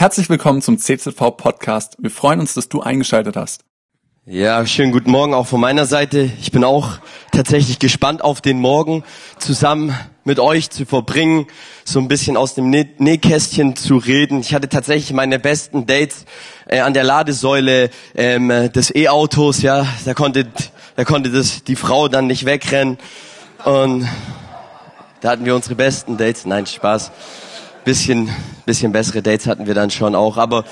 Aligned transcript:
Herzlich 0.00 0.30
willkommen 0.30 0.62
zum 0.62 0.78
CZV 0.78 1.36
Podcast. 1.36 1.98
Wir 1.98 2.10
freuen 2.10 2.40
uns, 2.40 2.54
dass 2.54 2.70
du 2.70 2.80
eingeschaltet 2.80 3.36
hast. 3.36 3.64
Ja, 4.24 4.64
schönen 4.64 4.92
guten 4.92 5.10
Morgen 5.10 5.34
auch 5.34 5.46
von 5.46 5.60
meiner 5.60 5.84
Seite. 5.84 6.30
Ich 6.40 6.52
bin 6.52 6.64
auch 6.64 7.00
tatsächlich 7.32 7.78
gespannt 7.78 8.24
auf 8.24 8.40
den 8.40 8.60
Morgen 8.60 9.04
zusammen 9.36 9.94
mit 10.24 10.40
euch 10.40 10.70
zu 10.70 10.86
verbringen, 10.86 11.48
so 11.84 11.98
ein 11.98 12.08
bisschen 12.08 12.38
aus 12.38 12.54
dem 12.54 12.70
Nä 12.70 12.88
Nähkästchen 12.96 13.76
zu 13.76 13.98
reden. 13.98 14.40
Ich 14.40 14.54
hatte 14.54 14.70
tatsächlich 14.70 15.12
meine 15.12 15.38
besten 15.38 15.84
Dates 15.84 16.24
äh, 16.66 16.80
an 16.80 16.94
der 16.94 17.04
Ladesäule 17.04 17.90
ähm, 18.14 18.48
des 18.72 18.94
E-Autos. 18.94 19.60
Ja, 19.60 19.86
da 20.06 20.14
konnte 20.14 20.46
da 20.96 21.04
konnte 21.04 21.28
das 21.28 21.62
die 21.62 21.76
Frau 21.76 22.08
dann 22.08 22.26
nicht 22.26 22.46
wegrennen 22.46 22.96
und 23.66 24.08
da 25.20 25.28
hatten 25.32 25.44
wir 25.44 25.54
unsere 25.54 25.74
besten 25.74 26.16
Dates. 26.16 26.46
Nein, 26.46 26.64
Spaß. 26.64 27.10
Bisschen 27.84 28.30
bisschen 28.70 28.92
bessere 28.92 29.20
Dates 29.20 29.46
hatten 29.46 29.66
wir 29.66 29.74
dann 29.74 29.90
schon 29.90 30.14
auch, 30.14 30.36
aber 30.36 30.64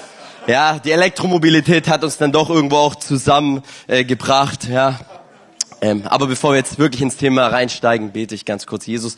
ja, 0.46 0.78
die 0.78 0.92
Elektromobilität 0.92 1.88
hat 1.88 2.04
uns 2.04 2.16
dann 2.16 2.30
doch 2.30 2.48
irgendwo 2.48 2.76
auch 2.76 2.94
zusammengebracht, 2.94 4.68
äh, 4.68 4.72
ja. 4.72 5.00
Ähm, 5.80 6.06
aber 6.06 6.26
bevor 6.26 6.52
wir 6.52 6.58
jetzt 6.58 6.78
wirklich 6.78 7.02
ins 7.02 7.16
Thema 7.16 7.48
reinsteigen, 7.48 8.12
bete 8.12 8.34
ich 8.34 8.44
ganz 8.44 8.66
kurz 8.66 8.86
Jesus. 8.86 9.16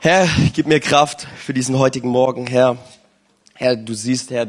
Herr, 0.00 0.28
gib 0.54 0.66
mir 0.66 0.80
Kraft 0.80 1.26
für 1.36 1.54
diesen 1.54 1.78
heutigen 1.78 2.08
Morgen, 2.08 2.46
Herr. 2.46 2.76
Herr, 3.54 3.76
du 3.76 3.94
siehst, 3.94 4.30
Herr, 4.30 4.46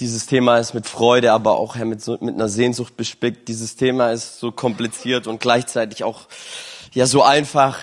dieses 0.00 0.26
Thema 0.26 0.58
ist 0.58 0.74
mit 0.74 0.86
Freude, 0.86 1.32
aber 1.32 1.56
auch 1.56 1.76
Herr, 1.76 1.86
mit, 1.86 2.02
so, 2.02 2.18
mit 2.20 2.34
einer 2.34 2.48
Sehnsucht 2.48 2.96
bespickt. 2.96 3.48
Dieses 3.48 3.76
Thema 3.76 4.10
ist 4.12 4.38
so 4.38 4.52
kompliziert 4.52 5.26
und 5.26 5.40
gleichzeitig 5.40 6.04
auch 6.04 6.26
ja 6.92 7.06
so 7.06 7.22
einfach. 7.22 7.78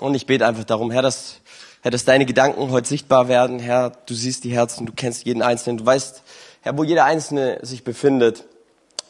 Und 0.00 0.14
ich 0.14 0.26
bete 0.26 0.46
einfach 0.46 0.64
darum, 0.64 0.90
Herr, 0.90 1.02
dass, 1.02 1.40
Herr, 1.84 1.90
dass 1.90 2.06
deine 2.06 2.24
Gedanken 2.24 2.70
heute 2.70 2.88
sichtbar 2.88 3.28
werden. 3.28 3.58
Herr, 3.58 3.92
du 4.06 4.14
siehst 4.14 4.44
die 4.44 4.52
Herzen, 4.52 4.86
du 4.86 4.94
kennst 4.96 5.26
jeden 5.26 5.42
Einzelnen, 5.42 5.76
du 5.76 5.84
weißt, 5.84 6.22
Herr, 6.62 6.78
wo 6.78 6.82
jeder 6.82 7.04
Einzelne 7.04 7.58
sich 7.60 7.84
befindet. 7.84 8.44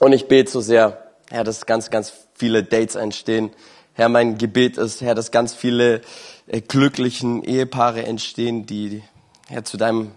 Und 0.01 0.13
ich 0.13 0.27
bete 0.27 0.51
so 0.51 0.61
sehr, 0.61 1.13
Herr, 1.31 1.45
dass 1.45 1.67
ganz, 1.67 1.91
ganz 1.91 2.13
viele 2.35 2.65
Dates 2.65 2.97
entstehen. 2.97 3.53
Herr, 3.93 4.09
mein 4.09 4.39
Gebet 4.39 4.77
ist, 4.77 5.03
Herr, 5.03 5.15
dass 5.15 5.31
ganz 5.31 5.55
viele 5.55 6.01
äh, 6.49 6.63
glücklichen 6.63 7.45
Ehepaare 7.45 8.07
entstehen, 8.07 8.67
die, 8.67 9.05
Herr, 9.47 9.63
zu 9.63 9.77
deinem, 9.77 10.11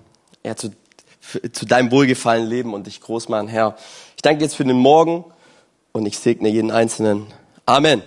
Herr, 0.44 0.56
zu, 0.56 0.72
für, 1.20 1.52
zu 1.52 1.68
deinem 1.68 1.92
Wohlgefallen 1.92 2.48
leben 2.48 2.74
und 2.74 2.88
dich 2.88 3.02
groß 3.02 3.30
machen, 3.30 3.50
Herr. 3.50 3.76
Ich 4.16 4.24
danke 4.24 4.44
jetzt 4.44 4.56
für 4.56 4.66
den 4.66 4.78
Morgen 4.78 5.26
und 5.92 6.08
ich 6.08 6.18
segne 6.18 6.50
jeden 6.50 6.72
Einzelnen. 6.72 7.28
Amen. 7.68 8.02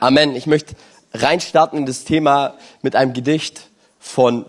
Amen. 0.00 0.36
Ich 0.36 0.46
möchte 0.46 0.74
reinstarten 1.14 1.78
in 1.78 1.86
das 1.86 2.04
Thema 2.04 2.54
mit 2.82 2.96
einem 2.96 3.12
Gedicht 3.12 3.70
von 3.98 4.44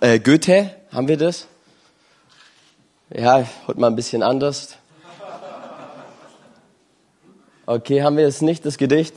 äh, 0.00 0.18
Goethe. 0.20 0.70
Haben 0.92 1.08
wir 1.08 1.16
das? 1.16 1.46
Ja, 3.14 3.46
heute 3.66 3.80
mal 3.80 3.88
ein 3.88 3.96
bisschen 3.96 4.22
anders. 4.22 4.76
Okay, 7.66 8.02
haben 8.02 8.16
wir 8.16 8.26
es 8.26 8.42
nicht, 8.42 8.64
das 8.64 8.78
Gedicht? 8.78 9.14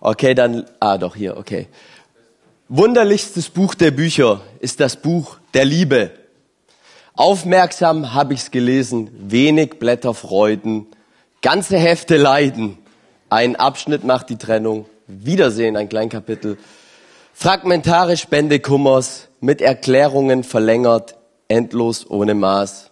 Okay, 0.00 0.34
dann, 0.34 0.66
ah 0.80 0.98
doch, 0.98 1.16
hier, 1.16 1.36
okay. 1.36 1.68
Wunderlichstes 2.68 3.50
Buch 3.50 3.74
der 3.74 3.90
Bücher 3.90 4.40
ist 4.60 4.80
das 4.80 4.96
Buch 4.96 5.38
der 5.54 5.64
Liebe. 5.64 6.10
Aufmerksam 7.14 8.12
habe 8.12 8.34
ich's 8.34 8.50
gelesen, 8.50 9.10
wenig 9.30 9.78
Blätter 9.78 10.12
Freuden, 10.14 10.86
ganze 11.42 11.78
Hefte 11.78 12.16
Leiden. 12.16 12.78
Ein 13.30 13.54
Abschnitt 13.56 14.02
macht 14.02 14.30
die 14.30 14.38
Trennung, 14.38 14.86
Wiedersehen, 15.06 15.76
ein 15.76 15.88
Kleinkapitel. 15.88 16.58
Fragmentare 17.32 18.16
Spende 18.16 18.60
Kummers, 18.60 19.28
mit 19.40 19.60
Erklärungen 19.60 20.44
verlängert, 20.44 21.16
endlos 21.48 22.08
ohne 22.08 22.34
Maß. 22.34 22.90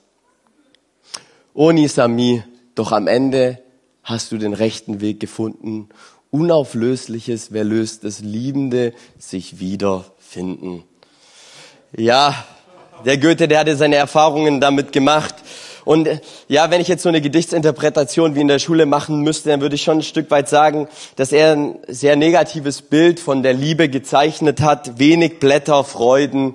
Oni 1.54 1.88
Sami, 1.88 2.42
doch 2.74 2.92
am 2.92 3.06
Ende 3.06 3.58
hast 4.02 4.32
du 4.32 4.38
den 4.38 4.52
rechten 4.52 5.00
Weg 5.00 5.20
gefunden. 5.20 5.88
Unauflösliches, 6.30 7.52
wer 7.52 7.64
löst 7.64 8.04
es, 8.04 8.20
Liebende 8.20 8.94
sich 9.18 9.60
wiederfinden. 9.60 10.84
Ja, 11.96 12.44
der 13.04 13.18
Goethe, 13.18 13.48
der 13.48 13.60
hatte 13.60 13.76
seine 13.76 13.96
Erfahrungen 13.96 14.60
damit 14.60 14.92
gemacht. 14.92 15.34
Und 15.84 16.08
ja, 16.48 16.70
wenn 16.70 16.80
ich 16.80 16.88
jetzt 16.88 17.02
so 17.02 17.08
eine 17.08 17.20
Gedichtsinterpretation 17.20 18.34
wie 18.34 18.40
in 18.40 18.48
der 18.48 18.58
Schule 18.58 18.86
machen 18.86 19.20
müsste, 19.22 19.50
dann 19.50 19.60
würde 19.60 19.74
ich 19.74 19.82
schon 19.82 19.98
ein 19.98 20.02
Stück 20.02 20.30
weit 20.30 20.48
sagen, 20.48 20.88
dass 21.16 21.32
er 21.32 21.52
ein 21.52 21.78
sehr 21.88 22.16
negatives 22.16 22.82
Bild 22.82 23.18
von 23.18 23.42
der 23.42 23.52
Liebe 23.52 23.88
gezeichnet 23.88 24.60
hat. 24.60 24.98
Wenig 24.98 25.40
Blätter, 25.40 25.84
Freuden, 25.84 26.54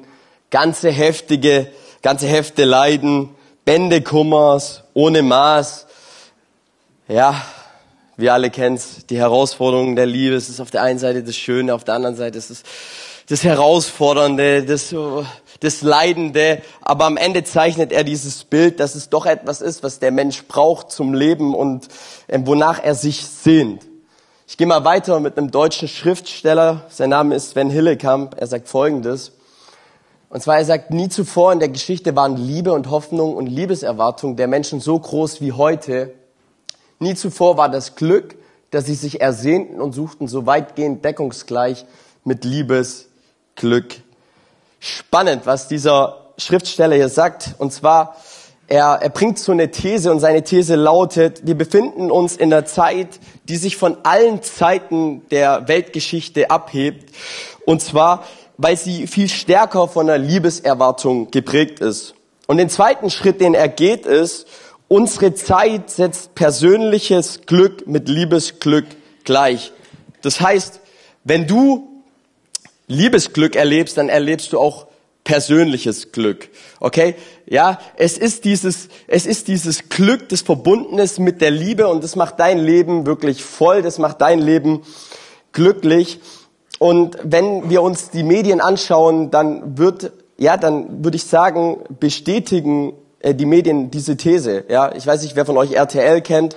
ganze 0.49 0.91
heftige, 0.91 1.67
ganze 2.01 2.27
Hefte 2.27 2.63
Leiden, 2.63 3.29
Bände 3.65 4.01
Kummers, 4.01 4.83
ohne 4.93 5.21
Maß. 5.21 5.87
Ja, 7.09 7.41
wir 8.15 8.33
alle 8.33 8.49
kennen's, 8.49 9.05
die 9.09 9.17
Herausforderungen 9.17 9.95
der 9.95 10.05
Liebe. 10.05 10.35
Es 10.35 10.49
ist 10.49 10.59
auf 10.59 10.71
der 10.71 10.83
einen 10.83 10.99
Seite 10.99 11.23
das 11.23 11.35
Schöne, 11.35 11.73
auf 11.73 11.83
der 11.83 11.95
anderen 11.95 12.15
Seite 12.15 12.37
ist 12.37 12.49
es 12.49 12.63
das 13.29 13.43
Herausfordernde, 13.43 14.63
das, 14.63 14.95
das 15.59 15.81
Leidende. 15.81 16.61
Aber 16.81 17.05
am 17.05 17.17
Ende 17.17 17.43
zeichnet 17.43 17.91
er 17.91 18.03
dieses 18.03 18.43
Bild, 18.43 18.79
dass 18.79 18.95
es 18.95 19.09
doch 19.09 19.25
etwas 19.25 19.61
ist, 19.61 19.83
was 19.83 19.99
der 19.99 20.11
Mensch 20.11 20.43
braucht 20.47 20.91
zum 20.91 21.13
Leben 21.13 21.55
und 21.55 21.87
äh, 22.27 22.39
wonach 22.43 22.83
er 22.83 22.95
sich 22.95 23.25
sehnt. 23.25 23.85
Ich 24.47 24.55
gehe 24.55 24.67
mal 24.67 24.85
weiter 24.85 25.19
mit 25.19 25.37
einem 25.37 25.51
deutschen 25.51 25.87
Schriftsteller. 25.87 26.85
Sein 26.89 27.09
Name 27.09 27.35
ist 27.35 27.49
Sven 27.49 27.69
Hillekamp. 27.69 28.35
Er 28.39 28.47
sagt 28.47 28.69
Folgendes. 28.69 29.33
Und 30.29 30.41
zwar, 30.41 30.57
er 30.57 30.65
sagt, 30.65 30.91
nie 30.91 31.09
zuvor 31.09 31.53
in 31.53 31.59
der 31.59 31.69
Geschichte 31.69 32.15
waren 32.15 32.37
Liebe 32.37 32.73
und 32.73 32.89
Hoffnung 32.89 33.35
und 33.35 33.47
Liebeserwartung 33.47 34.35
der 34.35 34.47
Menschen 34.47 34.79
so 34.79 34.99
groß 34.99 35.41
wie 35.41 35.53
heute. 35.53 36.13
Nie 36.99 37.15
zuvor 37.15 37.57
war 37.57 37.69
das 37.69 37.95
Glück, 37.95 38.35
dass 38.71 38.85
sie 38.85 38.95
sich 38.95 39.21
ersehnten 39.21 39.79
und 39.79 39.93
suchten, 39.93 40.27
so 40.27 40.45
weitgehend 40.45 41.05
deckungsgleich 41.05 41.85
mit 42.23 42.43
Liebesglück. 42.43 44.01
Spannend, 44.79 45.45
was 45.45 45.67
dieser 45.67 46.33
Schriftsteller 46.37 46.95
hier 46.95 47.09
sagt. 47.09 47.55
Und 47.57 47.73
zwar, 47.73 48.15
er, 48.67 48.99
er 49.01 49.09
bringt 49.09 49.39
so 49.39 49.51
eine 49.51 49.71
These 49.71 50.11
und 50.11 50.19
seine 50.19 50.43
These 50.43 50.75
lautet, 50.75 51.45
wir 51.45 51.55
befinden 51.55 52.11
uns 52.11 52.35
in 52.35 52.53
einer 52.53 52.65
Zeit, 52.65 53.19
die 53.49 53.57
sich 53.57 53.77
von 53.77 53.97
allen 54.03 54.43
Zeiten 54.43 55.27
der 55.29 55.67
Weltgeschichte 55.67 56.49
abhebt. 56.51 57.15
Und 57.65 57.81
zwar 57.81 58.23
weil 58.57 58.75
sie 58.75 59.07
viel 59.07 59.29
stärker 59.29 59.87
von 59.87 60.09
einer 60.09 60.17
Liebeserwartung 60.17 61.31
geprägt 61.31 61.79
ist. 61.79 62.15
Und 62.47 62.57
den 62.57 62.69
zweiten 62.69 63.09
Schritt, 63.09 63.39
den 63.39 63.53
er 63.53 63.67
geht, 63.69 64.05
ist, 64.05 64.47
unsere 64.87 65.33
Zeit 65.33 65.89
setzt 65.89 66.33
persönliches 66.33 67.41
Glück 67.45 67.87
mit 67.87 68.09
Liebesglück 68.09 68.85
gleich. 69.23 69.73
Das 70.21 70.41
heißt, 70.41 70.79
wenn 71.23 71.45
du 71.45 71.96
Liebesglück 72.87 73.55
erlebst, 73.55 73.97
dann 73.97 74.09
erlebst 74.09 74.53
du 74.53 74.59
auch 74.59 74.87
persönliches 75.23 76.13
Glück. 76.13 76.49
Okay? 76.79 77.15
Ja, 77.45 77.79
es 77.97 78.17
ist 78.17 78.45
dieses, 78.45 78.87
es 79.07 79.25
ist 79.25 79.49
dieses 79.49 79.89
Glück, 79.89 80.29
das 80.29 80.41
verbunden 80.41 80.99
ist 80.99 81.19
mit 81.19 81.41
der 81.41 81.51
Liebe 81.51 81.87
und 81.87 82.03
das 82.03 82.15
macht 82.15 82.39
dein 82.39 82.59
Leben 82.59 83.05
wirklich 83.05 83.43
voll, 83.43 83.81
das 83.81 83.99
macht 83.99 84.21
dein 84.21 84.39
Leben 84.39 84.83
glücklich. 85.51 86.21
Und 86.79 87.17
wenn 87.23 87.69
wir 87.69 87.81
uns 87.81 88.09
die 88.09 88.23
Medien 88.23 88.61
anschauen, 88.61 89.29
dann 89.29 89.77
wird, 89.77 90.13
ja, 90.37 90.55
dann 90.55 91.03
würde 91.03 91.17
ich 91.17 91.25
sagen, 91.25 91.83
bestätigen 91.99 92.93
äh, 93.19 93.33
die 93.33 93.45
Medien 93.45 93.91
diese 93.91 94.15
These. 94.15 94.63
Ja, 94.69 94.95
ich 94.95 95.05
weiß 95.05 95.23
nicht, 95.23 95.35
wer 95.35 95.45
von 95.45 95.57
euch 95.57 95.73
RTL 95.73 96.21
kennt, 96.21 96.55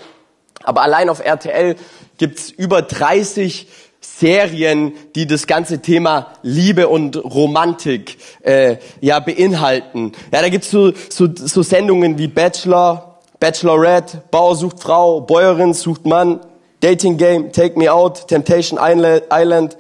aber 0.63 0.83
allein 0.83 1.09
auf 1.09 1.25
RTL 1.25 1.75
gibt's 2.19 2.51
über 2.51 2.83
30 2.83 3.67
Serien, 4.01 4.93
die 5.15 5.27
das 5.27 5.47
ganze 5.47 5.81
Thema 5.81 6.33
Liebe 6.43 6.89
und 6.89 7.17
Romantik 7.17 8.17
äh, 8.43 8.77
ja 9.01 9.21
beinhalten. 9.21 10.13
Ja, 10.33 10.41
da 10.43 10.49
gibt's 10.49 10.71
so, 10.71 10.93
so, 11.09 11.29
so 11.35 11.63
Sendungen 11.63 12.19
wie 12.19 12.29
Bachelor, 12.29 13.19
Bachelorette, 13.39 14.23
Bauer 14.31 14.57
sucht 14.57 14.81
Frau, 14.81 15.21
Bäuerin 15.21 15.75
sucht 15.75 16.07
Mann, 16.07 16.41
Dating 16.81 17.17
Game, 17.17 17.53
Take 17.53 17.79
Me 17.79 17.93
Out, 17.93 18.29
Temptation 18.29 18.79
Island 18.83 19.77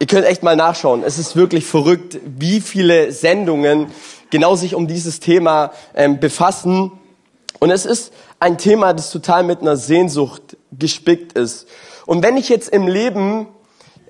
Ihr 0.00 0.08
könnt 0.08 0.26
echt 0.26 0.42
mal 0.42 0.56
nachschauen. 0.56 1.02
Es 1.02 1.18
ist 1.18 1.36
wirklich 1.36 1.64
verrückt, 1.64 2.18
wie 2.24 2.60
viele 2.60 3.12
Sendungen 3.12 3.86
genau 4.28 4.56
sich 4.56 4.74
um 4.74 4.86
dieses 4.86 5.20
Thema 5.20 5.72
ähm, 5.94 6.18
befassen. 6.20 6.92
Und 7.60 7.70
es 7.70 7.86
ist 7.86 8.12
ein 8.40 8.58
Thema, 8.58 8.92
das 8.92 9.10
total 9.10 9.44
mit 9.44 9.60
einer 9.60 9.76
Sehnsucht 9.76 10.58
gespickt 10.72 11.38
ist. 11.38 11.68
Und 12.06 12.22
wenn 12.22 12.36
ich 12.36 12.48
jetzt 12.48 12.68
im 12.68 12.86
Leben 12.86 13.46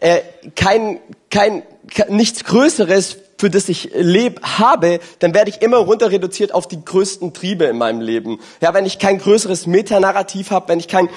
äh, 0.00 0.20
kein, 0.56 1.00
kein, 1.30 1.62
nichts 2.08 2.44
Größeres 2.44 3.18
für 3.38 3.50
das 3.50 3.68
ich 3.68 3.90
lebe, 3.94 4.40
habe, 4.42 5.00
dann 5.18 5.34
werde 5.34 5.50
ich 5.50 5.60
immer 5.60 5.78
runter 5.78 6.10
reduziert 6.10 6.54
auf 6.54 6.66
die 6.68 6.82
größten 6.82 7.34
Triebe 7.34 7.64
in 7.64 7.76
meinem 7.76 8.00
Leben. 8.00 8.40
Ja, 8.60 8.74
wenn 8.74 8.86
ich 8.86 8.98
kein 8.98 9.18
größeres 9.18 9.66
Metanarrativ 9.66 10.50
habe, 10.50 10.68
wenn 10.68 10.78
ich 10.78 10.88
keinen 10.88 11.08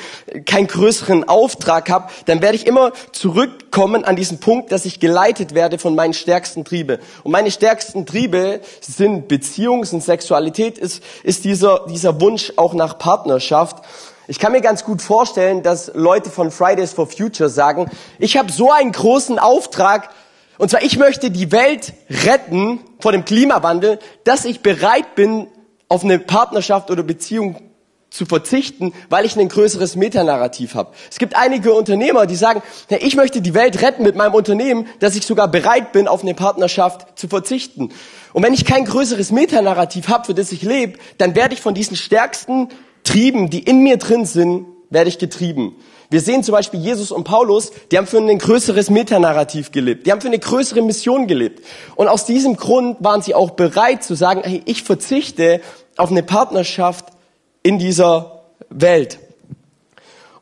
keinen 0.46 0.68
größeren 0.68 1.28
Auftrag 1.28 1.90
habe, 1.90 2.10
dann 2.26 2.42
werde 2.42 2.56
ich 2.56 2.68
immer 2.68 2.92
zurückkommen 3.12 4.04
an 4.04 4.16
diesen 4.16 4.40
Punkt, 4.40 4.72
dass 4.72 4.86
ich 4.86 5.00
geleitet 5.00 5.54
werde 5.54 5.78
von 5.78 5.96
meinen 5.96 6.14
stärksten 6.14 6.66
Triebe. 6.66 7.00
Und 7.24 7.32
meine 7.32 7.52
stärksten 7.52 8.06
Triebe 8.06 8.62
sind 8.82 9.28
Beziehung, 9.28 9.86
sind 9.86 10.04
Sexualität, 10.04 10.78
ist, 10.78 11.04
ist 11.24 11.46
dieser, 11.46 11.86
dieser 11.88 12.20
Wunsch 12.20 12.52
auch 12.58 12.74
nach 12.74 12.98
Partnerschaft. 12.98 13.84
Ich 14.30 14.40
kann 14.40 14.52
mir 14.52 14.60
ganz 14.60 14.84
gut 14.84 15.02
vorstellen, 15.02 15.64
dass 15.64 15.92
Leute 15.94 16.30
von 16.30 16.52
Fridays 16.52 16.92
for 16.92 17.08
Future 17.08 17.50
sagen, 17.50 17.90
ich 18.20 18.36
habe 18.36 18.52
so 18.52 18.72
einen 18.72 18.92
großen 18.92 19.40
Auftrag, 19.40 20.10
und 20.58 20.70
zwar 20.70 20.84
ich 20.84 20.98
möchte 20.98 21.32
die 21.32 21.54
Welt 21.54 21.94
retten 22.26 22.82
vor 23.00 23.14
dem 23.14 23.24
Klimawandel, 23.24 24.00
dass 24.26 24.44
ich 24.44 24.60
bereit 24.60 25.16
bin, 25.16 25.48
auf 25.88 26.04
eine 26.04 26.20
Partnerschaft 26.20 26.92
oder 26.92 27.04
Beziehung 27.04 27.56
zu 28.10 28.26
verzichten, 28.26 28.94
weil 29.10 29.26
ich 29.26 29.38
ein 29.38 29.48
größeres 29.48 29.96
Metanarrativ 29.96 30.76
habe. 30.76 30.92
Es 31.10 31.20
gibt 31.20 31.38
einige 31.38 31.74
Unternehmer, 31.74 32.26
die 32.26 32.36
sagen, 32.36 32.62
ich 32.90 33.16
möchte 33.16 33.42
die 33.42 33.54
Welt 33.54 33.82
retten 33.82 34.04
mit 34.04 34.18
meinem 34.18 34.34
Unternehmen, 34.34 34.88
dass 35.00 35.16
ich 35.16 35.26
sogar 35.26 35.48
bereit 35.48 35.94
bin, 35.94 36.10
auf 36.10 36.22
eine 36.24 36.34
Partnerschaft 36.34 37.18
zu 37.18 37.30
verzichten. 37.30 37.94
Und 38.34 38.44
wenn 38.44 38.54
ich 38.54 38.66
kein 38.66 38.84
größeres 38.84 39.32
Metanarrativ 39.32 40.10
habe, 40.10 40.26
für 40.26 40.34
das 40.34 40.52
ich 40.52 40.64
lebe, 40.64 41.00
dann 41.18 41.36
werde 41.36 41.54
ich 41.54 41.62
von 41.62 41.74
diesen 41.74 41.96
stärksten 41.96 42.70
Trieben, 43.08 43.50
die 43.50 43.60
in 43.60 43.84
mir 43.84 43.96
drin 43.96 44.26
sind, 44.26 44.66
werde 44.90 45.08
ich 45.08 45.18
getrieben. 45.18 45.78
Wir 46.10 46.20
sehen 46.20 46.44
zum 46.44 46.52
Beispiel 46.52 46.82
Jesus 46.82 47.10
und 47.10 47.24
Paulus, 47.24 47.72
die 47.90 47.98
haben 47.98 48.06
für 48.06 48.18
ein 48.18 48.38
größeres 48.38 48.90
Metanarrativ 48.90 49.72
gelebt. 49.72 50.06
Die 50.06 50.12
haben 50.12 50.20
für 50.20 50.28
eine 50.28 50.40
größere 50.40 50.82
Mission 50.82 51.26
gelebt. 51.26 51.64
Und 51.96 52.10
aus 52.10 52.26
diesem 52.26 52.58
Grund 52.58 52.98
waren 53.00 53.22
sie 53.22 53.34
auch 53.34 53.52
bereit 53.52 54.04
zu 54.04 54.14
sagen, 54.14 54.42
hey, 54.44 54.62
ich 54.66 54.84
verzichte 54.84 55.62
auf 55.96 56.12
eine 56.12 56.22
Partnerschaft 56.22 57.06
in 57.64 57.80
dieser 57.80 58.44
Welt. 58.70 59.20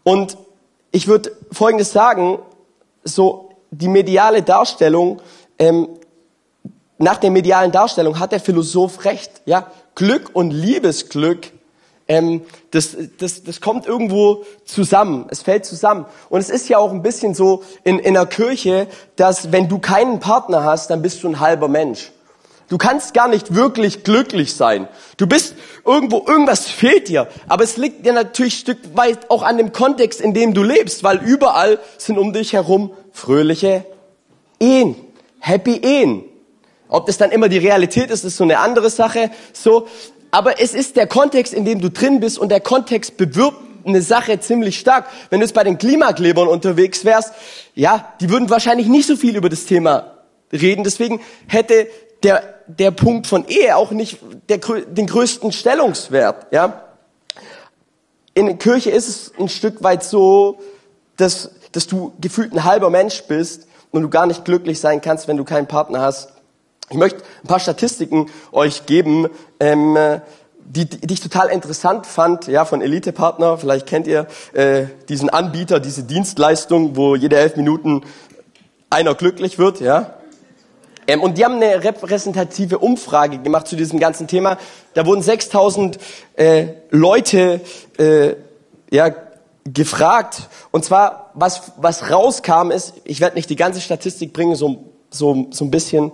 Und 0.02 0.36
ich 0.92 1.08
würde 1.08 1.32
Folgendes 1.52 1.92
sagen, 1.92 2.40
so 3.04 3.52
die 3.70 3.90
mediale 3.90 4.42
Darstellung, 4.42 5.22
ähm, 5.60 5.88
nach 6.98 7.18
der 7.18 7.30
medialen 7.30 7.72
Darstellung 7.72 8.20
hat 8.20 8.32
der 8.32 8.40
Philosoph 8.40 9.06
recht. 9.06 9.44
Ja, 9.46 9.72
Glück 9.94 10.32
und 10.34 10.50
Liebesglück 10.50 11.52
ähm, 12.07 12.42
das, 12.72 12.96
das, 13.18 13.44
das 13.44 13.62
kommt 13.62 13.88
irgendwo 13.88 14.44
zusammen, 14.66 15.25
es 15.30 15.42
fällt 15.42 15.66
zusammen. 15.66 16.06
Und 16.30 16.40
es 16.40 16.50
ist 16.50 16.69
ja 16.69 16.78
auch 16.78 16.92
ein 16.92 17.02
bisschen 17.02 17.34
so 17.34 17.63
in, 17.84 18.00
in 18.00 18.13
der 18.13 18.28
Kirche, 18.28 18.88
dass 19.16 19.52
wenn 19.52 19.68
du 19.68 19.80
keinen 19.80 20.19
Partner 20.19 20.63
hast, 20.63 20.90
dann 20.90 21.02
bist 21.02 21.24
du 21.24 21.30
ein 21.30 21.40
halber 21.40 21.68
Mensch. 21.68 22.12
Du 22.68 22.78
kannst 22.80 23.13
gar 23.13 23.28
nicht 23.28 23.54
wirklich 23.54 24.04
glücklich 24.04 24.56
sein. 24.56 24.88
Du 25.18 25.28
bist 25.28 25.56
irgendwo, 25.86 26.24
irgendwas 26.28 26.68
fehlt 26.68 27.10
dir. 27.10 27.28
Aber 27.48 27.63
es 27.63 27.78
liegt 27.78 28.06
dir 28.06 28.13
natürlich 28.13 28.56
ein 28.56 28.60
Stück 28.60 28.80
weit 28.96 29.30
auch 29.30 29.44
an 29.44 29.58
dem 29.58 29.72
Kontext, 29.72 30.19
in 30.19 30.34
dem 30.34 30.56
du 30.56 30.63
lebst, 30.63 31.04
weil 31.04 31.18
überall 31.18 31.80
sind 31.98 32.18
um 32.18 32.34
dich 32.34 32.54
herum 32.54 32.92
fröhliche 33.12 33.86
Ehen, 34.60 34.96
happy 35.40 35.78
Ehen. 35.78 36.24
Ob 36.88 37.06
das 37.06 37.18
dann 37.18 37.31
immer 37.31 37.50
die 37.50 37.58
Realität 37.58 38.10
ist, 38.10 38.24
ist 38.24 38.38
so 38.38 38.44
eine 38.44 38.60
andere 38.60 38.90
Sache. 38.90 39.31
So, 39.54 39.88
aber 40.36 40.60
es 40.60 40.74
ist 40.74 40.98
der 40.98 41.08
Kontext, 41.08 41.54
in 41.54 41.64
dem 41.64 41.80
du 41.80 41.90
drin 41.90 42.20
bist 42.20 42.38
und 42.38 42.50
der 42.50 42.60
Kontext 42.60 43.16
bewirbt 43.16 43.58
eine 43.86 44.02
Sache 44.02 44.38
ziemlich 44.42 44.78
stark. 44.78 45.08
Wenn 45.30 45.40
du 45.40 45.46
jetzt 45.46 45.54
bei 45.54 45.64
den 45.64 45.78
Klimaklebern 45.78 46.50
unterwegs 46.50 47.06
wärst, 47.06 47.32
ja, 47.74 48.14
die 48.20 48.30
würden 48.30 48.50
wahrscheinlich 48.50 48.88
nicht 48.88 49.08
so 49.08 49.16
viel 49.16 49.38
über 49.38 49.48
das 49.48 49.64
Thema 49.64 50.12
reden. 50.52 50.84
Deswegen 50.84 51.22
hätte 51.48 51.88
der, 52.24 52.44
der 52.68 52.92
Punkt 52.92 53.28
von 53.28 53.48
Ehe 53.48 53.78
auch 53.78 53.92
nicht 53.92 54.18
der, 54.50 54.58
den 54.58 55.08
größten 55.08 55.54
Stellungswert, 55.54 56.48
ja. 56.52 56.84
In 58.34 58.48
der 58.48 58.58
Kirche 58.58 58.92
ist 58.92 59.08
es 59.08 59.32
ein 59.40 59.48
Stück 59.48 59.84
weit 59.84 60.04
so, 60.04 60.60
dass, 61.16 61.52
dass 61.72 61.88
du 61.88 62.12
gefühlt 62.20 62.52
ein 62.52 62.66
halber 62.66 62.90
Mensch 62.90 63.24
bist 63.24 63.70
und 63.92 64.02
du 64.02 64.10
gar 64.10 64.26
nicht 64.26 64.44
glücklich 64.44 64.82
sein 64.82 65.00
kannst, 65.00 65.30
wenn 65.30 65.38
du 65.38 65.46
keinen 65.46 65.68
Partner 65.68 66.02
hast. 66.02 66.34
Ich 66.90 66.98
möchte 66.98 67.24
ein 67.44 67.48
paar 67.48 67.60
Statistiken 67.60 68.30
euch 68.52 68.86
geben, 68.86 69.28
ähm, 69.60 69.98
die, 70.66 70.86
die 70.86 71.14
ich 71.14 71.20
total 71.20 71.50
interessant 71.50 72.06
fand, 72.06 72.48
ja, 72.48 72.66
von 72.66 72.82
Elite-Partner. 72.82 73.58
Vielleicht 73.58 73.88
kennt 73.88 74.08
ihr 74.08 74.28
äh, 74.54 74.86
diesen 75.10 75.30
Anbieter, 75.30 75.80
diese 75.80 76.04
Dienstleistung, 76.04 76.96
wo 76.96 77.16
jede 77.16 77.38
elf 77.38 77.56
Minuten 77.56 78.04
einer 78.90 79.16
glücklich 79.16 79.58
wird, 79.58 79.82
ja. 79.82 80.16
Ähm, 81.08 81.22
und 81.22 81.38
die 81.38 81.46
haben 81.46 81.56
eine 81.56 81.84
repräsentative 81.84 82.80
Umfrage 82.80 83.38
gemacht 83.40 83.68
zu 83.68 83.76
diesem 83.76 84.00
ganzen 84.00 84.28
Thema. 84.28 84.58
Da 84.94 85.06
wurden 85.06 85.22
6000 85.22 86.00
äh, 86.36 86.68
Leute 86.90 87.62
äh, 87.98 88.36
ja, 88.92 89.10
gefragt. 89.66 90.50
Und 90.72 90.86
zwar, 90.86 91.32
was, 91.34 91.74
was 91.78 92.10
rauskam 92.10 92.72
ist, 92.72 92.94
ich 93.04 93.22
werde 93.22 93.36
nicht 93.36 93.50
die 93.50 93.56
ganze 93.56 93.82
Statistik 93.82 94.34
bringen, 94.34 94.56
so, 94.56 94.86
so, 95.10 95.48
so 95.52 95.66
ein 95.66 95.72
bisschen, 95.72 96.12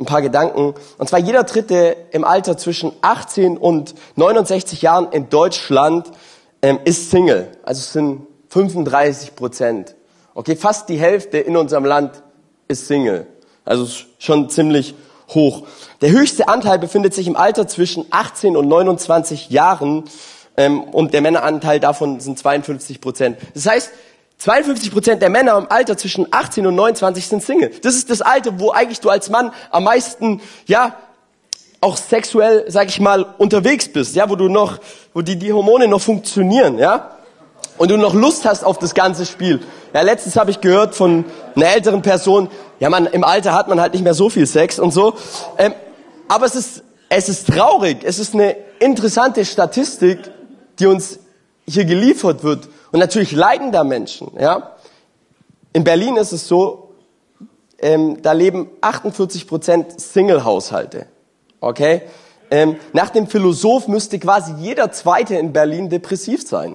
ein 0.00 0.06
paar 0.06 0.22
Gedanken. 0.22 0.74
Und 0.98 1.08
zwar 1.08 1.18
jeder 1.18 1.44
Dritte 1.44 1.96
im 2.10 2.24
Alter 2.24 2.56
zwischen 2.56 2.92
18 3.02 3.56
und 3.56 3.94
69 4.16 4.82
Jahren 4.82 5.12
in 5.12 5.28
Deutschland 5.28 6.10
ähm, 6.62 6.80
ist 6.84 7.10
Single. 7.10 7.48
Also 7.62 7.80
es 7.80 7.92
sind 7.92 8.26
35 8.48 9.36
Prozent. 9.36 9.94
Okay, 10.34 10.56
fast 10.56 10.88
die 10.88 10.98
Hälfte 10.98 11.38
in 11.38 11.56
unserem 11.56 11.84
Land 11.84 12.22
ist 12.68 12.86
Single. 12.86 13.26
Also 13.64 13.86
schon 14.18 14.50
ziemlich 14.50 14.94
hoch. 15.28 15.66
Der 16.00 16.10
höchste 16.10 16.48
Anteil 16.48 16.78
befindet 16.78 17.14
sich 17.14 17.26
im 17.26 17.36
Alter 17.36 17.68
zwischen 17.68 18.06
18 18.10 18.56
und 18.56 18.66
29 18.66 19.50
Jahren 19.50 20.04
ähm, 20.56 20.82
und 20.82 21.14
der 21.14 21.20
Männeranteil 21.20 21.78
davon 21.78 22.20
sind 22.20 22.38
52 22.38 23.00
Prozent. 23.00 23.38
Das 23.54 23.66
heißt, 23.66 23.90
52 24.40 24.90
Prozent 24.90 25.22
der 25.22 25.28
Männer 25.28 25.58
im 25.58 25.70
Alter 25.70 25.98
zwischen 25.98 26.26
18 26.30 26.66
und 26.66 26.74
29 26.74 27.26
sind 27.26 27.42
Single. 27.42 27.70
Das 27.82 27.94
ist 27.94 28.08
das 28.08 28.22
Alter, 28.22 28.58
wo 28.58 28.70
eigentlich 28.70 29.00
du 29.00 29.10
als 29.10 29.28
Mann 29.28 29.52
am 29.70 29.84
meisten, 29.84 30.40
ja, 30.66 30.96
auch 31.82 31.96
sexuell, 31.98 32.64
sag 32.68 32.88
ich 32.88 33.00
mal, 33.00 33.26
unterwegs 33.36 33.92
bist, 33.92 34.16
ja, 34.16 34.30
wo 34.30 34.36
du 34.36 34.48
noch, 34.48 34.78
wo 35.12 35.20
die, 35.20 35.36
die 35.36 35.52
Hormone 35.52 35.88
noch 35.88 36.00
funktionieren, 36.00 36.78
ja, 36.78 37.10
und 37.76 37.90
du 37.90 37.98
noch 37.98 38.14
Lust 38.14 38.46
hast 38.46 38.64
auf 38.64 38.78
das 38.78 38.94
ganze 38.94 39.26
Spiel. 39.26 39.60
Ja, 39.92 40.02
letztens 40.02 40.36
habe 40.36 40.50
ich 40.50 40.60
gehört 40.62 40.94
von 40.94 41.26
einer 41.54 41.68
älteren 41.68 42.00
Person, 42.00 42.48
ja, 42.78 42.88
man, 42.88 43.06
im 43.06 43.24
Alter 43.24 43.52
hat 43.52 43.68
man 43.68 43.78
halt 43.78 43.92
nicht 43.92 44.04
mehr 44.04 44.14
so 44.14 44.30
viel 44.30 44.46
Sex 44.46 44.78
und 44.78 44.92
so, 44.92 45.16
ähm, 45.58 45.74
aber 46.28 46.46
es 46.46 46.54
ist, 46.54 46.82
es 47.10 47.28
ist 47.28 47.46
traurig, 47.46 47.98
es 48.04 48.18
ist 48.18 48.32
eine 48.34 48.56
interessante 48.78 49.44
Statistik, 49.44 50.18
die 50.78 50.86
uns 50.86 51.18
hier 51.66 51.84
geliefert 51.84 52.42
wird 52.42 52.68
und 52.92 52.98
natürlich 52.98 53.32
leiden 53.32 53.72
da 53.72 53.84
Menschen. 53.84 54.32
Ja? 54.38 54.76
In 55.72 55.84
Berlin 55.84 56.16
ist 56.16 56.32
es 56.32 56.48
so, 56.48 56.94
ähm, 57.78 58.20
da 58.22 58.32
leben 58.32 58.68
48 58.80 59.46
Prozent 59.46 60.00
Single-Haushalte. 60.00 61.06
Okay? 61.60 62.02
Ähm, 62.50 62.76
nach 62.92 63.10
dem 63.10 63.26
Philosoph 63.26 63.86
müsste 63.86 64.18
quasi 64.18 64.52
jeder 64.58 64.90
Zweite 64.90 65.36
in 65.36 65.52
Berlin 65.52 65.88
depressiv 65.88 66.46
sein. 66.46 66.74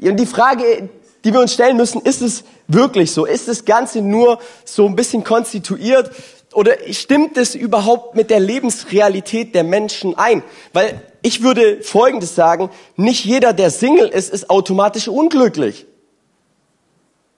Und 0.00 0.16
die 0.16 0.26
Frage, 0.26 0.90
die 1.24 1.32
wir 1.32 1.40
uns 1.40 1.52
stellen 1.52 1.76
müssen, 1.76 2.02
ist 2.02 2.22
es 2.22 2.44
wirklich 2.68 3.12
so? 3.12 3.24
Ist 3.24 3.48
das 3.48 3.64
Ganze 3.64 4.02
nur 4.02 4.38
so 4.64 4.86
ein 4.86 4.94
bisschen 4.94 5.24
konstituiert? 5.24 6.10
Oder 6.52 6.76
stimmt 6.92 7.36
es 7.36 7.54
überhaupt 7.54 8.14
mit 8.14 8.30
der 8.30 8.40
Lebensrealität 8.40 9.54
der 9.54 9.64
Menschen 9.64 10.16
ein? 10.16 10.42
Weil 10.72 11.02
ich 11.22 11.42
würde 11.42 11.82
Folgendes 11.82 12.34
sagen, 12.34 12.70
nicht 12.96 13.24
jeder, 13.24 13.52
der 13.52 13.70
Single 13.70 14.08
ist, 14.08 14.30
ist 14.30 14.50
automatisch 14.50 15.08
unglücklich. 15.08 15.86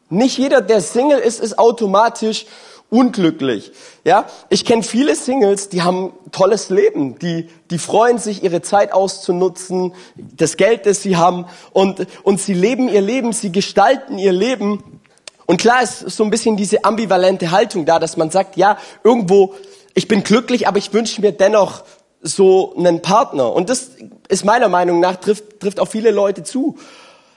Nicht 0.08 0.38
jeder, 0.38 0.60
der 0.60 0.80
Single 0.80 1.18
ist, 1.18 1.40
ist 1.40 1.58
automatisch 1.58 2.46
unglücklich. 2.90 3.72
Ja, 4.04 4.26
ich 4.48 4.64
kenne 4.64 4.82
viele 4.82 5.14
Singles, 5.14 5.68
die 5.68 5.82
haben 5.82 6.12
tolles 6.32 6.68
Leben, 6.68 7.18
die 7.18 7.48
die 7.70 7.78
freuen 7.78 8.18
sich 8.18 8.42
ihre 8.42 8.62
Zeit 8.62 8.92
auszunutzen, 8.92 9.94
das 10.16 10.56
Geld, 10.56 10.86
das 10.86 11.02
sie 11.02 11.16
haben 11.16 11.46
und 11.72 12.06
und 12.24 12.40
sie 12.40 12.54
leben 12.54 12.88
ihr 12.88 13.00
Leben, 13.00 13.32
sie 13.32 13.52
gestalten 13.52 14.18
ihr 14.18 14.32
Leben. 14.32 15.00
Und 15.46 15.60
klar 15.60 15.82
ist 15.82 16.00
so 16.00 16.24
ein 16.24 16.30
bisschen 16.30 16.56
diese 16.56 16.84
ambivalente 16.84 17.50
Haltung 17.50 17.86
da, 17.86 17.98
dass 17.98 18.16
man 18.16 18.30
sagt, 18.30 18.56
ja, 18.56 18.76
irgendwo 19.04 19.54
ich 19.94 20.08
bin 20.08 20.22
glücklich, 20.22 20.68
aber 20.68 20.78
ich 20.78 20.92
wünsche 20.92 21.20
mir 21.20 21.32
dennoch 21.32 21.82
so 22.22 22.74
einen 22.76 23.02
Partner. 23.02 23.52
Und 23.52 23.70
das 23.70 23.90
ist 24.28 24.44
meiner 24.44 24.68
Meinung 24.68 25.00
nach, 25.00 25.16
trifft, 25.16 25.60
trifft 25.60 25.80
auf 25.80 25.90
viele 25.90 26.10
Leute 26.10 26.42
zu. 26.42 26.76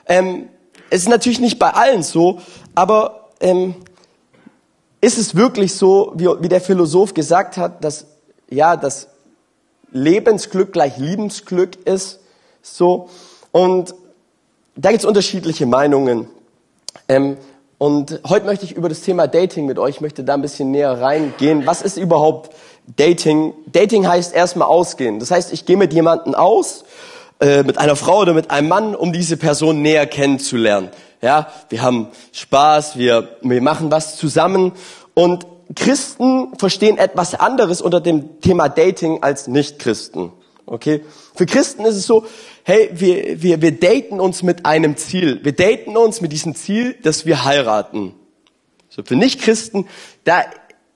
Ähm, 0.06 0.50
es 0.90 1.02
ist 1.02 1.10
natürlich 1.10 1.40
nicht 1.40 1.60
bei 1.60 1.70
allen 1.72 2.04
so, 2.04 2.40
aber 2.75 3.30
ähm, 3.40 3.75
ist 5.02 5.18
es 5.18 5.36
wirklich 5.36 5.75
so, 5.75 6.12
wie, 6.16 6.28
wie 6.40 6.50
der 6.50 6.62
Philosoph 6.62 7.13
gesagt 7.13 7.58
hat, 7.58 7.84
dass 7.84 8.06
ja, 8.50 8.75
das 8.75 9.08
Lebensglück 9.92 10.74
gleich 10.74 10.98
Liebensglück 10.98 11.75
ist, 11.86 12.20
so. 12.62 13.10
Und 13.52 13.96
da 14.75 14.90
gibt 14.90 15.04
es 15.04 15.06
unterschiedliche 15.08 15.66
Meinungen. 15.66 16.28
Ähm, 17.08 17.38
Und 17.78 18.22
heute 18.30 18.46
möchte 18.46 18.66
ich 18.66 18.75
über 18.78 18.88
das 18.88 19.02
Thema 19.02 19.28
Dating 19.28 19.66
mit 19.66 19.78
euch, 19.78 20.00
möchte 20.00 20.24
da 20.24 20.36
ein 20.36 20.42
bisschen 20.42 20.72
näher 20.72 21.02
reingehen. 21.02 21.66
Was 21.66 21.82
ist 21.82 21.98
überhaupt 21.98 22.56
Dating? 22.96 23.54
Dating 23.72 24.08
heißt 24.08 24.34
erstmal 24.34 24.68
ausgehen. 24.68 25.20
Das 25.20 25.32
heißt, 25.32 25.54
ich 25.54 25.66
gehe 25.66 25.78
mit 25.78 25.94
jemandem 25.94 26.36
aus, 26.36 26.84
äh, 27.40 27.63
mit 27.63 27.78
einer 27.78 27.96
Frau 27.96 28.20
oder 28.20 28.34
mit 28.34 28.52
einem 28.52 28.68
Mann, 28.68 28.96
um 28.96 29.13
diese 29.13 29.38
Person 29.38 29.82
näher 29.82 30.06
kennenzulernen. 30.06 30.90
Ja, 31.22 31.48
wir 31.70 31.82
haben 31.82 32.08
Spaß, 32.34 32.98
wir, 32.98 33.38
wir 33.42 33.62
machen 33.62 33.92
was 33.92 34.18
zusammen 34.18 34.74
und 35.13 35.46
Christen 35.75 36.56
verstehen 36.58 36.98
etwas 36.98 37.36
anderes 37.36 37.82
unter 37.82 38.02
dem 38.02 38.42
Thema 38.42 38.68
Dating 38.70 39.24
als 39.24 39.48
Nicht-Christen. 39.48 40.34
Okay? 40.66 41.02
Für 41.36 41.46
Christen 41.46 41.86
ist 41.86 41.96
es 41.96 42.06
so, 42.06 42.25
hey, 42.63 42.90
wir, 42.94 43.42
wir, 43.42 43.62
wir 43.62 43.80
daten 43.80 44.20
uns 44.20 44.44
mit 44.44 44.66
einem 44.66 44.98
Ziel. 44.98 45.40
Wir 45.44 45.54
daten 45.54 45.98
uns 45.98 46.22
mit 46.22 46.32
diesem 46.32 46.56
Ziel, 46.56 46.96
dass 47.04 47.25
wir 47.25 47.44
heiraten. 47.44 48.13
So, 48.90 49.02
für 49.04 49.16
Nicht-Christen, 49.16 49.88
da, 50.24 50.44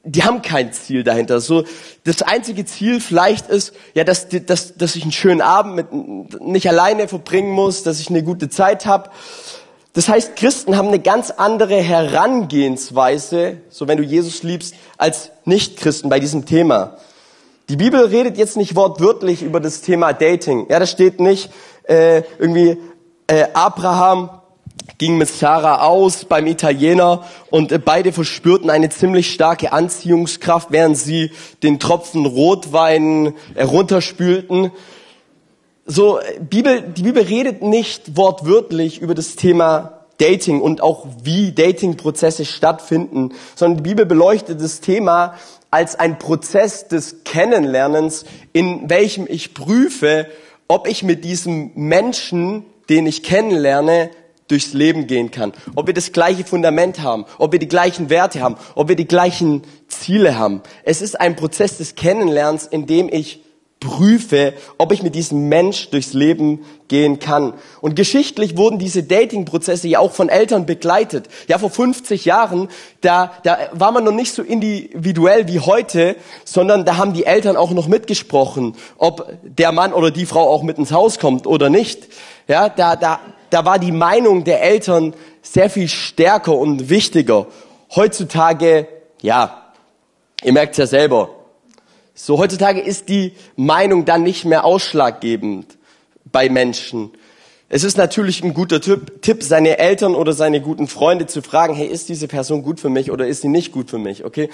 die 0.07 0.23
haben 0.23 0.41
kein 0.41 0.71
Ziel 0.71 1.03
dahinter. 1.03 1.41
So, 1.41 1.65
das 2.05 2.21
einzige 2.21 2.65
Ziel 2.65 3.01
vielleicht 3.01 3.49
ist, 3.49 3.73
ja, 3.93 4.03
dass, 4.03 4.27
dass, 4.29 4.75
dass 4.75 4.95
ich 4.95 5.03
einen 5.03 5.11
schönen 5.11 5.41
Abend 5.41 5.75
mit, 5.75 6.41
nicht 6.41 6.69
alleine 6.69 7.07
verbringen 7.07 7.51
muss, 7.51 7.83
dass 7.83 7.99
ich 7.99 8.09
eine 8.09 8.23
gute 8.23 8.49
Zeit 8.49 8.85
habe. 8.85 9.09
Das 9.93 10.07
heißt, 10.07 10.35
Christen 10.35 10.77
haben 10.77 10.87
eine 10.87 10.99
ganz 10.99 11.31
andere 11.31 11.75
Herangehensweise, 11.75 13.57
so 13.69 13.87
wenn 13.87 13.97
du 13.97 14.03
Jesus 14.03 14.43
liebst, 14.43 14.75
als 14.97 15.31
Nicht-Christen 15.45 16.09
bei 16.09 16.19
diesem 16.19 16.45
Thema. 16.45 16.97
Die 17.69 17.75
Bibel 17.75 18.05
redet 18.05 18.37
jetzt 18.37 18.55
nicht 18.55 18.75
wortwörtlich 18.75 19.41
über 19.41 19.59
das 19.59 19.81
Thema 19.81 20.13
Dating. 20.13 20.67
Ja, 20.69 20.79
da 20.79 20.85
steht 20.85 21.19
nicht 21.19 21.49
äh, 21.83 22.21
irgendwie 22.39 22.77
äh, 23.27 23.47
Abraham 23.53 24.29
ging 24.98 25.17
mit 25.17 25.29
Sarah 25.29 25.81
aus 25.81 26.25
beim 26.25 26.48
Italiener 26.48 27.24
und 27.50 27.72
äh, 27.72 27.79
beide 27.79 28.12
verspürten 28.12 28.69
eine 28.69 28.89
ziemlich 28.89 29.31
starke 29.31 29.72
Anziehungskraft, 29.72 30.72
während 30.72 30.98
sie 30.98 31.31
den 31.63 31.79
Tropfen 31.79 32.25
Rotwein 32.25 33.34
herunterspülten. 33.55 34.72
So, 35.86 36.19
Bibel, 36.39 36.81
die 36.81 37.03
Bibel 37.03 37.24
redet 37.24 37.62
nicht 37.62 38.17
wortwörtlich 38.17 39.00
über 39.01 39.15
das 39.15 39.36
Thema 39.36 39.98
Dating 40.17 40.62
und 40.62 40.81
auch 40.81 41.05
wie 41.24 41.51
Datingprozesse 41.51 42.46
stattfinden, 42.46 43.34
sondern 43.55 43.84
die 43.84 43.89
Bibel 43.89 44.05
beleuchtet 44.05 44.62
das 44.62 44.81
Thema 44.81 45.36
als 45.69 45.96
ein 45.96 46.17
Prozess 46.17 46.88
des 46.88 47.24
Kennenlernens, 47.24 48.25
in 48.51 48.89
welchem 48.89 49.27
ich 49.29 49.53
prüfe, 49.53 50.27
ob 50.67 50.88
ich 50.88 51.03
mit 51.03 51.24
diesem 51.24 51.72
Menschen, 51.75 52.65
den 52.89 53.05
ich 53.05 53.22
kennenlerne, 53.22 54.10
durchs 54.48 54.74
Leben 54.74 55.08
gehen 55.08 55.32
kann. 55.32 55.54
Ob 55.75 55.88
wir 55.88 55.94
das 55.94 56.12
gleiche 56.12 56.46
Fundament 56.46 57.01
haben, 57.01 57.25
ob 57.38 57.51
wir 57.51 57.60
die 57.60 57.68
gleichen 57.68 58.10
Werte 58.10 58.42
haben, 58.42 58.56
ob 58.75 58.89
wir 58.89 58.96
die 58.96 59.08
gleichen 59.08 59.63
Ziele 59.88 60.38
haben. 60.38 60.62
Es 60.84 61.01
ist 61.01 61.20
ein 61.20 61.36
Prozess 61.36 61.77
des 61.77 61.96
Kennenlernens, 61.96 62.66
in 62.68 62.86
dem 62.86 63.10
ich 63.12 63.44
prüfe, 63.79 64.53
ob 64.79 64.91
ich 64.91 65.03
mit 65.03 65.13
diesem 65.13 65.50
Mensch 65.50 65.89
durchs 65.91 66.13
Leben 66.13 66.65
gehen 66.88 67.19
kann. 67.19 67.53
Und 67.79 67.96
geschichtlich 67.96 68.57
wurden 68.57 68.79
diese 68.79 69.03
Dating-Prozesse 69.03 69.88
ja 69.88 70.00
auch 70.00 70.13
von 70.13 70.29
Eltern 70.29 70.65
begleitet. 70.65 71.27
Ja, 71.48 71.60
vor 71.60 71.69
50 71.69 72.25
Jahren, 72.25 72.69
da, 73.01 73.34
da 73.43 73.57
war 73.74 73.91
man 73.91 74.03
noch 74.03 74.13
nicht 74.13 74.34
so 74.34 74.41
individuell 74.41 75.48
wie 75.48 75.60
heute, 75.60 76.15
sondern 76.43 76.86
da 76.86 76.98
haben 76.98 77.13
die 77.13 77.25
Eltern 77.25 77.55
auch 77.55 77.72
noch 77.72 77.88
mitgesprochen, 77.88 78.75
ob 78.98 79.31
der 79.43 79.72
Mann 79.72 79.93
oder 79.93 80.10
die 80.10 80.25
Frau 80.25 80.50
auch 80.50 80.63
mit 80.63 80.79
ins 80.79 80.91
Haus 80.91 81.19
kommt 81.19 81.46
oder 81.46 81.69
nicht. 81.69 82.07
Ja, 82.48 82.69
da, 82.69 82.96
da, 82.96 83.19
da 83.51 83.65
war 83.65 83.77
die 83.77 83.91
Meinung 83.91 84.43
der 84.43 84.63
Eltern 84.63 85.13
sehr 85.43 85.69
viel 85.69 85.88
stärker 85.88 86.57
und 86.57 86.89
wichtiger. 86.89 87.46
Heutzutage, 87.96 88.88
ja, 89.22 89.72
ihr 90.43 90.53
merkt 90.53 90.77
ja 90.77 90.88
selber, 90.88 91.29
so 92.19 92.39
heutzutage 92.39 92.81
ist 92.81 93.09
die 93.09 93.33
Meinung 93.55 94.03
dann 94.05 94.24
nicht 94.24 94.43
mehr 94.43 94.65
ausschlaggebend 94.65 95.77
bei 96.25 96.50
Menschen. 96.50 97.12
Es 97.69 97.83
ist 97.83 97.95
natürlich 97.95 98.43
ein 98.43 98.55
guter 98.55 98.81
Tipp, 98.81 99.21
Tipp, 99.21 99.43
seine 99.43 99.77
Eltern 99.77 100.15
oder 100.15 100.33
seine 100.33 100.59
guten 100.59 100.88
Freunde 100.88 101.27
zu 101.27 101.43
fragen, 101.43 101.75
hey, 101.75 101.86
ist 101.86 102.09
diese 102.09 102.27
Person 102.27 102.63
gut 102.63 102.79
für 102.79 102.89
mich 102.89 103.12
oder 103.12 103.27
ist 103.27 103.41
sie 103.41 103.50
nicht 103.50 103.71
gut 103.71 103.91
für 103.91 104.00
mich, 104.00 104.25
okay? 104.25 104.50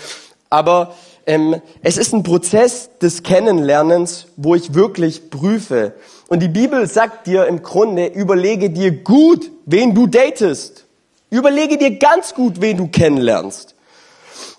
Aber 0.49 0.93
ähm, 1.25 1.61
es 1.81 1.97
ist 1.97 2.13
ein 2.13 2.23
Prozess 2.23 2.89
des 3.01 3.23
Kennenlernens, 3.23 4.27
wo 4.35 4.55
ich 4.55 4.73
wirklich 4.73 5.29
prüfe. 5.29 5.93
Und 6.27 6.43
die 6.43 6.49
Bibel 6.49 6.85
sagt 6.85 7.27
dir 7.27 7.47
im 7.47 7.63
Grunde, 7.63 8.07
überlege 8.07 8.71
dir 8.71 8.91
gut, 8.91 9.49
wen 9.65 9.95
du 9.95 10.05
datest. 10.05 10.83
Überlege 11.29 11.77
dir 11.77 11.97
ganz 11.97 12.33
gut, 12.33 12.59
wen 12.59 12.75
du 12.75 12.87
kennenlernst. 12.87 13.73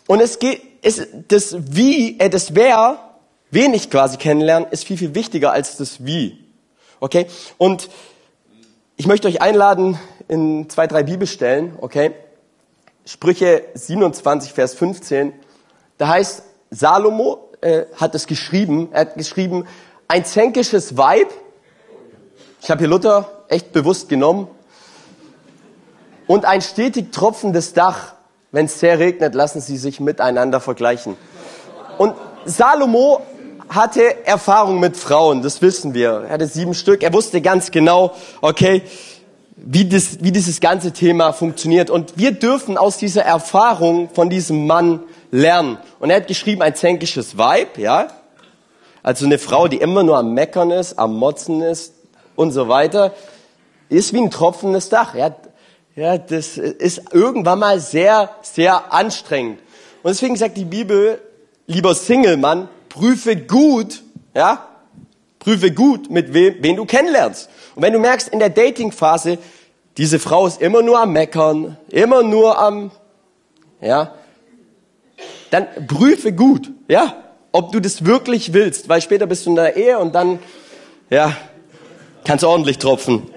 Und 0.07 0.21
es 0.21 0.39
geht, 0.39 0.74
ist 0.85 1.09
das 1.29 1.57
Wie, 1.75 2.19
äh, 2.21 2.29
das 2.29 2.55
Wer, 2.55 2.99
wen 3.51 3.75
ich 3.75 3.91
quasi 3.91 4.17
kennenlernen, 4.17 4.69
ist 4.71 4.85
viel, 4.85 4.99
viel 4.99 5.15
wichtiger 5.15 5.53
als 5.53 5.77
das 5.77 6.05
Wie. 6.05 6.39
Okay? 7.01 7.27
Und 7.59 7.89
ich 8.97 9.07
möchte 9.07 9.27
euch 9.27 9.41
einladen 9.41 9.99
in 10.29 10.69
zwei, 10.69 10.87
drei 10.87 11.03
Bibelstellen, 11.03 11.77
okay? 11.81 12.13
Sprüche 13.07 13.65
27, 13.75 14.53
Vers 14.53 14.75
15. 14.75 15.33
Da 15.99 16.09
heißt, 16.09 16.43
Salomo 16.71 17.51
äh, 17.61 17.85
hat 17.97 18.15
es 18.15 18.27
geschrieben, 18.27 18.89
er 18.93 19.03
hat 19.03 19.15
geschrieben, 19.17 19.67
ein 20.07 20.25
zänkisches 20.25 20.97
Weib, 20.97 21.29
ich 22.61 22.71
habe 22.71 22.81
hier 22.81 22.89
Luther 22.89 23.45
echt 23.49 23.73
bewusst 23.73 24.09
genommen, 24.09 24.49
und 26.27 26.45
ein 26.45 26.63
stetig 26.63 27.13
tropfendes 27.13 27.75
Dach 27.75 28.14
wenn 28.55 28.67
es 28.67 28.79
sehr 28.79 29.01
regnet, 29.01 29.35
lassen 29.35 29.61
sie 29.61 29.77
sich 29.77 29.99
miteinander 29.99 30.61
vergleichen. 30.61 31.17
Und 31.99 32.15
Salomo 32.45 33.21
hatte 33.69 34.25
Erfahrung 34.25 34.79
mit 34.79 34.97
Frauen, 34.97 35.43
das 35.43 35.61
wissen 35.61 35.93
wir. 35.93 36.23
Er 36.29 36.35
hatte 36.35 36.47
sieben 36.47 36.73
Stück. 36.73 37.03
Er 37.03 37.13
wusste 37.13 37.41
ganz 37.41 37.73
genau, 37.73 38.15
okay, 38.43 38.83
wie, 39.57 39.89
das, 39.89 40.23
wie 40.23 40.31
dieses 40.31 40.61
ganze 40.61 40.93
Thema 40.93 41.33
funktioniert. 41.33 41.91
Und 41.91 42.17
wir 42.17 42.31
dürfen 42.31 42.79
aus 42.79 42.97
dieser 42.97 43.25
Erfahrung 43.25 44.09
von 44.11 44.31
diesem 44.31 44.69
Mann 44.69 45.01
lernen. 45.33 45.79
Und 45.99 46.11
er 46.11 46.17
hat 46.17 46.29
geschrieben, 46.29 46.63
ein 46.63 46.77
zänkisches 46.77 47.37
Weib, 47.37 47.77
ja. 47.77 48.07
Also 49.03 49.27
eine 49.27 49.39
Frau, 49.39 49.67
die 49.67 49.79
immer 49.79 50.05
nur 50.05 50.17
am 50.17 50.33
Meckern 50.33 50.71
ist, 50.71 50.97
am 50.97 51.17
Motzen 51.17 51.61
ist 51.61 51.93
und 52.37 52.53
so 52.53 52.69
weiter, 52.69 53.15
ist 53.89 54.13
wie 54.13 54.21
ein 54.21 54.31
tropfendes 54.31 54.91
Dach. 54.91 55.17
Ja, 55.17 55.35
ja, 55.97 56.19
das 56.19 56.59
ist 56.59 57.03
irgendwann 57.13 57.61
mal 57.61 57.79
sehr, 57.79 58.31
sehr 58.43 58.93
anstrengend. 58.93 59.61
Und 60.03 60.11
deswegen 60.11 60.37
sagt 60.37 60.57
die 60.57 60.65
Bibel, 60.65 61.21
lieber 61.67 61.95
Single-Mann, 61.95 62.69
prüfe 62.89 63.37
gut, 63.37 64.03
ja, 64.35 64.69
prüfe 65.39 65.71
gut, 65.71 66.11
mit 66.11 66.35
wem, 66.35 66.57
wen 66.61 66.77
du 66.77 66.85
kennenlernst. 66.85 67.49
Und 67.77 67.83
wenn 67.83 67.93
du 67.93 68.01
merkst, 68.01 68.29
in 68.29 68.39
der 68.41 68.51
Dating-Phase, 68.51 69.39
diese 69.97 70.19
Frau 70.19 70.47
ist 70.47 70.61
immer 70.61 70.83
nur 70.83 70.99
am 70.99 71.13
Meckern, 71.13 71.77
immer 71.89 72.23
nur 72.23 72.59
am, 72.59 72.91
ja, 73.81 74.15
dann 75.51 75.69
prüfe 75.87 76.33
gut, 76.33 76.73
ja, 76.89 77.23
ob 77.53 77.71
du 77.71 77.79
das 77.79 78.05
wirklich 78.05 78.53
willst, 78.53 78.89
weil 78.89 79.01
später 79.01 79.27
bist 79.27 79.47
du 79.47 79.51
in 79.51 79.57
der 79.57 79.77
Ehe 79.77 79.99
und 80.01 80.13
dann, 80.15 80.41
ja, 81.09 81.37
kannst 82.25 82.45
ordentlich 82.45 82.79
tropfen. 82.79 83.31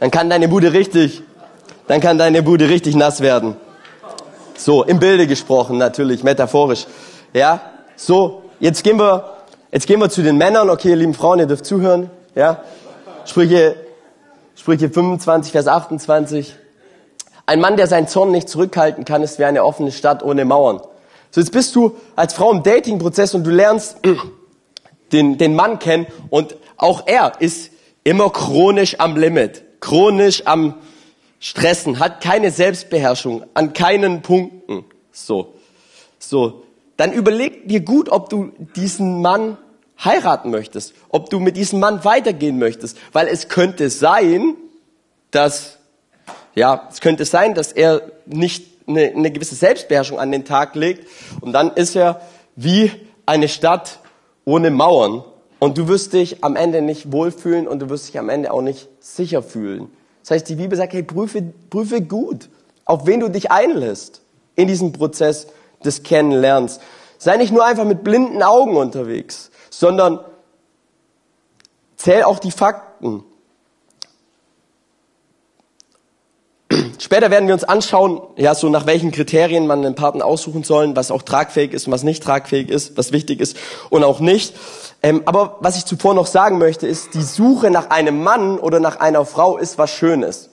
Dann 0.00 0.10
kann 0.10 0.30
deine 0.30 0.48
Bude 0.48 0.72
richtig, 0.72 1.22
dann 1.86 2.00
kann 2.00 2.16
deine 2.16 2.42
Bude 2.42 2.70
richtig 2.70 2.96
nass 2.96 3.20
werden. 3.20 3.54
So, 4.56 4.82
im 4.82 4.98
Bilde 4.98 5.26
gesprochen 5.26 5.76
natürlich, 5.76 6.24
metaphorisch. 6.24 6.86
Ja, 7.34 7.60
so, 7.96 8.42
jetzt 8.60 8.82
gehen 8.82 8.98
wir, 8.98 9.36
jetzt 9.70 9.86
gehen 9.86 10.00
wir 10.00 10.08
zu 10.08 10.22
den 10.22 10.38
Männern. 10.38 10.70
Okay, 10.70 10.94
lieben 10.94 11.12
Frauen, 11.12 11.38
ihr 11.38 11.46
dürft 11.46 11.66
zuhören. 11.66 12.08
Ja, 12.34 12.62
Sprüche, 13.26 13.76
Sprüche 14.56 14.88
25, 14.88 15.52
Vers 15.52 15.66
28. 15.66 16.56
Ein 17.44 17.60
Mann, 17.60 17.76
der 17.76 17.86
seinen 17.86 18.08
Zorn 18.08 18.30
nicht 18.30 18.48
zurückhalten 18.48 19.04
kann, 19.04 19.22
ist 19.22 19.38
wie 19.38 19.44
eine 19.44 19.64
offene 19.64 19.92
Stadt 19.92 20.22
ohne 20.22 20.46
Mauern. 20.46 20.80
So, 21.30 21.42
jetzt 21.42 21.52
bist 21.52 21.76
du 21.76 21.94
als 22.16 22.32
Frau 22.32 22.50
im 22.52 22.62
Datingprozess 22.62 23.34
und 23.34 23.44
du 23.44 23.50
lernst 23.50 23.98
den, 25.12 25.36
den 25.36 25.54
Mann 25.54 25.78
kennen 25.78 26.06
und 26.30 26.56
auch 26.78 27.06
er 27.06 27.32
ist 27.40 27.70
immer 28.02 28.30
chronisch 28.30 28.98
am 28.98 29.16
Limit 29.16 29.64
chronisch 29.80 30.46
am 30.46 30.74
Stressen, 31.38 31.98
hat 31.98 32.22
keine 32.22 32.50
Selbstbeherrschung 32.50 33.44
an 33.54 33.72
keinen 33.72 34.22
Punkten. 34.22 34.84
So, 35.12 35.54
so. 36.18 36.64
Dann 36.96 37.12
überleg 37.12 37.66
dir 37.66 37.80
gut, 37.80 38.10
ob 38.10 38.28
du 38.28 38.52
diesen 38.76 39.22
Mann 39.22 39.56
heiraten 40.04 40.50
möchtest, 40.50 40.94
ob 41.08 41.30
du 41.30 41.40
mit 41.40 41.56
diesem 41.56 41.80
Mann 41.80 42.04
weitergehen 42.04 42.58
möchtest, 42.58 42.98
weil 43.12 43.26
es 43.26 43.48
könnte 43.48 43.88
sein, 43.88 44.54
dass, 45.30 45.78
ja, 46.54 46.88
es 46.90 47.00
könnte 47.00 47.24
sein, 47.24 47.54
dass 47.54 47.72
er 47.72 48.02
nicht 48.26 48.66
eine, 48.86 49.12
eine 49.14 49.30
gewisse 49.30 49.54
Selbstbeherrschung 49.54 50.18
an 50.18 50.32
den 50.32 50.44
Tag 50.44 50.74
legt 50.74 51.06
und 51.40 51.52
dann 51.52 51.70
ist 51.72 51.96
er 51.96 52.20
wie 52.56 52.90
eine 53.24 53.48
Stadt 53.48 54.00
ohne 54.44 54.70
Mauern 54.70 55.24
und 55.60 55.78
du 55.78 55.86
wirst 55.86 56.14
dich 56.14 56.42
am 56.42 56.56
Ende 56.56 56.82
nicht 56.82 57.12
wohlfühlen 57.12 57.68
und 57.68 57.78
du 57.80 57.88
wirst 57.90 58.08
dich 58.08 58.18
am 58.18 58.28
Ende 58.28 58.52
auch 58.52 58.62
nicht 58.62 58.88
sicher 58.98 59.42
fühlen. 59.42 59.88
Das 60.22 60.32
heißt, 60.32 60.48
die 60.48 60.56
Bibel 60.56 60.76
sagt, 60.76 60.92
hey, 60.92 61.02
prüfe, 61.02 61.42
prüfe 61.70 62.00
gut, 62.00 62.48
auf 62.84 63.06
wen 63.06 63.20
du 63.20 63.28
dich 63.28 63.50
einlässt 63.52 64.22
in 64.56 64.66
diesem 64.66 64.92
Prozess 64.92 65.46
des 65.84 66.02
Kennenlernens. 66.02 66.80
Sei 67.18 67.36
nicht 67.36 67.52
nur 67.52 67.64
einfach 67.64 67.84
mit 67.84 68.02
blinden 68.02 68.42
Augen 68.42 68.76
unterwegs, 68.76 69.50
sondern 69.68 70.20
zähl 71.96 72.22
auch 72.22 72.38
die 72.38 72.50
Fakten. 72.50 73.22
Später 77.00 77.30
werden 77.30 77.46
wir 77.46 77.54
uns 77.54 77.64
anschauen, 77.64 78.20
ja, 78.36 78.54
so 78.54 78.68
nach 78.68 78.84
welchen 78.84 79.10
Kriterien 79.10 79.66
man 79.66 79.84
einen 79.84 79.94
Partner 79.94 80.26
aussuchen 80.26 80.64
soll, 80.64 80.94
was 80.96 81.10
auch 81.10 81.22
tragfähig 81.22 81.72
ist 81.72 81.86
und 81.86 81.94
was 81.94 82.02
nicht 82.02 82.22
tragfähig 82.22 82.68
ist, 82.68 82.98
was 82.98 83.10
wichtig 83.10 83.40
ist 83.40 83.56
und 83.88 84.04
auch 84.04 84.20
nicht. 84.20 84.54
Ähm, 85.02 85.22
aber 85.24 85.56
was 85.60 85.78
ich 85.78 85.86
zuvor 85.86 86.12
noch 86.12 86.26
sagen 86.26 86.58
möchte, 86.58 86.86
ist, 86.86 87.14
die 87.14 87.22
Suche 87.22 87.70
nach 87.70 87.88
einem 87.88 88.22
Mann 88.22 88.58
oder 88.58 88.80
nach 88.80 89.00
einer 89.00 89.24
Frau 89.24 89.56
ist 89.56 89.78
was 89.78 89.90
Schönes. 89.90 90.50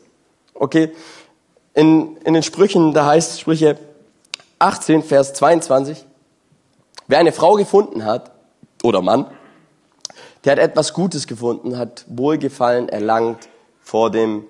Okay? 0.53 0.93
In, 1.73 2.15
in 2.23 2.33
den 2.33 2.43
Sprüchen, 2.43 2.93
da 2.93 3.05
heißt 3.05 3.41
Sprüche 3.41 3.77
18, 4.59 5.03
Vers 5.03 5.33
22, 5.33 6.05
wer 7.07 7.19
eine 7.19 7.33
Frau 7.33 7.55
gefunden 7.55 8.05
hat, 8.05 8.31
oder 8.83 9.01
Mann, 9.01 9.25
der 10.45 10.53
hat 10.53 10.59
etwas 10.59 10.93
Gutes 10.93 11.27
gefunden, 11.27 11.77
hat 11.77 12.05
Wohlgefallen 12.07 12.87
erlangt 12.87 13.49
vor 13.81 14.11
dem 14.11 14.45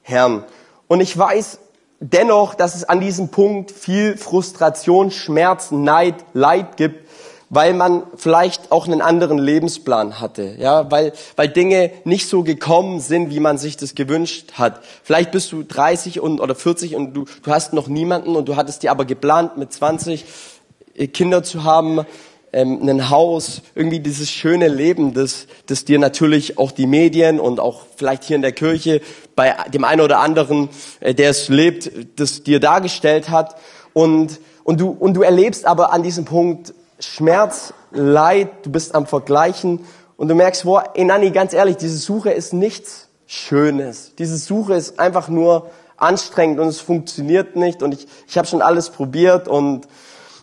Herrn. 0.00 0.44
Und 0.92 1.00
ich 1.00 1.16
weiß 1.16 1.58
dennoch, 2.00 2.54
dass 2.54 2.74
es 2.74 2.84
an 2.84 3.00
diesem 3.00 3.28
Punkt 3.28 3.70
viel 3.70 4.18
Frustration, 4.18 5.10
Schmerz, 5.10 5.70
Neid, 5.70 6.16
Leid 6.34 6.76
gibt, 6.76 7.08
weil 7.48 7.72
man 7.72 8.02
vielleicht 8.14 8.70
auch 8.70 8.86
einen 8.86 9.00
anderen 9.00 9.38
Lebensplan 9.38 10.20
hatte, 10.20 10.54
ja, 10.58 10.90
weil, 10.90 11.14
weil 11.34 11.48
Dinge 11.48 11.92
nicht 12.04 12.28
so 12.28 12.42
gekommen 12.42 13.00
sind, 13.00 13.30
wie 13.30 13.40
man 13.40 13.56
sich 13.56 13.78
das 13.78 13.94
gewünscht 13.94 14.52
hat. 14.58 14.82
Vielleicht 15.02 15.30
bist 15.30 15.50
du 15.52 15.62
30 15.62 16.20
und, 16.20 16.42
oder 16.42 16.54
40 16.54 16.94
und 16.94 17.14
du, 17.14 17.24
du 17.42 17.50
hast 17.50 17.72
noch 17.72 17.88
niemanden 17.88 18.36
und 18.36 18.46
du 18.46 18.56
hattest 18.56 18.82
dir 18.82 18.90
aber 18.90 19.06
geplant, 19.06 19.56
mit 19.56 19.72
20 19.72 20.26
äh, 20.94 21.06
Kinder 21.06 21.42
zu 21.42 21.64
haben, 21.64 22.04
ähm, 22.52 22.86
ein 22.88 23.10
Haus, 23.10 23.62
irgendwie 23.74 24.00
dieses 24.00 24.30
schöne 24.30 24.68
Leben, 24.68 25.14
das, 25.14 25.46
das 25.66 25.84
dir 25.84 25.98
natürlich 25.98 26.58
auch 26.58 26.70
die 26.70 26.86
Medien 26.86 27.40
und 27.40 27.60
auch 27.60 27.86
vielleicht 27.96 28.24
hier 28.24 28.36
in 28.36 28.42
der 28.42 28.52
Kirche 28.52 29.00
bei 29.34 29.54
dem 29.72 29.84
einen 29.84 30.00
oder 30.00 30.20
anderen, 30.20 30.68
äh, 31.00 31.14
der 31.14 31.30
es 31.30 31.48
lebt, 31.48 31.90
das 32.16 32.42
dir 32.42 32.60
dargestellt 32.60 33.30
hat. 33.30 33.56
Und, 33.94 34.40
und, 34.64 34.80
du, 34.80 34.90
und 34.90 35.14
du 35.14 35.22
erlebst 35.22 35.66
aber 35.66 35.92
an 35.92 36.02
diesem 36.02 36.24
Punkt 36.24 36.74
Schmerz, 37.00 37.74
Leid, 37.90 38.48
du 38.64 38.70
bist 38.70 38.94
am 38.94 39.06
Vergleichen 39.06 39.80
und 40.16 40.28
du 40.28 40.34
merkst, 40.34 40.64
boah, 40.64 40.84
ey 40.94 41.04
Nanni, 41.04 41.30
ganz 41.30 41.52
ehrlich, 41.52 41.76
diese 41.76 41.98
Suche 41.98 42.30
ist 42.30 42.52
nichts 42.52 43.08
Schönes. 43.26 44.12
Diese 44.18 44.36
Suche 44.36 44.74
ist 44.74 44.98
einfach 44.98 45.28
nur 45.28 45.70
anstrengend 45.96 46.60
und 46.60 46.68
es 46.68 46.80
funktioniert 46.80 47.56
nicht 47.56 47.82
und 47.82 47.94
ich, 47.94 48.06
ich 48.28 48.36
habe 48.36 48.46
schon 48.46 48.62
alles 48.62 48.90
probiert 48.90 49.48
und 49.48 49.86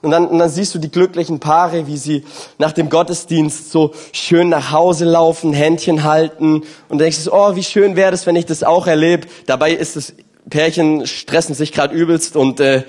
und 0.02 0.12
dann, 0.12 0.28
und 0.28 0.40
dann 0.40 0.50
siehst 0.50 0.74
du 0.74 0.80
die 0.80 0.90
glücklichen 0.90 1.40
Paare, 1.40 1.88
wie 1.88 1.98
sie 1.98 2.24
nach 2.58 2.72
dem 2.72 2.90
Gottesdienst 2.90 3.72
so 3.72 3.94
schön 4.14 4.50
nach 4.50 4.72
Hause 4.72 5.06
laufen, 5.06 5.52
Händchen 5.52 6.04
halten 6.04 6.64
und 6.88 7.00
denkst, 7.00 7.28
oh, 7.30 7.56
wie 7.56 7.64
schön 7.64 7.96
wäre 7.96 8.12
das, 8.12 8.26
wenn 8.26 8.36
ich 8.36 8.46
das 8.46 8.64
auch 8.64 8.88
erlebe. 8.88 9.28
Dabei 9.46 9.74
ist 9.74 9.96
das 9.96 10.14
Pärchen 10.50 11.06
stressen 11.06 11.54
sich 11.54 11.74
gerade 11.74 11.94
übelst 11.94 12.36
und 12.36 12.60
äh, 12.60 12.84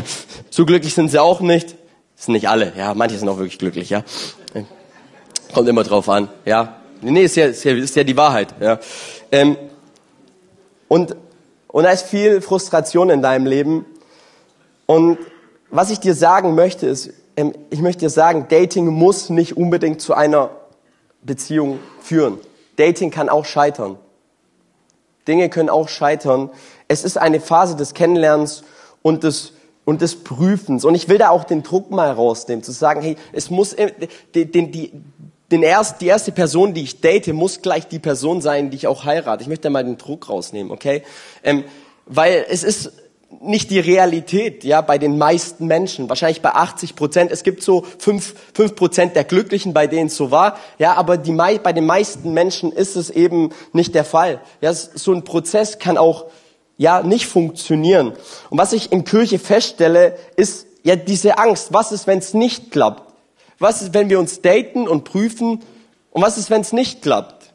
so 0.50 0.66
glücklich 0.66 0.94
sind 0.94 1.10
sie 1.10 1.20
auch 1.20 1.40
nicht. 1.40 1.76
Das 2.16 2.26
sind 2.26 2.34
nicht 2.34 2.48
alle, 2.48 2.72
ja, 2.76 2.94
manche 2.94 3.16
sind 3.16 3.28
auch 3.28 3.38
wirklich 3.38 3.58
glücklich, 3.58 3.90
ja. 3.90 4.02
Kommt 5.54 5.68
immer 5.68 5.84
drauf 5.84 6.08
an, 6.08 6.28
ja. 6.44 6.76
Nee, 7.00 7.24
ist 7.24 7.36
ja, 7.36 7.46
ist 7.46 7.62
ja, 7.64 7.74
ist 7.74 7.94
ja 7.94 8.04
die 8.04 8.16
Wahrheit, 8.16 8.54
ja. 8.60 8.78
Ähm, 9.30 9.56
und, 10.88 11.14
und 11.68 11.84
da 11.84 11.90
ist 11.90 12.06
viel 12.06 12.40
Frustration 12.40 13.10
in 13.10 13.22
deinem 13.22 13.46
Leben 13.46 13.86
und 14.86 15.18
was 15.70 15.90
ich 15.90 16.00
dir 16.00 16.14
sagen 16.14 16.54
möchte, 16.54 16.86
ist, 16.86 17.10
ähm, 17.36 17.54
ich 17.70 17.80
möchte 17.80 18.00
dir 18.00 18.10
sagen, 18.10 18.46
Dating 18.48 18.86
muss 18.86 19.30
nicht 19.30 19.56
unbedingt 19.56 20.00
zu 20.00 20.14
einer 20.14 20.50
Beziehung 21.22 21.78
führen. 22.00 22.38
Dating 22.76 23.10
kann 23.10 23.28
auch 23.28 23.44
scheitern. 23.44 23.98
Dinge 25.26 25.48
können 25.48 25.70
auch 25.70 25.88
scheitern. 25.88 26.50
Es 26.88 27.04
ist 27.04 27.18
eine 27.18 27.40
Phase 27.40 27.76
des 27.76 27.94
Kennenlernens 27.94 28.62
und 29.02 29.24
des, 29.24 29.52
und 29.84 30.02
des 30.02 30.22
Prüfens. 30.22 30.84
Und 30.84 30.94
ich 30.94 31.08
will 31.08 31.18
da 31.18 31.30
auch 31.30 31.44
den 31.44 31.62
Druck 31.62 31.90
mal 31.90 32.10
rausnehmen, 32.10 32.62
zu 32.62 32.72
sagen, 32.72 33.02
hey, 33.02 33.16
es 33.32 33.50
muss, 33.50 33.72
äh, 33.72 33.92
den, 34.34 34.70
die, 34.70 34.92
den 35.50 35.62
erst, 35.62 36.00
die 36.00 36.06
erste 36.06 36.32
Person, 36.32 36.74
die 36.74 36.82
ich 36.82 37.00
date, 37.00 37.32
muss 37.32 37.62
gleich 37.62 37.88
die 37.88 37.98
Person 37.98 38.40
sein, 38.40 38.70
die 38.70 38.76
ich 38.76 38.86
auch 38.86 39.04
heirate. 39.04 39.42
Ich 39.42 39.48
möchte 39.48 39.64
da 39.64 39.70
mal 39.70 39.84
den 39.84 39.98
Druck 39.98 40.28
rausnehmen, 40.28 40.72
okay? 40.72 41.02
Ähm, 41.42 41.64
weil 42.06 42.46
es 42.48 42.62
ist, 42.62 42.92
nicht 43.40 43.70
die 43.70 43.80
Realität, 43.80 44.64
ja, 44.64 44.80
bei 44.80 44.98
den 44.98 45.18
meisten 45.18 45.66
Menschen, 45.66 46.08
wahrscheinlich 46.08 46.42
bei 46.42 46.50
80 46.50 46.96
Prozent. 46.96 47.30
Es 47.30 47.42
gibt 47.42 47.62
so 47.62 47.84
fünf 47.98 48.34
fünf 48.54 48.74
Prozent 48.74 49.16
der 49.16 49.24
Glücklichen, 49.24 49.72
bei 49.74 49.86
denen 49.86 50.06
es 50.06 50.16
so 50.16 50.30
war, 50.30 50.58
ja, 50.78 50.94
aber 50.94 51.16
die, 51.16 51.32
bei 51.32 51.72
den 51.72 51.86
meisten 51.86 52.32
Menschen 52.32 52.72
ist 52.72 52.96
es 52.96 53.10
eben 53.10 53.50
nicht 53.72 53.94
der 53.94 54.04
Fall. 54.04 54.40
Ja, 54.60 54.72
so 54.72 55.12
ein 55.12 55.24
Prozess 55.24 55.78
kann 55.78 55.98
auch, 55.98 56.26
ja, 56.76 57.02
nicht 57.02 57.26
funktionieren. 57.26 58.12
Und 58.50 58.58
was 58.58 58.72
ich 58.72 58.92
in 58.92 59.04
Kirche 59.04 59.38
feststelle, 59.38 60.16
ist 60.36 60.66
ja 60.82 60.96
diese 60.96 61.38
Angst. 61.38 61.72
Was 61.72 61.92
ist, 61.92 62.06
wenn 62.06 62.18
es 62.18 62.34
nicht 62.34 62.70
klappt? 62.70 63.12
Was 63.58 63.82
ist, 63.82 63.94
wenn 63.94 64.10
wir 64.10 64.18
uns 64.18 64.42
daten 64.42 64.86
und 64.86 65.04
prüfen? 65.04 65.62
Und 66.10 66.22
was 66.22 66.36
ist, 66.36 66.50
wenn 66.50 66.60
es 66.60 66.72
nicht 66.72 67.02
klappt? 67.02 67.52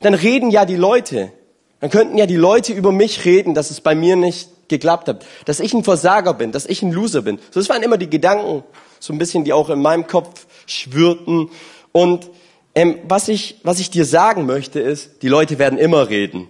Dann 0.00 0.14
reden 0.14 0.50
ja 0.50 0.64
die 0.64 0.76
Leute. 0.76 1.32
Dann 1.80 1.90
könnten 1.90 2.16
ja 2.16 2.26
die 2.26 2.36
Leute 2.36 2.72
über 2.72 2.92
mich 2.92 3.24
reden, 3.24 3.54
dass 3.54 3.70
es 3.70 3.80
bei 3.80 3.94
mir 3.94 4.16
nicht 4.16 4.48
geklappt 4.68 5.08
hat, 5.08 5.24
dass 5.44 5.60
ich 5.60 5.74
ein 5.74 5.84
Versager 5.84 6.34
bin, 6.34 6.52
dass 6.52 6.66
ich 6.66 6.82
ein 6.82 6.92
Loser 6.92 7.22
bin. 7.22 7.38
So, 7.50 7.60
das 7.60 7.68
waren 7.68 7.82
immer 7.82 7.98
die 7.98 8.10
Gedanken, 8.10 8.64
so 9.00 9.12
ein 9.12 9.18
bisschen, 9.18 9.44
die 9.44 9.52
auch 9.52 9.70
in 9.70 9.80
meinem 9.80 10.06
Kopf 10.06 10.46
schwirrten. 10.66 11.50
Und 11.92 12.30
ähm, 12.74 12.98
was, 13.08 13.28
ich, 13.28 13.60
was 13.62 13.78
ich 13.80 13.90
dir 13.90 14.04
sagen 14.04 14.46
möchte, 14.46 14.80
ist, 14.80 15.22
die 15.22 15.28
Leute 15.28 15.58
werden 15.58 15.78
immer 15.78 16.08
reden. 16.08 16.48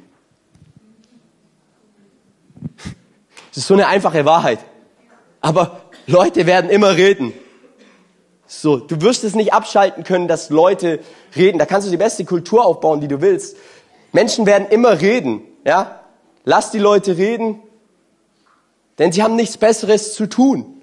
Das 3.51 3.63
ist 3.63 3.69
so 3.69 3.75
eine 3.75 3.87
einfache 3.87 4.27
Wahrheit. 4.27 4.59
Aber 5.41 5.81
Leute 6.07 6.45
werden 6.45 6.69
immer 6.69 6.95
reden. 6.95 7.33
So, 8.47 8.77
du 8.77 9.01
wirst 9.01 9.25
es 9.25 9.35
nicht 9.35 9.55
abschalten 9.55 10.05
können, 10.05 10.29
dass 10.29 10.51
Leute 10.51 11.01
reden. 11.35 11.59
Da 11.59 11.65
kannst 11.65 11.87
du 11.87 11.91
die 11.91 11.97
beste 11.97 12.25
Kultur 12.25 12.67
aufbauen, 12.67 13.01
die 13.01 13.09
du 13.09 13.23
willst. 13.23 13.57
Menschen 14.13 14.47
werden 14.47 14.69
immer 14.69 15.01
reden, 15.01 15.43
ja? 15.65 16.01
Lass 16.45 16.71
die 16.71 16.79
Leute 16.79 17.17
reden, 17.17 17.61
denn 18.99 19.13
sie 19.13 19.23
haben 19.23 19.37
nichts 19.37 19.57
Besseres 19.57 20.15
zu 20.15 20.27
tun. 20.27 20.83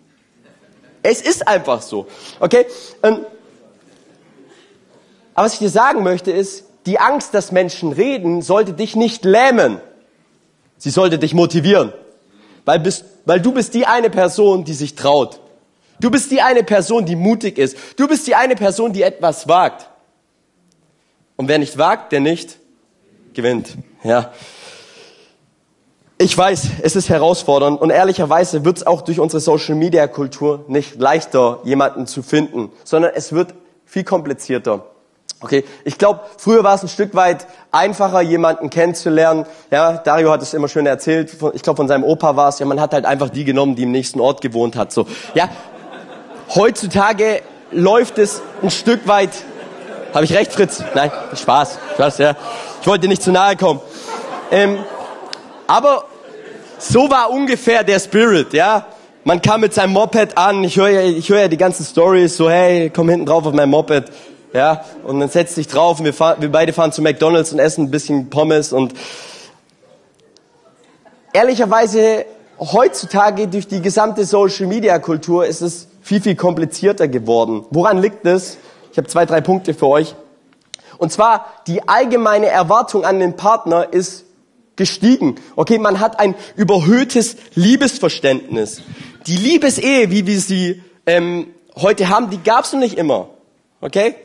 Es 1.02 1.22
ist 1.22 1.48
einfach 1.48 1.82
so. 1.82 2.08
Okay? 2.40 2.66
Ähm, 3.02 3.26
aber 5.34 5.46
was 5.46 5.54
ich 5.54 5.60
dir 5.60 5.70
sagen 5.70 6.04
möchte 6.04 6.32
ist, 6.32 6.66
die 6.86 7.00
Angst, 7.00 7.34
dass 7.34 7.52
Menschen 7.52 7.92
reden, 7.92 8.42
sollte 8.42 8.74
dich 8.74 8.96
nicht 8.96 9.26
lähmen. 9.26 9.80
Sie 10.78 10.90
sollte 10.90 11.18
dich 11.18 11.34
motivieren. 11.34 11.94
Weil, 12.66 12.80
bist, 12.80 13.06
weil 13.26 13.42
du 13.42 13.52
bist 13.52 13.74
die 13.74 13.86
eine 13.86 14.10
Person, 14.10 14.64
die 14.64 14.74
sich 14.74 14.96
traut. 14.96 15.40
Du 16.00 16.12
bist 16.12 16.32
die 16.32 16.42
eine 16.42 16.64
Person, 16.64 17.06
die 17.06 17.16
mutig 17.16 17.58
ist. 17.58 17.78
Du 17.98 18.08
bist 18.08 18.28
die 18.28 18.36
eine 18.36 18.56
Person, 18.56 18.94
die 18.94 19.02
etwas 19.02 19.48
wagt. 19.48 19.90
Und 21.36 21.48
wer 21.48 21.58
nicht 21.58 21.78
wagt, 21.78 22.12
der 22.12 22.20
nicht 22.20 22.58
gewinnt. 23.34 23.78
Ja. 24.04 24.34
Ich 26.24 26.38
weiß, 26.38 26.68
es 26.84 26.96
ist 26.96 27.10
herausfordernd 27.10 27.82
und 27.82 27.90
ehrlicherweise 27.90 28.64
wird 28.64 28.78
es 28.78 28.88
auch 28.88 29.02
durch 29.02 29.20
unsere 29.20 29.42
Social-Media-Kultur 29.42 30.64
nicht 30.70 30.98
leichter, 30.98 31.60
jemanden 31.66 32.08
zu 32.08 32.24
finden, 32.24 32.72
sondern 32.86 33.12
es 33.14 33.34
wird 33.34 33.54
viel 33.86 34.06
komplizierter. 34.06 34.86
Okay, 35.42 35.66
ich 35.84 35.98
glaube, 35.98 36.22
früher 36.38 36.64
war 36.64 36.76
es 36.76 36.82
ein 36.82 36.88
Stück 36.88 37.14
weit 37.14 37.46
einfacher, 37.74 38.22
jemanden 38.22 38.70
kennenzulernen. 38.70 39.46
Ja, 39.70 39.98
Dario 39.98 40.32
hat 40.32 40.42
es 40.42 40.54
immer 40.54 40.70
schön 40.70 40.86
erzählt. 40.86 41.36
Ich 41.56 41.62
glaube, 41.62 41.76
von 41.76 41.90
seinem 41.90 42.06
Opa 42.06 42.38
war 42.38 42.48
es. 42.48 42.60
Ja, 42.60 42.68
man 42.68 42.80
hat 42.80 42.94
halt 42.94 43.04
einfach 43.06 43.28
die 43.28 43.44
genommen, 43.44 43.76
die 43.76 43.84
im 43.84 43.92
nächsten 43.92 44.22
Ort 44.22 44.40
gewohnt 44.40 44.78
hat. 44.78 44.94
So, 44.94 45.06
ja. 45.34 45.50
Heutzutage 46.56 47.42
läuft 47.72 48.18
es 48.18 48.42
ein 48.62 48.72
Stück 48.72 49.10
weit. 49.10 49.32
Habe 50.14 50.24
ich 50.24 50.34
recht, 50.34 50.54
Fritz? 50.54 50.86
Nein, 50.96 51.12
Spaß, 51.36 51.80
Spaß. 51.96 52.18
Ja, 52.20 52.38
ich 52.80 52.88
wollte 52.88 53.02
dir 53.02 53.10
nicht 53.10 53.24
zu 53.24 53.34
nahe 53.34 53.58
kommen. 53.58 53.82
Ähm, 54.52 54.78
aber 55.68 56.06
so 56.84 57.10
war 57.10 57.32
ungefähr 57.32 57.84
der 57.84 58.00
Spirit, 58.00 58.54
ja. 58.54 58.86
Man 59.24 59.42
kam 59.42 59.62
mit 59.62 59.74
seinem 59.74 59.94
Moped 59.94 60.38
an, 60.38 60.64
ich 60.64 60.76
höre 60.76 60.90
ja, 60.90 61.02
ich 61.02 61.30
höre 61.30 61.42
ja 61.42 61.48
die 61.48 61.58
ganzen 61.58 61.86
Stories, 61.86 62.36
so 62.36 62.50
hey, 62.50 62.90
komm 62.94 63.08
hinten 63.10 63.26
drauf 63.26 63.46
auf 63.46 63.54
mein 63.54 63.70
Moped, 63.70 64.12
ja, 64.54 64.84
und 65.04 65.20
dann 65.20 65.30
setzt 65.30 65.56
dich 65.56 65.68
drauf 65.68 66.00
und 66.00 66.06
wir, 66.06 66.14
fahren, 66.14 66.42
wir 66.42 66.52
beide 66.52 66.74
fahren 66.74 66.92
zu 66.92 67.02
McDonalds 67.02 67.54
und 67.54 67.60
essen 67.60 67.86
ein 67.86 67.92
bisschen 67.92 68.30
Pommes 68.30 68.74
und 68.74 68.94
ehrlicherweise 71.32 72.26
heutzutage 72.60 73.48
durch 73.48 73.68
die 73.68 73.82
gesamte 73.82 74.26
Social 74.26 74.68
Media 74.68 75.00
Kultur 75.00 75.46
ist 75.46 75.62
es 75.62 75.88
viel, 76.02 76.22
viel 76.22 76.36
komplizierter 76.36 77.08
geworden. 77.08 77.66
Woran 77.72 78.00
liegt 78.00 78.26
es? 78.26 78.58
Ich 78.92 78.98
habe 78.98 79.08
zwei, 79.08 79.26
drei 79.26 79.42
Punkte 79.42 79.74
für 79.74 79.88
euch. 79.88 80.16
Und 80.98 81.12
zwar, 81.12 81.48
die 81.66 81.88
allgemeine 81.88 82.48
Erwartung 82.48 83.06
an 83.06 83.20
den 83.20 83.36
Partner 83.36 83.92
ist 83.92 84.26
gestiegen. 84.76 85.36
Okay, 85.56 85.78
man 85.78 86.00
hat 86.00 86.20
ein 86.20 86.36
überhöhtes 86.56 87.36
Liebesverständnis. 87.56 88.82
Die 89.28 89.38
Liebesehe, 89.38 90.12
wie 90.12 90.26
wir 90.28 90.40
sie 90.40 90.82
ähm, 91.06 91.48
heute 91.76 92.10
haben, 92.10 92.30
die 92.30 92.42
gab 92.44 92.66
es 92.66 92.74
noch 92.74 92.80
nicht 92.80 92.98
immer. 92.98 93.30
Okay? 93.82 94.16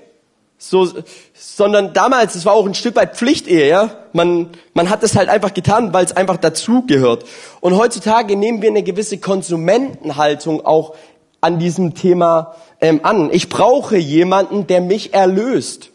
So, 0.61 0.89
sondern 1.35 1.93
damals, 1.93 2.35
es 2.35 2.45
war 2.45 2.55
auch 2.55 2.67
ein 2.67 2.75
Stück 2.75 2.97
weit 2.97 3.17
Pflichtehe, 3.17 3.69
ja. 3.69 3.91
Man, 4.13 4.51
man 4.75 4.91
hat 4.91 5.05
es 5.05 5.15
halt 5.15 5.29
einfach 5.29 5.55
getan, 5.55 5.93
weil 5.93 6.05
es 6.05 6.17
einfach 6.17 6.37
dazugehört. 6.37 7.25
Und 7.61 7.77
heutzutage 7.77 8.35
nehmen 8.35 8.61
wir 8.61 8.71
eine 8.71 8.83
gewisse 8.83 9.19
Konsumentenhaltung 9.19 10.67
auch 10.67 10.97
an 11.41 11.61
diesem 11.61 11.95
Thema 11.95 12.57
ähm, 12.81 13.01
an. 13.05 13.31
Ich 13.33 13.49
brauche 13.49 13.97
jemanden, 13.97 14.67
der 14.67 14.81
mich 14.81 15.15
erlöst 15.15 15.91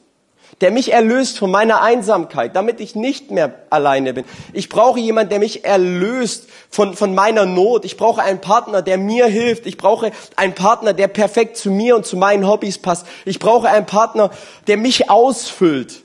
der 0.62 0.72
mich 0.72 0.92
erlöst 0.92 1.38
von 1.38 1.52
meiner 1.52 1.82
Einsamkeit, 1.82 2.56
damit 2.56 2.80
ich 2.80 2.96
nicht 2.96 3.32
mehr 3.32 3.54
alleine 3.70 4.14
bin. 4.14 4.26
Ich 4.54 4.70
brauche 4.70 5.00
jemanden, 5.00 5.32
der 5.32 5.40
mich 5.40 5.66
erlöst 5.66 6.48
von, 6.70 6.94
von 6.94 7.14
meiner 7.16 7.46
Not. 7.46 7.86
Ich 7.86 7.98
brauche 7.98 8.22
einen 8.22 8.42
Partner, 8.42 8.82
der 8.82 8.98
mir 8.98 9.26
hilft. 9.26 9.66
Ich 9.66 9.78
brauche 9.78 10.12
einen 10.36 10.54
Partner, 10.54 10.94
der 10.94 11.08
perfekt 11.08 11.58
zu 11.58 11.72
mir 11.72 11.96
und 11.96 12.06
zu 12.06 12.18
meinen 12.18 12.48
Hobbys 12.48 12.78
passt. 12.78 13.06
Ich 13.26 13.40
brauche 13.40 13.70
einen 13.70 13.86
Partner, 13.86 14.32
der 14.68 14.78
mich 14.78 15.10
ausfüllt, 15.10 16.04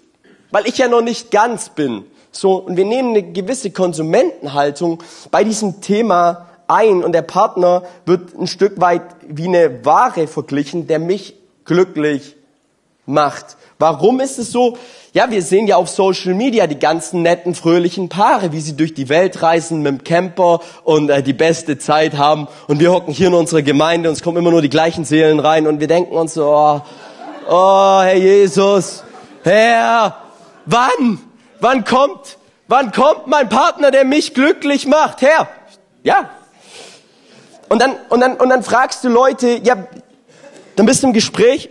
weil 0.51 0.67
ich 0.67 0.79
ja 0.79 0.89
noch 0.89 1.03
nicht 1.03 1.31
ganz 1.31 1.69
bin. 1.71 2.05
So, 2.31 2.57
und 2.57 2.77
wir 2.77 2.85
nehmen 2.85 3.11
eine 3.11 3.23
gewisse 3.23 3.71
Konsumentenhaltung 3.71 5.03
bei 5.31 5.45
diesem 5.45 5.81
Thema 5.81 6.47
ein 6.69 7.03
und 7.03 7.13
der 7.13 7.23
Partner 7.23 7.83
wird 8.05 8.39
ein 8.39 8.47
Stück 8.47 8.81
weit 8.81 9.03
wie 9.27 9.47
eine 9.47 9.85
Ware 9.85 10.27
verglichen, 10.27 10.87
der 10.87 10.99
mich 10.99 11.35
glücklich 11.65 12.37
macht. 13.07 13.57
Warum 13.81 14.19
ist 14.19 14.41
es 14.41 14.51
so? 14.51 14.77
Ja, 15.13 15.31
wir 15.31 15.41
sehen 15.41 15.69
ja 15.69 15.77
auf 15.77 15.89
Social 15.89 16.35
Media 16.35 16.67
die 16.67 16.81
ganzen 16.81 17.23
netten, 17.23 17.55
fröhlichen 17.55 18.09
Paare, 18.09 18.51
wie 18.51 18.61
sie 18.61 18.77
durch 18.77 18.93
die 18.93 19.09
Welt 19.09 19.41
reisen 19.41 19.83
mit 19.83 19.93
dem 19.93 20.05
Camper 20.05 20.61
und 20.83 21.11
äh, 21.11 21.23
die 21.23 21.33
beste 21.33 21.79
Zeit 21.79 22.17
haben. 22.17 22.49
Und 22.67 22.81
wir 22.81 22.91
hocken 22.91 23.15
hier 23.15 23.29
in 23.29 23.35
unserer 23.35 23.63
Gemeinde 23.63 24.09
und 24.09 24.17
es 24.17 24.23
kommen 24.23 24.39
immer 24.39 24.51
nur 24.51 24.63
die 24.63 24.69
gleichen 24.69 25.05
Seelen 25.05 25.39
rein 25.39 25.69
und 25.69 25.79
wir 25.79 25.87
denken 25.87 26.17
uns 26.17 26.35
so, 26.35 26.47
oh, 26.47 26.81
oh 27.49 28.01
Herr 28.03 28.17
Jesus, 28.17 29.05
Herr, 29.45 30.23
wann, 30.67 31.21
wann 31.61 31.85
kommt, 31.85 32.37
wann 32.67 32.91
kommt 32.91 33.29
mein 33.29 33.49
Partner, 33.49 33.93
der 33.93 34.05
mich 34.05 34.35
glücklich 34.35 34.89
macht? 34.89 35.23
Herr, 35.23 35.49
ja. 36.03 36.31
Und 37.69 37.81
dann, 37.81 37.95
und 38.09 38.19
dann, 38.21 38.37
und 38.39 38.49
dann 38.49 38.65
fragst 38.65 39.05
du 39.05 39.09
Leute, 39.09 39.61
ja, 39.63 39.77
dann 40.75 40.87
bist 40.87 41.03
du 41.03 41.09
im 41.09 41.13
Gespräch 41.13 41.71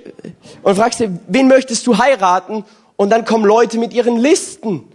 und 0.68 0.76
fragst 0.76 1.00
dir, 1.00 1.18
wen 1.30 1.48
möchtest 1.48 1.88
du 1.88 1.98
heiraten? 1.98 2.66
Und 2.98 3.10
dann 3.10 3.24
kommen 3.24 3.46
Leute 3.46 3.78
mit 3.78 3.94
ihren 3.94 4.18
Listen. 4.18 4.80
Und 4.80 4.90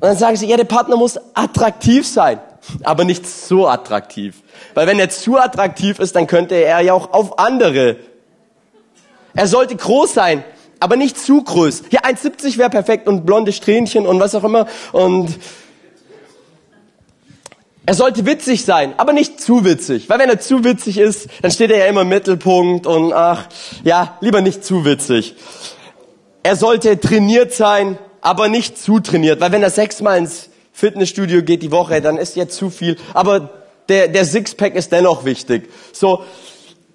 dann 0.00 0.16
sagen 0.16 0.34
sie, 0.34 0.48
ja, 0.48 0.56
der 0.56 0.64
Partner 0.64 0.96
muss 0.96 1.16
attraktiv 1.34 2.08
sein, 2.08 2.40
aber 2.82 3.04
nicht 3.04 3.24
so 3.24 3.68
attraktiv. 3.68 4.42
Weil 4.74 4.88
wenn 4.88 4.98
er 4.98 5.10
zu 5.10 5.38
attraktiv 5.38 6.00
ist, 6.00 6.16
dann 6.16 6.26
könnte 6.26 6.56
er 6.56 6.80
ja 6.80 6.92
auch 6.92 7.12
auf 7.12 7.38
andere. 7.38 7.98
Er 9.32 9.46
sollte 9.46 9.76
groß 9.76 10.12
sein, 10.12 10.42
aber 10.80 10.96
nicht 10.96 11.16
zu 11.16 11.40
groß. 11.40 11.84
Ja, 11.90 12.00
1,70 12.00 12.58
wäre 12.58 12.70
perfekt 12.70 13.06
und 13.06 13.24
blonde 13.24 13.52
Strähnchen 13.52 14.08
und 14.08 14.18
was 14.18 14.34
auch 14.34 14.42
immer. 14.42 14.66
Und 14.90 15.38
er 17.84 17.94
sollte 17.94 18.26
witzig 18.26 18.64
sein, 18.64 18.94
aber 18.96 19.12
nicht 19.12 19.40
zu 19.40 19.64
witzig. 19.64 20.08
Weil 20.08 20.20
wenn 20.20 20.28
er 20.28 20.38
zu 20.38 20.64
witzig 20.64 20.98
ist, 20.98 21.28
dann 21.42 21.50
steht 21.50 21.70
er 21.70 21.78
ja 21.78 21.86
immer 21.86 22.02
im 22.02 22.08
Mittelpunkt 22.08 22.86
und 22.86 23.12
ach, 23.12 23.46
ja, 23.82 24.16
lieber 24.20 24.40
nicht 24.40 24.64
zu 24.64 24.84
witzig. 24.84 25.34
Er 26.44 26.56
sollte 26.56 26.98
trainiert 27.00 27.52
sein, 27.52 27.98
aber 28.20 28.48
nicht 28.48 28.78
zu 28.78 29.00
trainiert. 29.00 29.40
Weil 29.40 29.52
wenn 29.52 29.62
er 29.62 29.70
sechsmal 29.70 30.18
ins 30.18 30.48
Fitnessstudio 30.72 31.42
geht 31.42 31.62
die 31.62 31.72
Woche, 31.72 32.00
dann 32.00 32.18
ist 32.18 32.36
jetzt 32.36 32.56
zu 32.56 32.70
viel. 32.70 32.96
Aber 33.14 33.50
der, 33.88 34.08
der 34.08 34.24
Sixpack 34.24 34.76
ist 34.76 34.92
dennoch 34.92 35.24
wichtig. 35.24 35.68
So. 35.92 36.24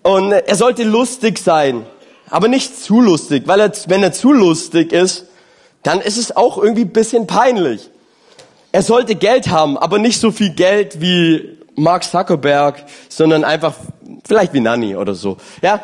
Und 0.04 0.32
er 0.32 0.56
sollte 0.56 0.84
lustig 0.84 1.38
sein, 1.38 1.86
aber 2.30 2.48
nicht 2.48 2.82
zu 2.82 3.02
lustig. 3.02 3.44
Weil 3.46 3.60
er, 3.60 3.72
wenn 3.88 4.04
er 4.04 4.14
zu 4.14 4.32
lustig 4.32 4.94
ist, 4.94 5.26
dann 5.84 6.00
ist 6.00 6.18
es 6.18 6.36
auch 6.36 6.58
irgendwie 6.58 6.86
bisschen 6.86 7.28
peinlich. 7.28 7.90
Er 8.78 8.84
sollte 8.84 9.16
Geld 9.16 9.50
haben, 9.50 9.76
aber 9.76 9.98
nicht 9.98 10.22
so 10.22 10.30
viel 10.30 10.52
Geld 10.52 11.02
wie 11.02 11.58
Mark 11.74 12.04
Zuckerberg, 12.04 12.86
sondern 13.10 13.44
einfach 13.44 13.74
vielleicht 14.24 14.54
wie 14.54 14.60
Nanny 14.60 14.96
oder 14.96 15.16
so. 15.16 15.38
Ja. 15.64 15.82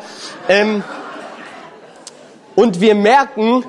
Ähm, 0.48 0.84
und 2.54 2.80
wir 2.80 2.94
merken, 2.94 3.64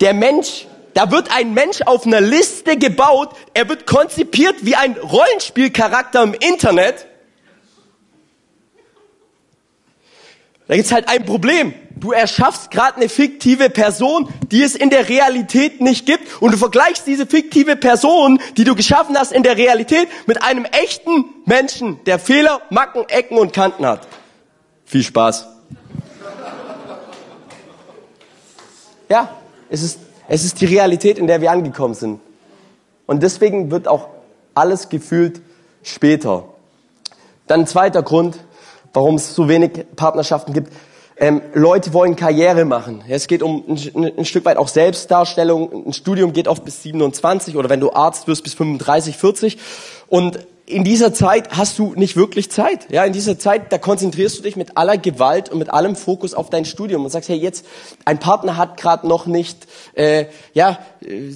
der 0.00 0.14
Mensch, 0.14 0.66
da 0.94 1.12
wird 1.12 1.30
ein 1.30 1.54
Mensch 1.54 1.80
auf 1.82 2.04
einer 2.06 2.20
Liste 2.20 2.76
gebaut, 2.76 3.36
er 3.54 3.68
wird 3.68 3.86
konzipiert 3.86 4.56
wie 4.62 4.74
ein 4.74 4.96
Rollenspielcharakter 4.96 6.24
im 6.24 6.34
Internet. 6.34 7.06
Da 10.66 10.74
gibt's 10.74 10.90
halt 10.90 11.08
ein 11.08 11.24
Problem. 11.24 11.72
Du 11.96 12.12
erschaffst 12.12 12.70
gerade 12.70 12.96
eine 12.96 13.08
fiktive 13.08 13.70
Person, 13.70 14.28
die 14.50 14.62
es 14.62 14.74
in 14.74 14.90
der 14.90 15.08
Realität 15.08 15.80
nicht 15.80 16.04
gibt. 16.04 16.42
Und 16.42 16.52
du 16.52 16.58
vergleichst 16.58 17.06
diese 17.06 17.26
fiktive 17.26 17.74
Person, 17.74 18.38
die 18.58 18.64
du 18.64 18.74
geschaffen 18.74 19.16
hast 19.18 19.32
in 19.32 19.42
der 19.42 19.56
Realität, 19.56 20.08
mit 20.26 20.42
einem 20.42 20.66
echten 20.66 21.24
Menschen, 21.46 21.98
der 22.04 22.18
Fehler, 22.18 22.60
Macken, 22.68 23.08
Ecken 23.08 23.38
und 23.38 23.54
Kanten 23.54 23.86
hat. 23.86 24.06
Viel 24.84 25.02
Spaß. 25.02 25.46
Ja, 29.08 29.30
es 29.70 29.82
ist, 29.82 29.98
es 30.28 30.44
ist 30.44 30.60
die 30.60 30.66
Realität, 30.66 31.16
in 31.16 31.26
der 31.26 31.40
wir 31.40 31.50
angekommen 31.50 31.94
sind. 31.94 32.20
Und 33.06 33.22
deswegen 33.22 33.70
wird 33.70 33.88
auch 33.88 34.08
alles 34.54 34.90
gefühlt 34.90 35.40
später. 35.82 36.44
Dann 37.46 37.60
ein 37.60 37.66
zweiter 37.66 38.02
Grund, 38.02 38.38
warum 38.92 39.14
es 39.14 39.34
so 39.34 39.48
wenig 39.48 39.86
Partnerschaften 39.94 40.52
gibt. 40.52 40.72
Ähm, 41.18 41.40
Leute 41.54 41.94
wollen 41.94 42.14
Karriere 42.14 42.66
machen. 42.66 43.02
Es 43.08 43.26
geht 43.26 43.42
um 43.42 43.64
ein, 43.66 44.12
ein, 44.18 44.24
Stück 44.26 44.44
weit 44.44 44.58
auch 44.58 44.68
Selbstdarstellung. 44.68 45.86
Ein 45.86 45.92
Studium 45.94 46.34
geht 46.34 46.46
oft 46.46 46.62
bis 46.64 46.82
27 46.82 47.56
oder 47.56 47.70
wenn 47.70 47.80
du 47.80 47.90
Arzt 47.92 48.28
wirst 48.28 48.44
bis 48.44 48.52
35, 48.52 49.16
40. 49.16 49.58
Und 50.08 50.38
in 50.66 50.84
dieser 50.84 51.14
Zeit 51.14 51.56
hast 51.56 51.78
du 51.78 51.94
nicht 51.94 52.16
wirklich 52.16 52.50
Zeit. 52.50 52.90
Ja, 52.90 53.04
in 53.04 53.14
dieser 53.14 53.38
Zeit, 53.38 53.72
da 53.72 53.78
konzentrierst 53.78 54.38
du 54.38 54.42
dich 54.42 54.56
mit 54.56 54.76
aller 54.76 54.98
Gewalt 54.98 55.48
und 55.48 55.58
mit 55.58 55.70
allem 55.70 55.96
Fokus 55.96 56.34
auf 56.34 56.50
dein 56.50 56.66
Studium 56.66 57.04
und 57.04 57.10
sagst, 57.10 57.30
hey, 57.30 57.38
jetzt 57.38 57.64
ein 58.04 58.18
Partner 58.18 58.58
hat 58.58 58.76
gerade 58.76 59.08
noch 59.08 59.26
nicht, 59.26 59.66
äh, 59.94 60.26
ja, 60.52 60.78
äh, 61.00 61.34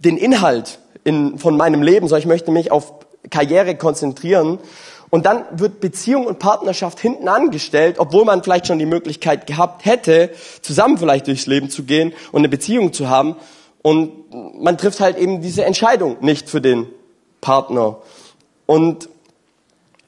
den 0.00 0.18
Inhalt 0.18 0.80
in, 1.04 1.38
von 1.38 1.56
meinem 1.56 1.82
Leben, 1.82 2.08
sondern 2.08 2.20
ich 2.20 2.26
möchte 2.26 2.50
mich 2.50 2.70
auf 2.70 2.92
Karriere 3.30 3.74
konzentrieren. 3.76 4.58
Und 5.14 5.26
dann 5.26 5.44
wird 5.52 5.78
Beziehung 5.78 6.26
und 6.26 6.40
Partnerschaft 6.40 6.98
hinten 6.98 7.28
angestellt, 7.28 8.00
obwohl 8.00 8.24
man 8.24 8.42
vielleicht 8.42 8.66
schon 8.66 8.80
die 8.80 8.84
Möglichkeit 8.84 9.46
gehabt 9.46 9.84
hätte, 9.84 10.30
zusammen 10.60 10.98
vielleicht 10.98 11.28
durchs 11.28 11.46
Leben 11.46 11.70
zu 11.70 11.84
gehen 11.84 12.12
und 12.32 12.40
eine 12.40 12.48
Beziehung 12.48 12.92
zu 12.92 13.08
haben. 13.08 13.36
Und 13.80 14.10
man 14.60 14.76
trifft 14.76 14.98
halt 14.98 15.16
eben 15.16 15.40
diese 15.40 15.64
Entscheidung 15.64 16.16
nicht 16.20 16.50
für 16.50 16.60
den 16.60 16.88
Partner. 17.40 17.98
Und 18.66 19.08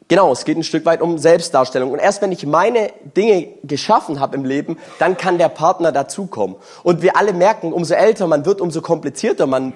Genau, 0.08 0.30
es 0.30 0.44
geht 0.44 0.56
ein 0.56 0.62
Stück 0.62 0.84
weit 0.84 1.02
um 1.02 1.18
Selbstdarstellung. 1.18 1.90
Und 1.90 1.98
erst 1.98 2.22
wenn 2.22 2.30
ich 2.30 2.46
meine 2.46 2.92
Dinge 3.16 3.48
geschaffen 3.64 4.20
habe 4.20 4.36
im 4.36 4.44
Leben, 4.44 4.78
dann 5.00 5.16
kann 5.16 5.36
der 5.36 5.48
Partner 5.48 5.90
dazukommen. 5.90 6.56
Und 6.84 7.02
wir 7.02 7.16
alle 7.16 7.32
merken, 7.32 7.72
umso 7.72 7.94
älter 7.94 8.28
man 8.28 8.46
wird, 8.46 8.60
umso 8.60 8.82
komplizierter 8.82 9.48
man, 9.48 9.72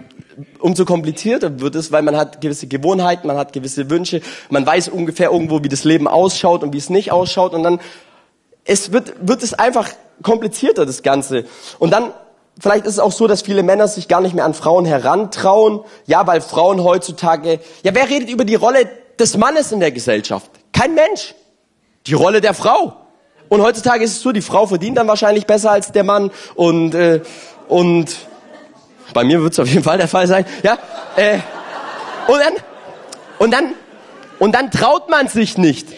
umso 0.60 0.84
komplizierter 0.84 1.60
wird 1.60 1.74
es, 1.74 1.90
weil 1.90 2.02
man 2.02 2.16
hat 2.16 2.40
gewisse 2.40 2.68
Gewohnheiten, 2.68 3.26
man 3.26 3.38
hat 3.38 3.52
gewisse 3.52 3.90
Wünsche, 3.90 4.20
man 4.50 4.64
weiß 4.64 4.88
ungefähr 4.88 5.32
irgendwo, 5.32 5.64
wie 5.64 5.68
das 5.68 5.82
Leben 5.82 6.06
ausschaut 6.06 6.62
und 6.62 6.72
wie 6.72 6.78
es 6.78 6.90
nicht 6.90 7.10
ausschaut. 7.10 7.52
Und 7.52 7.64
dann 7.64 7.80
es 8.64 8.92
wird, 8.92 9.14
wird 9.20 9.42
es 9.42 9.54
einfach 9.54 9.88
komplizierter, 10.22 10.86
das 10.86 11.02
Ganze. 11.02 11.44
Und 11.78 11.92
dann 11.92 12.12
Vielleicht 12.58 12.84
ist 12.84 12.94
es 12.94 12.98
auch 12.98 13.12
so, 13.12 13.26
dass 13.26 13.40
viele 13.40 13.62
Männer 13.62 13.88
sich 13.88 14.06
gar 14.06 14.20
nicht 14.20 14.34
mehr 14.34 14.44
an 14.44 14.52
Frauen 14.52 14.84
herantrauen. 14.84 15.80
Ja, 16.04 16.26
weil 16.26 16.42
Frauen 16.42 16.84
heutzutage, 16.84 17.60
ja, 17.82 17.94
wer 17.94 18.10
redet 18.10 18.28
über 18.28 18.44
die 18.44 18.54
Rolle 18.54 18.86
des 19.20 19.36
Mannes 19.36 19.72
in 19.72 19.80
der 19.80 19.92
Gesellschaft. 19.92 20.50
Kein 20.72 20.94
Mensch. 20.94 21.34
Die 22.06 22.14
Rolle 22.14 22.40
der 22.40 22.54
Frau. 22.54 22.96
Und 23.48 23.62
heutzutage 23.62 24.04
ist 24.04 24.12
es 24.12 24.20
so, 24.22 24.32
die 24.32 24.42
Frau 24.42 24.66
verdient 24.66 24.96
dann 24.96 25.08
wahrscheinlich 25.08 25.46
besser 25.46 25.72
als 25.72 25.92
der 25.92 26.04
Mann 26.04 26.30
und 26.54 26.94
äh, 26.94 27.20
und 27.68 28.16
bei 29.12 29.24
mir 29.24 29.42
wird 29.42 29.52
es 29.52 29.58
auf 29.58 29.68
jeden 29.68 29.82
Fall 29.82 29.98
der 29.98 30.08
Fall 30.08 30.26
sein. 30.26 30.44
Ja. 30.62 30.78
Äh, 31.16 31.38
und 32.28 32.40
dann 32.40 32.54
und 33.38 33.50
dann 33.50 33.74
und 34.38 34.54
dann 34.54 34.70
traut 34.70 35.10
man 35.10 35.28
sich 35.28 35.58
nicht. 35.58 35.88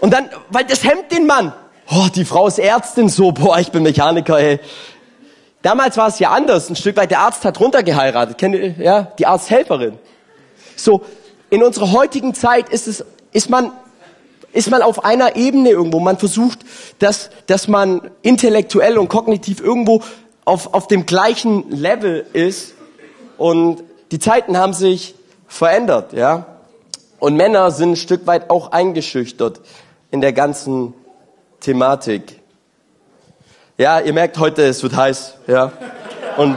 Und 0.00 0.12
dann, 0.12 0.28
weil 0.50 0.64
das 0.64 0.84
hemmt 0.84 1.12
den 1.12 1.26
Mann. 1.26 1.52
Oh, 1.88 2.08
die 2.14 2.24
Frau 2.24 2.48
ist 2.48 2.58
Ärztin, 2.58 3.08
so, 3.08 3.32
boah, 3.32 3.58
ich 3.58 3.70
bin 3.70 3.82
Mechaniker, 3.82 4.38
ey. 4.38 4.60
Damals 5.62 5.96
war 5.96 6.08
es 6.08 6.18
ja 6.18 6.30
anders, 6.30 6.68
ein 6.68 6.76
Stück 6.76 6.96
weit. 6.96 7.10
Der 7.12 7.20
Arzt 7.20 7.44
hat 7.44 7.60
runtergeheiratet, 7.60 8.36
kennt 8.36 8.56
ihr, 8.56 8.74
ja, 8.78 9.02
die 9.18 9.26
Arzthelferin. 9.26 9.98
So, 10.74 11.02
in 11.52 11.62
unserer 11.62 11.92
heutigen 11.92 12.32
Zeit 12.32 12.70
ist 12.70 12.88
es, 12.88 13.04
ist 13.30 13.50
man, 13.50 13.72
ist 14.54 14.70
man 14.70 14.80
auf 14.80 15.04
einer 15.04 15.36
Ebene 15.36 15.68
irgendwo. 15.68 16.00
Man 16.00 16.16
versucht, 16.16 16.60
dass, 16.98 17.28
dass 17.46 17.68
man 17.68 18.10
intellektuell 18.22 18.96
und 18.96 19.08
kognitiv 19.08 19.60
irgendwo 19.60 20.00
auf, 20.46 20.72
auf 20.72 20.88
dem 20.88 21.04
gleichen 21.04 21.70
Level 21.70 22.24
ist. 22.32 22.72
Und 23.36 23.84
die 24.12 24.18
Zeiten 24.18 24.56
haben 24.56 24.72
sich 24.72 25.14
verändert, 25.46 26.14
ja. 26.14 26.46
Und 27.18 27.36
Männer 27.36 27.70
sind 27.70 27.90
ein 27.90 27.96
Stück 27.96 28.26
weit 28.26 28.48
auch 28.48 28.72
eingeschüchtert 28.72 29.60
in 30.10 30.22
der 30.22 30.32
ganzen 30.32 30.94
Thematik. 31.60 32.40
Ja, 33.76 34.00
ihr 34.00 34.14
merkt 34.14 34.38
heute, 34.38 34.64
es 34.64 34.82
wird 34.82 34.96
heiß, 34.96 35.34
ja. 35.48 35.70
Und 36.38 36.56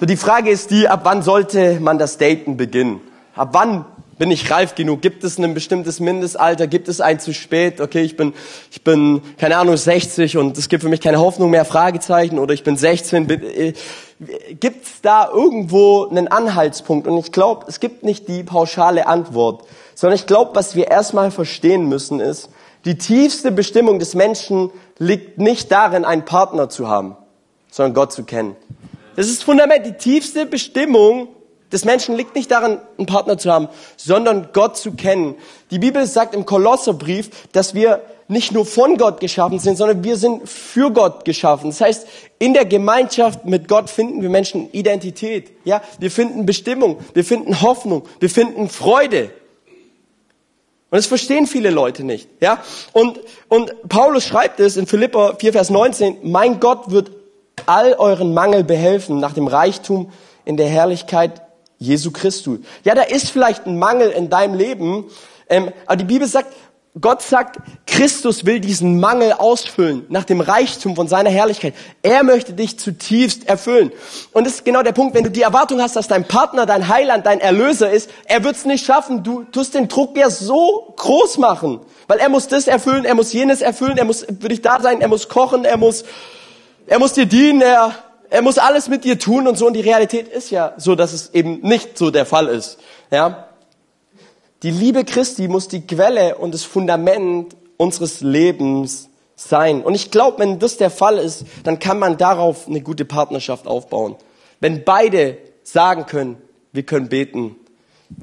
so 0.00 0.06
die 0.06 0.16
Frage 0.16 0.50
ist 0.50 0.70
die, 0.70 0.88
ab 0.88 1.00
wann 1.04 1.22
sollte 1.22 1.80
man 1.80 1.98
das 1.98 2.18
Daten 2.18 2.56
beginnen? 2.56 3.00
Ab 3.34 3.50
wann 3.52 3.84
bin 4.18 4.30
ich 4.30 4.50
reif 4.50 4.74
genug? 4.74 5.00
Gibt 5.00 5.24
es 5.24 5.38
ein 5.38 5.54
bestimmtes 5.54 6.00
Mindestalter? 6.00 6.66
Gibt 6.66 6.88
es 6.88 7.00
ein 7.00 7.20
zu 7.20 7.32
spät? 7.32 7.80
Okay, 7.80 8.02
ich 8.02 8.16
bin, 8.16 8.34
ich 8.70 8.82
bin, 8.82 9.22
keine 9.38 9.56
Ahnung, 9.56 9.76
60 9.76 10.36
und 10.36 10.58
es 10.58 10.68
gibt 10.68 10.82
für 10.82 10.88
mich 10.88 11.00
keine 11.00 11.18
Hoffnung 11.18 11.50
mehr, 11.50 11.64
Fragezeichen, 11.64 12.38
oder 12.38 12.54
ich 12.54 12.64
bin 12.64 12.76
16. 12.76 13.30
Äh, 13.30 13.72
gibt 14.58 14.84
es 14.84 15.00
da 15.00 15.28
irgendwo 15.32 16.06
einen 16.06 16.28
Anhaltspunkt? 16.28 17.06
Und 17.06 17.18
ich 17.18 17.32
glaube, 17.32 17.66
es 17.68 17.80
gibt 17.80 18.02
nicht 18.02 18.28
die 18.28 18.42
pauschale 18.42 19.06
Antwort, 19.06 19.64
sondern 19.94 20.16
ich 20.16 20.26
glaube, 20.26 20.52
was 20.54 20.74
wir 20.74 20.88
erstmal 20.88 21.30
verstehen 21.30 21.88
müssen 21.88 22.20
ist, 22.20 22.50
die 22.84 22.98
tiefste 22.98 23.50
Bestimmung 23.50 23.98
des 23.98 24.14
Menschen 24.14 24.70
liegt 24.98 25.38
nicht 25.38 25.70
darin, 25.72 26.04
einen 26.04 26.24
Partner 26.24 26.68
zu 26.68 26.88
haben, 26.88 27.16
sondern 27.70 27.94
Gott 27.94 28.12
zu 28.12 28.24
kennen. 28.24 28.56
Das 29.18 29.26
ist 29.26 29.42
Fundament. 29.42 29.84
Die 29.84 29.94
tiefste 29.94 30.46
Bestimmung 30.46 31.26
des 31.72 31.84
Menschen 31.84 32.16
liegt 32.16 32.36
nicht 32.36 32.52
darin, 32.52 32.78
einen 32.98 33.06
Partner 33.08 33.36
zu 33.36 33.50
haben, 33.50 33.66
sondern 33.96 34.50
Gott 34.52 34.76
zu 34.76 34.92
kennen. 34.92 35.34
Die 35.72 35.80
Bibel 35.80 36.06
sagt 36.06 36.36
im 36.36 36.46
Kolosserbrief, 36.46 37.30
dass 37.50 37.74
wir 37.74 38.00
nicht 38.28 38.52
nur 38.52 38.64
von 38.64 38.96
Gott 38.96 39.18
geschaffen 39.18 39.58
sind, 39.58 39.76
sondern 39.76 40.04
wir 40.04 40.16
sind 40.16 40.48
für 40.48 40.92
Gott 40.92 41.24
geschaffen. 41.24 41.70
Das 41.70 41.80
heißt, 41.80 42.06
in 42.38 42.54
der 42.54 42.64
Gemeinschaft 42.64 43.44
mit 43.44 43.66
Gott 43.66 43.90
finden 43.90 44.22
wir 44.22 44.30
Menschen 44.30 44.70
Identität. 44.70 45.50
Ja, 45.64 45.82
wir 45.98 46.12
finden 46.12 46.46
Bestimmung, 46.46 47.00
wir 47.12 47.24
finden 47.24 47.60
Hoffnung, 47.60 48.04
wir 48.20 48.30
finden 48.30 48.68
Freude. 48.68 49.32
Und 50.90 50.96
das 50.96 51.06
verstehen 51.06 51.48
viele 51.48 51.70
Leute 51.70 52.04
nicht. 52.04 52.28
Ja, 52.40 52.62
und, 52.92 53.18
und 53.48 53.74
Paulus 53.88 54.22
schreibt 54.22 54.60
es 54.60 54.76
in 54.76 54.86
Philippa 54.86 55.34
4, 55.40 55.54
Vers 55.54 55.70
19, 55.70 56.18
mein 56.22 56.60
Gott 56.60 56.92
wird 56.92 57.17
all 57.68 57.94
euren 57.94 58.34
Mangel 58.34 58.64
behelfen 58.64 59.18
nach 59.18 59.32
dem 59.32 59.46
Reichtum 59.46 60.10
in 60.44 60.56
der 60.56 60.68
Herrlichkeit 60.68 61.42
Jesu 61.78 62.10
Christus. 62.10 62.60
Ja, 62.84 62.94
da 62.94 63.02
ist 63.02 63.30
vielleicht 63.30 63.66
ein 63.66 63.78
Mangel 63.78 64.10
in 64.10 64.30
deinem 64.30 64.54
Leben, 64.54 65.04
ähm, 65.48 65.72
aber 65.86 65.96
die 65.96 66.04
Bibel 66.04 66.26
sagt, 66.26 66.52
Gott 67.00 67.22
sagt, 67.22 67.58
Christus 67.86 68.44
will 68.44 68.60
diesen 68.60 68.98
Mangel 68.98 69.32
ausfüllen 69.32 70.06
nach 70.08 70.24
dem 70.24 70.40
Reichtum 70.40 70.96
von 70.96 71.06
seiner 71.06 71.30
Herrlichkeit. 71.30 71.74
Er 72.02 72.24
möchte 72.24 72.54
dich 72.54 72.78
zutiefst 72.78 73.46
erfüllen. 73.46 73.92
Und 74.32 74.46
das 74.46 74.54
ist 74.54 74.64
genau 74.64 74.82
der 74.82 74.92
Punkt, 74.92 75.14
wenn 75.14 75.22
du 75.22 75.30
die 75.30 75.42
Erwartung 75.42 75.80
hast, 75.80 75.96
dass 75.96 76.08
dein 76.08 76.26
Partner, 76.26 76.66
dein 76.66 76.88
Heiland, 76.88 77.26
dein 77.26 77.40
Erlöser 77.40 77.90
ist, 77.90 78.10
er 78.24 78.42
wird 78.42 78.56
es 78.56 78.64
nicht 78.64 78.84
schaffen. 78.84 79.22
Du 79.22 79.44
tust 79.44 79.74
den 79.74 79.88
Druck 79.88 80.16
ja 80.16 80.30
so 80.30 80.94
groß 80.96 81.38
machen, 81.38 81.80
weil 82.08 82.18
er 82.18 82.30
muss 82.30 82.48
das 82.48 82.66
erfüllen, 82.66 83.04
er 83.04 83.14
muss 83.14 83.32
jenes 83.32 83.60
erfüllen, 83.60 83.98
er 83.98 84.04
muss 84.04 84.24
für 84.24 84.48
dich 84.48 84.62
da 84.62 84.80
sein, 84.80 85.00
er 85.00 85.08
muss 85.08 85.28
kochen, 85.28 85.64
er 85.64 85.76
muss, 85.76 86.04
er 86.88 86.98
muss 86.98 87.12
dir 87.12 87.26
dienen, 87.26 87.60
er 87.60 87.94
er 88.30 88.42
muss 88.42 88.58
alles 88.58 88.88
mit 88.88 89.04
dir 89.04 89.18
tun 89.18 89.46
und 89.46 89.56
so. 89.56 89.66
Und 89.66 89.74
die 89.74 89.80
Realität 89.80 90.28
ist 90.28 90.50
ja 90.50 90.74
so, 90.76 90.94
dass 90.94 91.12
es 91.12 91.32
eben 91.34 91.60
nicht 91.60 91.96
so 91.96 92.10
der 92.10 92.26
Fall 92.26 92.48
ist. 92.48 92.78
Ja? 93.10 93.48
Die 94.62 94.70
Liebe 94.70 95.04
Christi 95.04 95.48
muss 95.48 95.68
die 95.68 95.86
Quelle 95.86 96.36
und 96.36 96.52
das 96.52 96.64
Fundament 96.64 97.56
unseres 97.76 98.20
Lebens 98.20 99.08
sein. 99.36 99.82
Und 99.82 99.94
ich 99.94 100.10
glaube, 100.10 100.40
wenn 100.40 100.58
das 100.58 100.76
der 100.76 100.90
Fall 100.90 101.18
ist, 101.18 101.44
dann 101.64 101.78
kann 101.78 101.98
man 101.98 102.18
darauf 102.18 102.66
eine 102.66 102.80
gute 102.80 103.04
Partnerschaft 103.04 103.66
aufbauen. 103.66 104.16
Wenn 104.60 104.84
beide 104.84 105.38
sagen 105.62 106.06
können, 106.06 106.36
wir 106.72 106.82
können 106.82 107.08
beten. 107.08 107.56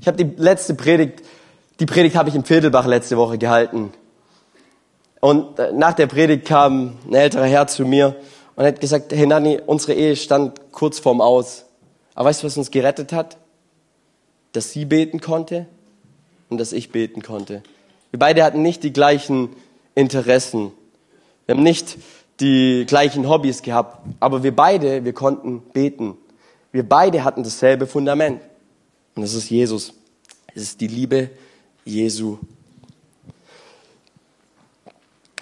Ich 0.02 0.08
habe 0.08 0.24
die 0.24 0.36
letzte 0.36 0.74
Predigt, 0.74 1.22
die 1.80 1.86
Predigt 1.86 2.16
habe 2.16 2.30
ich 2.30 2.36
im 2.36 2.44
Viertelbach 2.44 2.86
letzte 2.86 3.18
Woche 3.18 3.38
gehalten. 3.38 3.94
Und 5.22 5.58
äh, 5.58 5.72
nach 5.72 5.94
der 5.94 6.08
Predigt 6.08 6.46
kam 6.46 6.98
ein 7.08 7.16
älterer 7.16 7.46
Herr 7.46 7.68
zu 7.68 7.86
mir 7.86 8.16
und 8.56 8.66
hat 8.66 8.80
gesagt, 8.80 9.12
hey 9.12 9.26
Nani, 9.26 9.60
unsere 9.66 9.94
Ehe 9.94 10.16
stand 10.16 10.72
kurz 10.72 11.00
vorm 11.00 11.22
Aus. 11.22 11.66
Aber 12.14 12.30
weißt 12.30 12.44
du, 12.44 12.48
was 12.48 12.58
uns 12.58 12.72
gerettet 12.72 13.12
hat? 13.12 13.38
Dass 14.54 14.72
sie 14.72 14.86
beten 14.86 15.20
konnte 15.20 15.66
und 16.50 16.58
dass 16.58 16.72
ich 16.72 16.92
beten 16.92 17.22
konnte. 17.22 17.62
Wir 18.12 18.20
beide 18.20 18.44
hatten 18.44 18.62
nicht 18.62 18.84
die 18.84 18.94
gleichen 18.94 19.50
Interessen. 19.94 20.72
Wir 21.46 21.56
haben 21.56 21.64
nicht 21.64 21.98
die 22.40 22.86
gleichen 22.88 23.28
Hobbys 23.28 23.62
gehabt, 23.62 24.00
aber 24.20 24.44
wir 24.44 24.56
beide, 24.56 25.04
wir 25.04 25.14
konnten 25.14 25.62
beten. 25.74 26.18
Wir 26.72 26.88
beide 26.88 27.24
hatten 27.24 27.44
dasselbe 27.44 27.88
Fundament. 27.88 28.42
Und 29.16 29.22
das 29.22 29.34
ist 29.34 29.50
Jesus. 29.50 29.94
Es 30.54 30.64
ist 30.64 30.82
die 30.82 30.88
Liebe 30.88 31.30
Jesu 31.84 32.38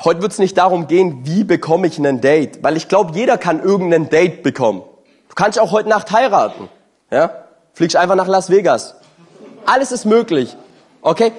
Heute 0.03 0.21
wird 0.21 0.33
es 0.33 0.39
nicht 0.39 0.57
darum 0.57 0.87
gehen, 0.87 1.21
wie 1.23 1.45
bekomme 1.45 1.87
ich 1.87 1.97
einen 1.97 2.19
Date, 2.19 2.61
weil 2.61 2.75
ich 2.75 2.89
glaube, 2.89 3.13
jeder 3.15 3.37
kann 3.37 3.63
irgendein 3.63 4.09
Date 4.09 4.43
bekommen. 4.43 4.81
Du 5.29 5.35
kannst 5.35 5.57
auch 5.57 5.71
heute 5.71 5.87
Nacht 5.87 6.11
heiraten, 6.11 6.67
ja? 7.09 7.31
Fliegst 7.73 7.95
einfach 7.95 8.15
nach 8.15 8.27
Las 8.27 8.49
Vegas. 8.49 8.95
Alles 9.65 9.93
ist 9.93 10.05
möglich, 10.05 10.57
okay? 11.01 11.31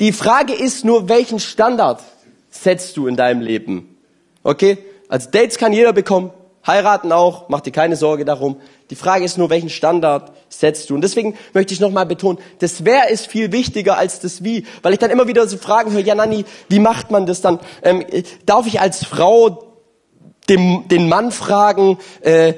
Die 0.00 0.12
Frage 0.12 0.54
ist 0.54 0.84
nur, 0.84 1.08
welchen 1.08 1.38
Standard 1.38 2.02
setzt 2.50 2.96
du 2.96 3.06
in 3.06 3.16
deinem 3.16 3.42
Leben, 3.42 3.96
okay? 4.42 4.78
Als 5.08 5.30
Dates 5.30 5.56
kann 5.56 5.72
jeder 5.72 5.92
bekommen, 5.92 6.30
heiraten 6.66 7.12
auch, 7.12 7.48
mach 7.48 7.60
dir 7.60 7.72
keine 7.72 7.96
Sorge 7.96 8.24
darum. 8.24 8.56
Die 8.90 8.96
Frage 8.96 9.24
ist 9.24 9.38
nur, 9.38 9.50
welchen 9.50 9.70
Standard 9.70 10.32
setzt 10.48 10.90
du? 10.90 10.94
Und 10.94 11.00
deswegen 11.02 11.36
möchte 11.54 11.72
ich 11.72 11.80
nochmal 11.80 12.06
betonen, 12.06 12.38
das 12.58 12.84
Wer 12.84 13.08
ist 13.10 13.26
viel 13.26 13.52
wichtiger 13.52 13.96
als 13.96 14.20
das 14.20 14.44
Wie. 14.44 14.66
Weil 14.82 14.92
ich 14.92 14.98
dann 14.98 15.10
immer 15.10 15.28
wieder 15.28 15.46
so 15.48 15.56
Fragen 15.56 15.92
höre, 15.92 16.00
ja 16.00 16.14
Nanni, 16.14 16.44
wie 16.68 16.78
macht 16.78 17.10
man 17.10 17.26
das 17.26 17.40
dann? 17.40 17.60
Ähm, 17.82 18.04
darf 18.46 18.66
ich 18.66 18.80
als 18.80 19.04
Frau 19.04 19.70
dem, 20.48 20.88
den 20.88 21.08
Mann 21.08 21.30
fragen, 21.30 21.98
äh, 22.22 22.54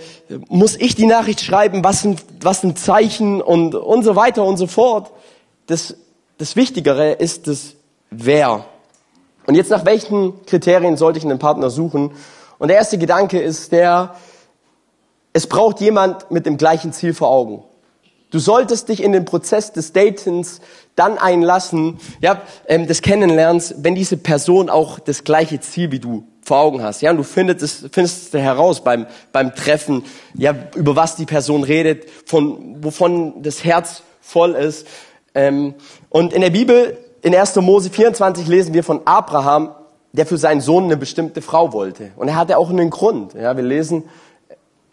muss 0.48 0.76
ich 0.76 0.94
die 0.94 1.06
Nachricht 1.06 1.42
schreiben, 1.42 1.84
was 1.84 2.04
ein, 2.04 2.16
was 2.40 2.64
ein 2.64 2.74
Zeichen 2.74 3.42
und, 3.42 3.74
und 3.74 4.02
so 4.02 4.16
weiter 4.16 4.44
und 4.44 4.56
so 4.56 4.66
fort. 4.66 5.10
Das, 5.66 5.94
das 6.38 6.56
Wichtigere 6.56 7.12
ist 7.12 7.46
das 7.46 7.74
Wer. 8.10 8.64
Und 9.46 9.54
jetzt 9.54 9.70
nach 9.70 9.84
welchen 9.84 10.44
Kriterien 10.46 10.96
sollte 10.96 11.18
ich 11.18 11.24
einen 11.24 11.38
Partner 11.38 11.70
suchen? 11.70 12.12
Und 12.62 12.68
der 12.68 12.76
erste 12.76 12.96
Gedanke 12.96 13.40
ist 13.40 13.72
der, 13.72 14.14
es 15.32 15.48
braucht 15.48 15.80
jemand 15.80 16.30
mit 16.30 16.46
dem 16.46 16.58
gleichen 16.58 16.92
Ziel 16.92 17.12
vor 17.12 17.28
Augen. 17.28 17.64
Du 18.30 18.38
solltest 18.38 18.88
dich 18.88 19.02
in 19.02 19.10
den 19.10 19.24
Prozess 19.24 19.72
des 19.72 19.92
Datens 19.92 20.60
dann 20.94 21.18
einlassen, 21.18 21.98
ja, 22.20 22.40
ähm, 22.68 22.86
des 22.86 23.02
Kennenlernens, 23.02 23.74
wenn 23.78 23.96
diese 23.96 24.16
Person 24.16 24.70
auch 24.70 25.00
das 25.00 25.24
gleiche 25.24 25.58
Ziel 25.58 25.90
wie 25.90 25.98
du 25.98 26.22
vor 26.40 26.60
Augen 26.60 26.84
hast. 26.84 27.02
Ja, 27.02 27.10
und 27.10 27.16
du 27.16 27.24
findest 27.24 27.62
es, 27.62 27.88
findest 27.90 28.32
es 28.32 28.40
heraus 28.40 28.84
beim, 28.84 29.08
beim 29.32 29.56
Treffen, 29.56 30.04
ja, 30.34 30.54
über 30.76 30.94
was 30.94 31.16
die 31.16 31.26
Person 31.26 31.64
redet, 31.64 32.08
von, 32.26 32.76
wovon 32.84 33.42
das 33.42 33.64
Herz 33.64 34.04
voll 34.20 34.52
ist. 34.52 34.86
Ähm, 35.34 35.74
und 36.10 36.32
in 36.32 36.42
der 36.42 36.50
Bibel, 36.50 36.96
in 37.22 37.34
1. 37.34 37.56
Mose 37.56 37.90
24 37.90 38.46
lesen 38.46 38.72
wir 38.72 38.84
von 38.84 39.00
Abraham, 39.04 39.74
der 40.12 40.26
für 40.26 40.36
seinen 40.38 40.60
Sohn 40.60 40.84
eine 40.84 40.96
bestimmte 40.96 41.42
Frau 41.42 41.72
wollte. 41.72 42.10
Und 42.16 42.28
er 42.28 42.36
hatte 42.36 42.58
auch 42.58 42.70
einen 42.70 42.90
Grund. 42.90 43.34
Ja, 43.34 43.56
wir 43.56 43.64
lesen 43.64 44.04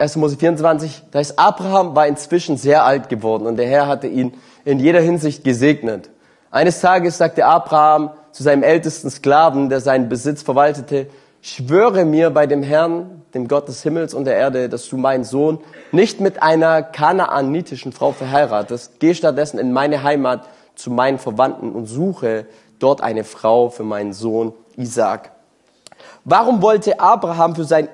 1. 0.00 0.16
Mose 0.16 0.38
24, 0.38 1.02
da 1.10 1.20
ist 1.20 1.38
Abraham 1.38 1.94
war 1.94 2.06
inzwischen 2.06 2.56
sehr 2.56 2.84
alt 2.84 3.10
geworden 3.10 3.46
und 3.46 3.58
der 3.58 3.66
Herr 3.66 3.86
hatte 3.86 4.06
ihn 4.06 4.32
in 4.64 4.78
jeder 4.78 5.00
Hinsicht 5.00 5.44
gesegnet. 5.44 6.08
Eines 6.50 6.80
Tages 6.80 7.18
sagte 7.18 7.44
Abraham 7.44 8.10
zu 8.32 8.42
seinem 8.42 8.62
ältesten 8.62 9.10
Sklaven, 9.10 9.68
der 9.68 9.82
seinen 9.82 10.08
Besitz 10.08 10.40
verwaltete, 10.40 11.08
schwöre 11.42 12.06
mir 12.06 12.30
bei 12.30 12.46
dem 12.46 12.62
Herrn, 12.62 13.22
dem 13.34 13.46
Gott 13.46 13.68
des 13.68 13.82
Himmels 13.82 14.14
und 14.14 14.24
der 14.24 14.36
Erde, 14.36 14.70
dass 14.70 14.88
du 14.88 14.96
meinen 14.96 15.24
Sohn 15.24 15.58
nicht 15.92 16.18
mit 16.18 16.42
einer 16.42 16.82
kanaanitischen 16.82 17.92
Frau 17.92 18.12
verheiratest. 18.12 19.00
Geh 19.00 19.12
stattdessen 19.12 19.58
in 19.58 19.70
meine 19.70 20.02
Heimat 20.02 20.48
zu 20.76 20.90
meinen 20.90 21.18
Verwandten 21.18 21.72
und 21.72 21.84
suche 21.84 22.46
dort 22.78 23.02
eine 23.02 23.24
Frau 23.24 23.68
für 23.68 23.84
meinen 23.84 24.14
Sohn 24.14 24.54
Isaac. 24.76 25.32
Warum 26.24 26.62
wollte 26.62 27.00
Abraham 27.00 27.54
für 27.56 27.64
sein 27.64 27.88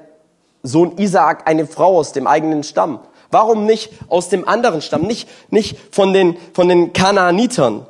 Sohn 0.62 0.98
Isaak 0.98 1.48
eine 1.48 1.66
Frau 1.66 1.98
aus 1.98 2.12
dem 2.12 2.26
eigenen 2.26 2.62
Stamm? 2.62 3.00
Warum 3.30 3.66
nicht 3.66 3.90
aus 4.08 4.28
dem 4.28 4.46
anderen 4.46 4.82
Stamm? 4.82 5.02
Nicht, 5.02 5.28
nicht 5.50 5.76
von 5.90 6.12
den, 6.12 6.36
von 6.54 6.68
den 6.68 6.92
Kanaanitern? 6.92 7.86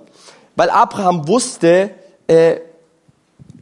Weil 0.57 0.70
Abraham 0.70 1.29
wusste, 1.29 1.90
äh, 2.27 2.57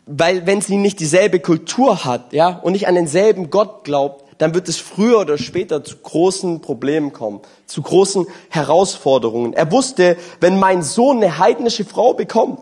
weil 0.06 0.46
wenn 0.46 0.60
sie 0.60 0.76
nicht 0.76 1.00
dieselbe 1.00 1.40
Kultur 1.40 2.04
hat, 2.04 2.32
ja, 2.32 2.60
und 2.62 2.72
nicht 2.72 2.86
an 2.86 2.94
denselben 2.94 3.50
Gott 3.50 3.84
glaubt, 3.84 4.24
dann 4.38 4.54
wird 4.54 4.68
es 4.68 4.76
früher 4.76 5.20
oder 5.20 5.38
später 5.38 5.84
zu 5.84 5.96
großen 5.96 6.60
Problemen 6.60 7.12
kommen, 7.12 7.40
zu 7.66 7.82
großen 7.82 8.26
Herausforderungen. 8.50 9.52
Er 9.52 9.70
wusste, 9.70 10.16
wenn 10.40 10.58
mein 10.58 10.82
Sohn 10.82 11.22
eine 11.22 11.38
heidnische 11.38 11.84
Frau 11.84 12.14
bekommt, 12.14 12.60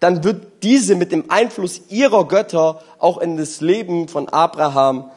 dann 0.00 0.24
wird 0.24 0.62
diese 0.62 0.94
mit 0.94 1.12
dem 1.12 1.30
Einfluss 1.30 1.82
ihrer 1.88 2.26
Götter 2.28 2.82
auch 2.98 3.18
in 3.18 3.36
das 3.36 3.60
Leben 3.60 4.08
von 4.08 4.28
Abraham 4.28 5.10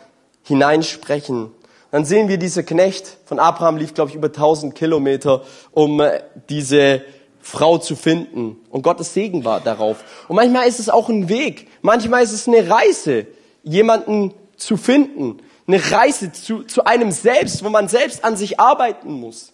hineinsprechen. 0.44 1.52
dann 1.92 2.06
sehen 2.06 2.28
wir 2.28 2.38
diese 2.38 2.64
Knecht 2.64 3.18
von 3.26 3.40
Abraham 3.40 3.78
lief, 3.78 3.94
glaube 3.94 4.10
ich, 4.10 4.16
über 4.16 4.28
1000 4.28 4.76
Kilometer, 4.76 5.44
um 5.72 6.00
äh, 6.00 6.22
diese 6.50 7.02
Frau 7.42 7.78
zu 7.78 7.96
finden. 7.96 8.58
Und 8.70 8.84
Gottes 8.84 9.14
Segen 9.14 9.44
war 9.44 9.60
darauf. 9.60 10.04
Und 10.28 10.36
manchmal 10.36 10.68
ist 10.68 10.80
es 10.80 10.90
auch 10.90 11.10
ein 11.10 11.30
Weg. 11.30 11.68
Manchmal 11.82 12.24
ist 12.24 12.32
es 12.32 12.48
eine 12.48 12.70
Reise, 12.70 13.28
jemanden 13.64 14.34
zu 14.56 14.78
finden. 14.78 15.38
Eine 15.68 15.92
Reise 15.92 16.32
zu, 16.32 16.64
zu 16.64 16.86
einem 16.86 17.12
selbst, 17.12 17.64
wo 17.64 17.70
man 17.70 17.88
selbst 17.88 18.24
an 18.24 18.36
sich 18.36 18.60
arbeiten 18.60 19.14
muss. 19.14 19.52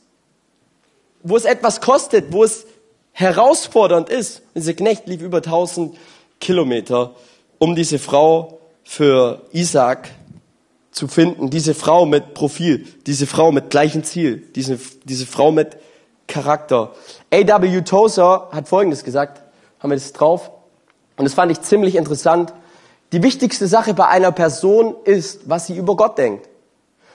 Wo 1.23 1.37
es 1.37 1.45
etwas 1.45 1.81
kostet, 1.81 2.31
wo 2.31 2.43
es 2.43 2.65
herausfordernd 3.15 4.09
ist. 4.09 4.41
Dieser 4.53 4.73
Knecht 4.73 5.07
lief 5.07 5.21
über 5.21 5.37
1000 5.37 5.97
Kilometer, 6.41 7.15
um 7.57 7.73
diese 7.73 7.97
Frau 7.97 8.59
für 8.83 9.41
Isaac 9.53 10.09
zu 10.91 11.07
finden. 11.07 11.49
Diese 11.49 11.73
Frau 11.73 12.05
mit 12.05 12.33
Profil, 12.33 12.85
diese 13.07 13.25
Frau 13.25 13.53
mit 13.53 13.69
gleichem 13.69 14.03
Ziel, 14.03 14.43
diese, 14.55 14.77
diese 15.05 15.25
Frau 15.25 15.51
mit 15.51 15.77
Charakter. 16.27 16.93
A.W. 17.33 17.81
Tozer 17.81 18.49
hat 18.51 18.67
Folgendes 18.67 19.03
gesagt, 19.05 19.41
haben 19.79 19.91
wir 19.91 19.95
das 19.95 20.11
drauf? 20.11 20.51
Und 21.15 21.23
das 21.23 21.33
fand 21.33 21.51
ich 21.53 21.61
ziemlich 21.61 21.95
interessant. 21.95 22.53
Die 23.13 23.23
wichtigste 23.23 23.67
Sache 23.67 23.93
bei 23.93 24.07
einer 24.07 24.33
Person 24.33 24.93
ist, 25.05 25.47
was 25.47 25.67
sie 25.67 25.77
über 25.77 25.95
Gott 25.95 26.17
denkt. 26.17 26.49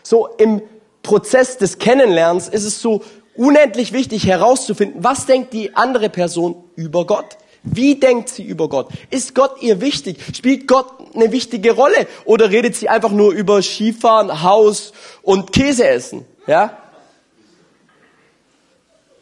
So 0.02 0.28
im 0.38 0.62
Prozess 1.02 1.58
des 1.58 1.76
Kennenlernens 1.78 2.48
ist 2.48 2.64
es 2.64 2.80
so 2.80 3.02
unendlich 3.36 3.92
wichtig 3.92 4.26
herauszufinden, 4.26 5.02
was 5.02 5.26
denkt 5.26 5.52
die 5.52 5.74
andere 5.74 6.08
Person 6.08 6.64
über 6.76 7.06
Gott? 7.06 7.36
Wie 7.62 7.96
denkt 8.00 8.30
sie 8.30 8.42
über 8.42 8.68
Gott? 8.68 8.88
Ist 9.10 9.34
Gott 9.34 9.60
ihr 9.60 9.80
wichtig? 9.80 10.18
Spielt 10.34 10.66
Gott 10.66 10.86
eine 11.14 11.30
wichtige 11.30 11.72
Rolle? 11.72 12.06
Oder 12.24 12.50
redet 12.50 12.74
sie 12.74 12.88
einfach 12.88 13.10
nur 13.10 13.32
über 13.32 13.60
Skifahren, 13.60 14.42
Haus 14.42 14.92
und 15.22 15.52
Käse 15.52 15.86
essen? 15.86 16.24
Ja? 16.46 16.78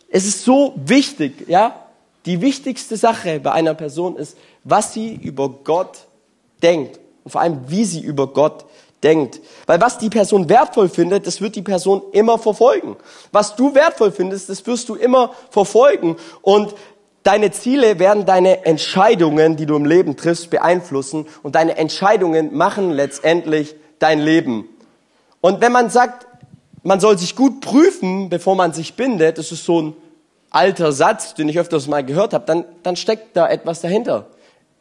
Es 0.09 0.25
ist 0.25 0.45
so 0.45 0.75
wichtig, 0.77 1.49
ja? 1.49 1.85
Die 2.27 2.41
wichtigste 2.41 2.97
Sache 2.97 3.41
bei 3.41 3.53
einer 3.53 3.75
Person 3.75 4.17
ist, 4.17 4.37
was 4.65 4.93
sie 4.93 5.15
über 5.15 5.49
Gott 5.49 6.07
denkt. 6.63 7.01
Und 7.25 7.31
vor 7.31 7.41
allem, 7.41 7.61
wie 7.69 7.85
sie 7.85 8.01
über 8.01 8.29
Gott 8.29 8.65
denkt. 9.03 9.41
Weil 9.67 9.81
was 9.81 9.99
die 9.99 10.11
Person 10.11 10.49
wertvoll 10.49 10.89
findet, 10.89 11.27
das 11.27 11.41
wird 11.41 11.57
die 11.57 11.63
Person 11.63 12.03
immer 12.13 12.39
verfolgen. 12.39 12.97
Was 13.33 13.57
du 13.57 13.75
wertvoll 13.75 14.13
findest, 14.13 14.49
das 14.49 14.67
wirst 14.67 14.89
du 14.89 14.95
immer 14.95 15.33
verfolgen. 15.51 16.17
Und 16.43 16.75
deine 17.23 17.51
Ziele 17.51 17.99
werden 17.99 18.27
deine 18.27 18.65
Entscheidungen, 18.65 19.57
die 19.57 19.67
du 19.67 19.77
im 19.77 19.85
Leben 19.85 20.17
triffst, 20.17 20.51
beeinflussen. 20.51 21.27
Und 21.43 21.55
deine 21.55 21.77
Entscheidungen 21.77 22.57
machen 22.57 22.91
letztendlich 22.91 23.77
dein 23.99 24.21
Leben. 24.21 24.69
Und 25.41 25.61
wenn 25.61 25.73
man 25.73 25.91
sagt, 25.91 26.27
man 26.83 27.01
soll 27.01 27.19
sich 27.19 27.37
gut 27.37 27.61
prüfen, 27.61 28.29
bevor 28.29 28.57
man 28.57 28.73
sich 28.73 28.95
bindet, 28.95 29.39
das 29.39 29.53
ist 29.53 29.65
so 29.65 29.81
ein 29.81 29.97
alter 30.51 30.93
Satz, 30.93 31.35
den 31.35 31.49
ich 31.49 31.59
öfters 31.59 31.87
mal 31.87 32.05
gehört 32.05 32.33
habe, 32.33 32.47
dann, 32.47 32.65
dann 32.83 32.97
steckt 32.97 33.37
da 33.37 33.49
etwas 33.49 33.81
dahinter. 33.81 34.27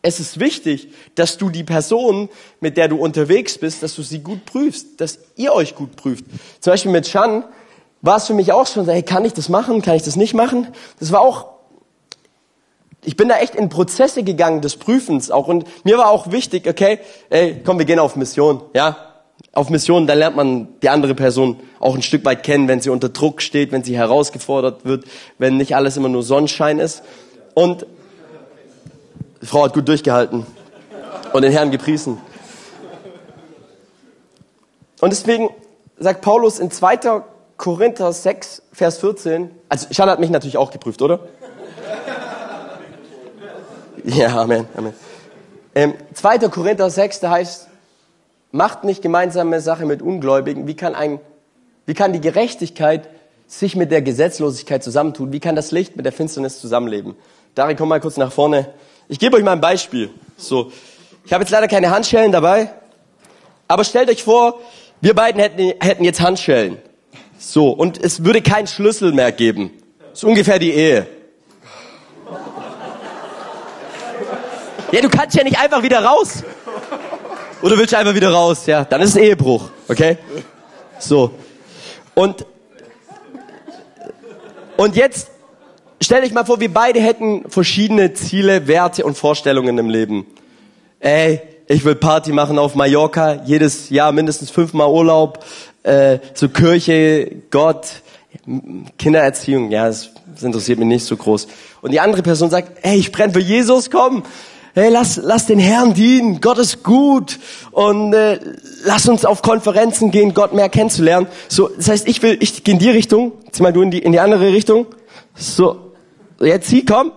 Es 0.02 0.20
ist 0.20 0.40
wichtig, 0.40 0.90
dass 1.16 1.38
du 1.38 1.50
die 1.50 1.64
Person, 1.64 2.30
mit 2.60 2.78
der 2.78 2.88
du 2.88 2.98
unterwegs 2.98 3.58
bist, 3.58 3.84
dass 3.84 3.96
du 3.96 4.04
sie 4.04 4.20
gut 4.20 4.46
prüfst, 4.46 5.02
dass 5.02 5.20
ihr 5.36 5.54
euch 5.54 5.76
gut 5.76 5.96
prüft. 5.96 6.26
Zum 6.60 6.72
Beispiel 6.72 6.92
mit 6.92 7.08
Shan 7.08 7.44
war 8.02 8.18
es 8.18 8.28
für 8.28 8.34
mich 8.34 8.52
auch 8.52 8.68
schon, 8.68 8.88
hey, 8.88 9.04
kann 9.04 9.26
ich 9.26 9.34
das 9.34 9.50
machen, 9.50 9.82
kann 9.82 9.96
ich 9.96 10.04
das 10.04 10.16
nicht 10.16 10.34
machen? 10.34 10.68
Das 11.00 11.12
war 11.12 11.22
auch, 11.22 11.48
ich 13.04 13.18
bin 13.18 13.28
da 13.28 13.38
echt 13.38 13.56
in 13.56 13.70
Prozesse 13.70 14.24
gegangen 14.24 14.62
des 14.62 14.76
Prüfens 14.76 15.32
auch 15.32 15.48
und 15.48 15.66
mir 15.84 15.98
war 15.98 16.10
auch 16.10 16.32
wichtig, 16.32 16.68
okay, 16.68 17.00
ey, 17.30 17.62
komm, 17.66 17.80
wir 17.80 17.86
gehen 17.86 18.00
auf 18.00 18.16
Mission, 18.16 18.62
ja, 18.74 18.98
auf 19.54 19.70
Mission, 19.70 20.08
da 20.08 20.14
lernt 20.14 20.36
man 20.36 20.68
die 20.82 20.90
andere 20.90 21.16
Person 21.16 21.60
auch 21.80 21.96
ein 21.96 22.02
Stück 22.02 22.24
weit 22.26 22.44
kennen, 22.44 22.68
wenn 22.68 22.82
sie 22.82 22.90
unter 22.90 23.10
Druck 23.10 23.42
steht, 23.42 23.72
wenn 23.72 23.84
sie 23.84 23.98
herausgefordert 23.98 24.86
wird, 24.86 25.06
wenn 25.38 25.58
nicht 25.58 25.76
alles 25.76 25.98
immer 25.98 26.10
nur 26.10 26.24
Sonnenschein 26.24 26.80
ist. 26.80 27.02
Und 27.56 27.88
die 29.41 29.45
Frau 29.45 29.63
hat 29.63 29.73
gut 29.73 29.88
durchgehalten 29.88 30.45
und 31.34 31.41
den 31.41 31.52
Herrn 31.52 31.71
gepriesen. 31.71 32.19
Und 35.00 35.12
deswegen 35.12 35.50
sagt 36.00 36.21
Paulus 36.21 36.60
in 36.60 36.71
2. 36.71 37.21
Korinther 37.58 38.13
6, 38.13 38.62
Vers 38.71 39.00
14, 39.00 39.52
also 39.69 39.88
Schan 39.91 40.10
hat 40.10 40.19
mich 40.19 40.30
natürlich 40.30 40.58
auch 40.58 40.71
geprüft, 40.71 41.02
oder? 41.02 41.19
Ja, 44.04 44.41
Amen, 44.41 44.67
Amen. 44.76 44.93
Ähm, 45.76 45.93
2. 46.13 46.39
Korinther 46.50 46.89
6, 46.89 47.19
da 47.19 47.32
heißt, 47.32 47.67
macht 48.52 48.84
nicht 48.84 49.02
gemeinsame 49.02 49.60
Sache 49.62 49.86
mit 49.86 50.02
Ungläubigen. 50.02 50.67
Wie 50.67 50.76
kann 50.76 50.95
ein, 50.95 51.19
wie 51.86 51.93
kann 51.93 52.13
die 52.13 52.21
Gerechtigkeit 52.21 53.10
sich 53.47 53.76
mit 53.76 53.91
der 53.91 54.02
Gesetzlosigkeit 54.02 54.84
zusammentun? 54.84 55.32
Wie 55.34 55.39
kann 55.39 55.56
das 55.56 55.71
Licht 55.71 55.95
mit 55.95 56.06
der 56.06 56.13
Finsternis 56.13 56.60
zusammenleben? 56.60 57.15
Dari, 57.56 57.76
komm 57.76 57.89
mal 57.89 58.00
kurz 58.00 58.17
nach 58.17 58.32
vorne. 58.32 58.67
Ich 59.10 59.20
gebe 59.20 59.38
euch 59.38 59.43
mal 59.43 59.54
ein 59.54 59.62
Beispiel. 59.62 60.10
So, 60.36 60.72
ich 61.26 61.32
habe 61.32 61.43
jetzt 61.43 61.52
leider 61.52 61.67
keine 61.67 61.89
Handschellen 61.91 62.32
dabei, 62.32 62.72
aber 63.67 63.84
stellt 63.84 64.10
euch 64.10 64.24
vor, 64.24 64.60
wir 65.00 65.13
beiden 65.13 65.39
hätten, 65.39 65.74
hätten 65.80 66.04
jetzt 66.04 66.20
Handschellen. 66.20 66.78
So, 67.39 67.70
und 67.70 68.04
es 68.04 68.26
würde 68.26 68.41
keinen 68.41 68.67
Schlüssel 68.67 69.13
mehr 69.13 69.32
geben. 69.32 69.72
So 70.13 70.28
ungefähr 70.28 70.60
die 70.60 70.74
Ehe. 70.74 71.08
Ja, 74.91 75.02
du 75.02 75.10
kannst 75.10 75.36
ja 75.36 75.43
nicht 75.43 75.60
einfach 75.60 75.84
wieder 75.84 76.04
raus. 76.04 76.43
Oder 77.62 77.78
willst 77.78 77.93
du 77.93 77.98
einfach 77.98 78.15
wieder 78.15 78.32
raus? 78.32 78.65
Ja, 78.65 78.84
dann 78.84 79.02
ist 79.02 79.12
es 79.12 79.15
Ehebruch, 79.15 79.70
okay? 79.88 80.17
So. 81.00 81.32
Und, 82.13 82.46
und 84.76 84.96
jetzt 84.96 85.30
stell 86.02 86.22
dich 86.22 86.34
mal 86.34 86.46
vor, 86.46 86.60
wir 86.60 86.74
beide 86.74 87.00
hätten 87.00 87.50
verschiedene 87.50 88.14
Ziele, 88.14 88.68
Werte 88.68 89.06
und 89.06 89.18
Vorstellungen 89.18 89.78
im 89.78 89.90
Leben. 89.90 90.26
Ey, 91.00 91.42
ich 91.68 91.84
will 91.84 91.96
Party 91.96 92.32
machen 92.32 92.58
auf 92.60 92.76
Mallorca, 92.76 93.44
jedes 93.46 93.90
Jahr 93.90 94.12
mindestens 94.12 94.50
fünfmal 94.50 94.90
Urlaub, 94.90 95.44
äh, 95.84 96.20
zur 96.34 96.52
Kirche, 96.54 97.32
Gott, 97.50 97.88
Kindererziehung, 98.98 99.72
ja, 99.72 99.88
das, 99.88 100.12
das 100.34 100.44
interessiert 100.44 100.80
mich 100.80 100.88
nicht 100.88 101.06
so 101.06 101.18
groß. 101.18 101.48
Und 101.82 101.92
die 101.92 102.00
andere 102.00 102.22
Person 102.22 102.50
sagt, 102.50 102.80
ey, 102.84 102.98
ich 102.98 103.12
brenne 103.12 103.34
für 103.34 103.40
Jesus, 103.40 103.90
komm, 103.90 104.24
hey, 104.74 104.90
lass, 104.90 105.18
lass 105.18 105.46
den 105.46 105.60
Herrn 105.60 105.94
dienen, 105.94 106.40
Gott 106.40 106.58
ist 106.58 106.84
gut 106.84 107.40
und 107.72 108.14
äh, 108.14 108.40
lass 108.86 109.08
uns 109.08 109.26
auf 109.26 109.42
Konferenzen 109.42 110.12
gehen, 110.12 110.34
Gott 110.34 110.54
mehr 110.54 110.70
kennenzulernen. 110.70 111.28
So, 111.48 111.70
das 111.70 111.90
heißt, 111.90 112.08
ich 112.08 112.22
will, 112.22 112.38
ich 112.40 112.64
gehe 112.64 112.74
in 112.76 112.80
die 112.80 112.90
Richtung, 112.90 113.34
zieh 113.52 113.64
mal 113.64 113.74
du 113.74 113.82
in 113.82 113.92
die, 113.92 114.00
in 114.00 114.12
die 114.12 114.20
andere 114.20 114.54
Richtung. 114.54 114.86
So, 115.36 115.87
Jetzt 116.39 116.67
zieh, 116.69 116.86
komm. 116.86 117.12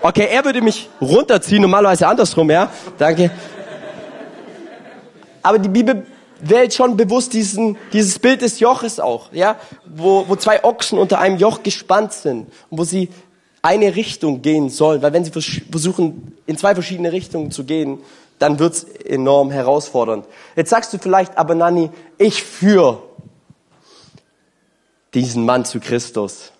Okay, 0.00 0.28
er 0.30 0.44
würde 0.44 0.60
mich 0.60 0.88
runterziehen, 1.00 1.62
normalerweise 1.62 2.06
andersrum, 2.06 2.50
ja. 2.50 2.70
Danke. 2.98 3.30
Aber 5.42 5.58
die 5.58 5.68
Bibel 5.68 6.06
wählt 6.40 6.74
schon 6.74 6.96
bewusst 6.96 7.32
diesen, 7.32 7.76
dieses 7.92 8.18
Bild 8.18 8.42
des 8.42 8.60
Joches 8.60 9.00
auch, 9.00 9.32
ja, 9.32 9.56
wo, 9.86 10.24
wo 10.28 10.36
zwei 10.36 10.62
Ochsen 10.64 10.98
unter 10.98 11.18
einem 11.18 11.38
Joch 11.38 11.62
gespannt 11.62 12.12
sind 12.12 12.48
und 12.70 12.78
wo 12.78 12.84
sie 12.84 13.08
eine 13.62 13.96
Richtung 13.96 14.42
gehen 14.42 14.68
sollen, 14.68 15.02
weil 15.02 15.12
wenn 15.12 15.24
sie 15.24 15.32
versuchen, 15.32 16.36
in 16.46 16.56
zwei 16.56 16.74
verschiedene 16.74 17.10
Richtungen 17.10 17.50
zu 17.50 17.64
gehen, 17.64 17.98
dann 18.38 18.58
wird's 18.58 18.84
enorm 18.84 19.50
herausfordernd. 19.50 20.26
Jetzt 20.54 20.70
sagst 20.70 20.92
du 20.92 20.98
vielleicht, 20.98 21.36
aber 21.38 21.54
Nani, 21.54 21.90
ich 22.18 22.42
führe 22.42 23.02
diesen 25.14 25.44
Mann 25.44 25.64
zu 25.64 25.80
Christus. 25.80 26.52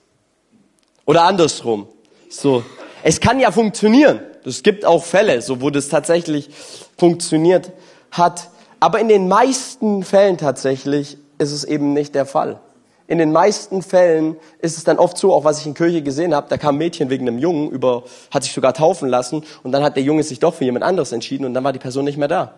Oder 1.06 1.22
andersrum. 1.22 1.86
So. 2.28 2.64
Es 3.02 3.20
kann 3.20 3.40
ja 3.40 3.52
funktionieren. 3.52 4.20
Es 4.44 4.62
gibt 4.62 4.84
auch 4.84 5.04
Fälle, 5.04 5.40
so 5.40 5.60
wo 5.60 5.70
das 5.70 5.88
tatsächlich 5.88 6.50
funktioniert 6.98 7.72
hat. 8.10 8.50
Aber 8.80 9.00
in 9.00 9.08
den 9.08 9.28
meisten 9.28 10.02
Fällen 10.02 10.36
tatsächlich 10.36 11.16
ist 11.38 11.52
es 11.52 11.64
eben 11.64 11.92
nicht 11.92 12.14
der 12.14 12.26
Fall. 12.26 12.60
In 13.08 13.18
den 13.18 13.30
meisten 13.30 13.82
Fällen 13.82 14.36
ist 14.58 14.76
es 14.76 14.82
dann 14.82 14.98
oft 14.98 15.16
so, 15.16 15.32
auch 15.32 15.44
was 15.44 15.60
ich 15.60 15.66
in 15.66 15.74
Kirche 15.74 16.02
gesehen 16.02 16.34
habe, 16.34 16.48
da 16.48 16.56
kam 16.58 16.74
ein 16.74 16.78
Mädchen 16.78 17.08
wegen 17.08 17.28
einem 17.28 17.38
Jungen 17.38 17.70
über, 17.70 18.02
hat 18.32 18.42
sich 18.42 18.52
sogar 18.52 18.74
taufen 18.74 19.08
lassen 19.08 19.44
und 19.62 19.70
dann 19.70 19.84
hat 19.84 19.94
der 19.94 20.02
Junge 20.02 20.24
sich 20.24 20.40
doch 20.40 20.54
für 20.54 20.64
jemand 20.64 20.84
anderes 20.84 21.12
entschieden 21.12 21.44
und 21.44 21.54
dann 21.54 21.62
war 21.62 21.72
die 21.72 21.78
Person 21.78 22.04
nicht 22.04 22.18
mehr 22.18 22.26
da. 22.26 22.54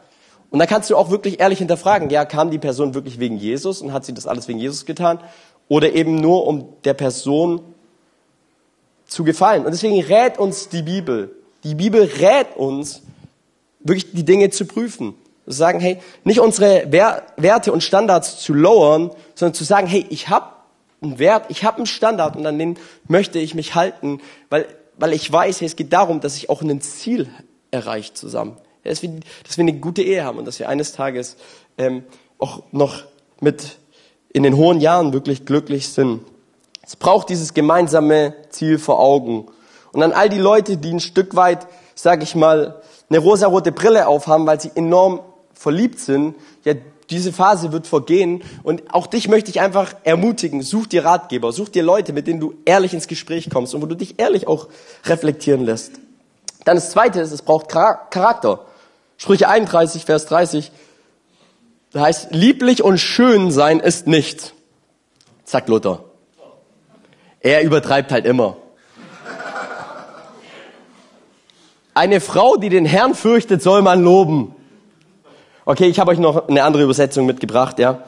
Und 0.51 0.59
da 0.59 0.65
kannst 0.65 0.89
du 0.89 0.97
auch 0.97 1.11
wirklich 1.11 1.41
ehrlich 1.41 1.59
hinterfragen, 1.59 2.09
ja, 2.09 2.25
kam 2.25 2.51
die 2.51 2.59
Person 2.59 2.95
wirklich 2.95 3.19
wegen 3.19 3.37
Jesus 3.37 3.83
und 3.83 3.93
hat 3.93 4.07
sie 4.07 4.15
das 4.15 4.27
alles 4.27 4.49
wegen 4.49 4.59
Jesus 4.59 4.87
getan 4.87 5.21
oder 5.69 5.93
eben 5.93 6.15
nur 6.15 6.47
um 6.47 6.69
der 6.85 6.95
Person 6.95 7.61
zu 9.09 9.25
gefallen. 9.25 9.65
Und 9.65 9.73
deswegen 9.73 10.01
rät 10.01 10.39
uns 10.39 10.69
die 10.69 10.83
Bibel. 10.83 11.35
Die 11.65 11.75
Bibel 11.75 12.03
rät 12.03 12.57
uns, 12.57 13.03
wirklich 13.81 14.13
die 14.13 14.25
Dinge 14.25 14.51
zu 14.51 14.67
prüfen. 14.67 15.15
Zu 15.47 15.53
sagen, 15.53 15.81
hey, 15.81 15.99
nicht 16.25 16.41
unsere 16.41 16.93
Werte 16.93 17.73
und 17.73 17.83
Standards 17.83 18.39
zu 18.39 18.55
lowern, 18.55 19.11
sondern 19.35 19.55
zu 19.55 19.65
sagen, 19.65 19.87
hey, 19.87 20.07
ich 20.11 20.29
habe 20.29 20.47
einen 21.01 21.19
Wert, 21.19 21.47
ich 21.49 21.65
habe 21.65 21.79
einen 21.79 21.87
Standard 21.87 22.37
und 22.37 22.47
an 22.47 22.59
den 22.59 22.77
möchte 23.07 23.39
ich 23.39 23.55
mich 23.55 23.75
halten, 23.75 24.21
weil, 24.51 24.67
weil 24.99 25.13
ich 25.13 25.31
weiß, 25.31 25.61
hey, 25.61 25.67
es 25.67 25.77
geht 25.77 25.93
darum, 25.93 26.21
dass 26.21 26.37
ich 26.37 26.51
auch 26.51 26.61
ein 26.61 26.81
Ziel 26.81 27.29
erreicht 27.71 28.17
zusammen. 28.17 28.57
Dass 28.85 29.03
wir, 29.03 29.11
dass 29.45 29.57
wir 29.57 29.63
eine 29.63 29.75
gute 29.75 30.03
Ehe 30.03 30.25
haben 30.25 30.39
und 30.39 30.45
dass 30.45 30.59
wir 30.59 30.69
eines 30.69 30.93
Tages 30.93 31.37
ähm, 31.77 32.05
auch 32.39 32.63
noch 32.73 33.05
mit 33.41 33.79
in 34.33 34.43
den 34.43 34.57
hohen 34.57 34.81
Jahren 34.81 35.13
wirklich 35.13 35.47
glücklich 35.47 35.89
sind. 35.89 36.21
Es 36.89 36.97
braucht 36.97 37.29
dieses 37.29 37.53
gemeinsame 37.53 38.33
Ziel 38.49 38.79
vor 38.79 38.99
Augen. 38.99 39.47
Und 39.93 40.03
an 40.03 40.13
all 40.13 40.31
die 40.31 40.39
Leute, 40.39 40.79
die 40.79 40.91
ein 40.91 41.01
Stück 41.01 41.37
weit, 41.37 41.67
sag 41.95 42.23
ich 42.23 42.35
mal, 42.35 42.81
eine 43.11 43.19
rosarote 43.19 43.73
Brille 43.73 44.09
aufhaben, 44.09 44.47
weil 44.47 44.59
sie 44.59 44.71
enorm 44.75 45.21
verliebt 45.53 46.01
sind, 46.01 46.35
ja, 46.65 46.73
diese 47.11 47.31
Phase 47.31 47.73
wird 47.73 47.87
vergehen. 47.87 48.43
Und 48.63 48.95
auch 48.95 49.07
dich 49.07 49.29
möchte 49.29 49.51
ich 49.51 49.61
einfach 49.61 49.95
ermutigen. 50.03 50.63
Such 50.63 50.87
dir 50.87 51.05
Ratgeber, 51.05 51.53
such 51.53 51.69
dir 51.69 51.83
Leute, 51.83 52.15
mit 52.15 52.27
denen 52.27 52.41
du 52.41 52.55
ehrlich 52.65 52.95
ins 52.95 53.07
Gespräch 53.07 53.51
kommst 53.51 53.75
und 53.75 53.83
wo 53.83 53.87
du 53.87 53.95
dich 53.95 54.19
ehrlich 54.19 54.49
auch 54.49 54.69
reflektieren 55.05 55.67
lässt. 55.67 55.93
Dann 56.65 56.77
das 56.77 56.91
zweite 56.91 57.21
ist, 57.21 57.33
es 57.33 57.43
braucht 57.43 57.69
Charakter. 57.69 58.65
Sprüche 59.19 59.47
31, 59.47 60.07
Vers 60.07 60.25
30. 60.25 60.73
Da 61.93 62.01
heißt, 62.01 62.29
lieblich 62.31 62.83
und 62.83 62.97
schön 62.97 63.51
sein 63.51 63.79
ist 63.79 64.07
nicht. 64.07 64.55
Sagt 65.45 65.69
Luther. 65.69 66.08
Er 67.41 67.63
übertreibt 67.63 68.13
halt 68.13 68.27
immer. 68.27 68.57
Eine 71.95 72.21
Frau, 72.21 72.57
die 72.57 72.69
den 72.69 72.85
Herrn 72.85 73.15
fürchtet, 73.15 73.63
soll 73.63 73.83
man 73.83 74.03
loben. 74.03 74.55
Okay, 75.65 75.87
ich 75.87 75.99
habe 75.99 76.13
euch 76.13 76.19
noch 76.19 76.49
eine 76.49 76.63
andere 76.63 76.85
Übersetzung 76.85 77.27
mitgebracht, 77.27 77.79
ja. 77.79 78.05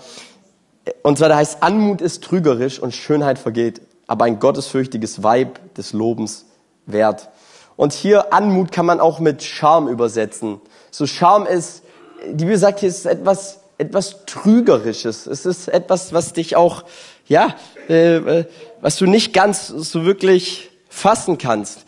Und 1.02 1.18
zwar 1.18 1.28
da 1.28 1.36
heißt, 1.36 1.62
Anmut 1.62 2.00
ist 2.00 2.24
trügerisch 2.24 2.78
und 2.78 2.94
Schönheit 2.94 3.38
vergeht, 3.38 3.80
aber 4.06 4.24
ein 4.24 4.38
gottesfürchtiges 4.38 5.22
Weib 5.22 5.74
des 5.74 5.92
Lobens 5.92 6.46
wert. 6.86 7.28
Und 7.76 7.92
hier 7.92 8.32
Anmut 8.32 8.72
kann 8.72 8.86
man 8.86 9.00
auch 9.00 9.20
mit 9.20 9.42
Charme 9.42 9.88
übersetzen. 9.88 10.60
So 10.90 11.06
Charme 11.06 11.46
ist, 11.46 11.82
die 12.26 12.44
Bibel 12.44 12.58
sagt 12.58 12.80
hier, 12.80 12.88
ist 12.88 13.06
etwas, 13.06 13.60
etwas 13.78 14.24
Trügerisches. 14.26 15.26
Es 15.26 15.46
ist 15.46 15.68
etwas, 15.68 16.12
was 16.12 16.32
dich 16.32 16.56
auch, 16.56 16.84
ja, 17.26 17.54
äh, 17.90 18.16
äh 18.16 18.44
was 18.80 18.96
du 18.96 19.04
nicht 19.04 19.34
ganz 19.34 19.68
so 19.68 20.06
wirklich 20.06 20.70
fassen 20.88 21.36
kannst. 21.36 21.84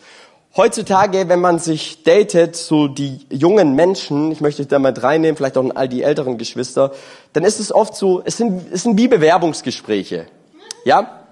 Heutzutage, 0.55 1.27
wenn 1.29 1.41
man 1.41 1.57
sich 1.57 2.03
datet, 2.03 2.55
so 2.55 2.87
die 2.87 3.25
jungen 3.31 3.73
Menschen, 3.73 4.31
ich 4.31 4.39
möchte 4.39 4.67
da 4.67 4.77
mal 4.77 4.93
reinnehmen, 4.93 5.35
vielleicht 5.35 5.57
auch 5.57 5.67
all 5.73 5.89
die 5.89 6.03
älteren 6.03 6.37
Geschwister, 6.37 6.91
dann 7.33 7.43
ist 7.43 7.59
es 7.59 7.73
oft 7.73 7.95
so, 7.95 8.21
es 8.23 8.37
sind, 8.37 8.71
es 8.71 8.83
sind 8.83 8.95
wie 8.95 9.07
Bewerbungsgespräche. 9.07 10.27
Ja? 10.85 11.23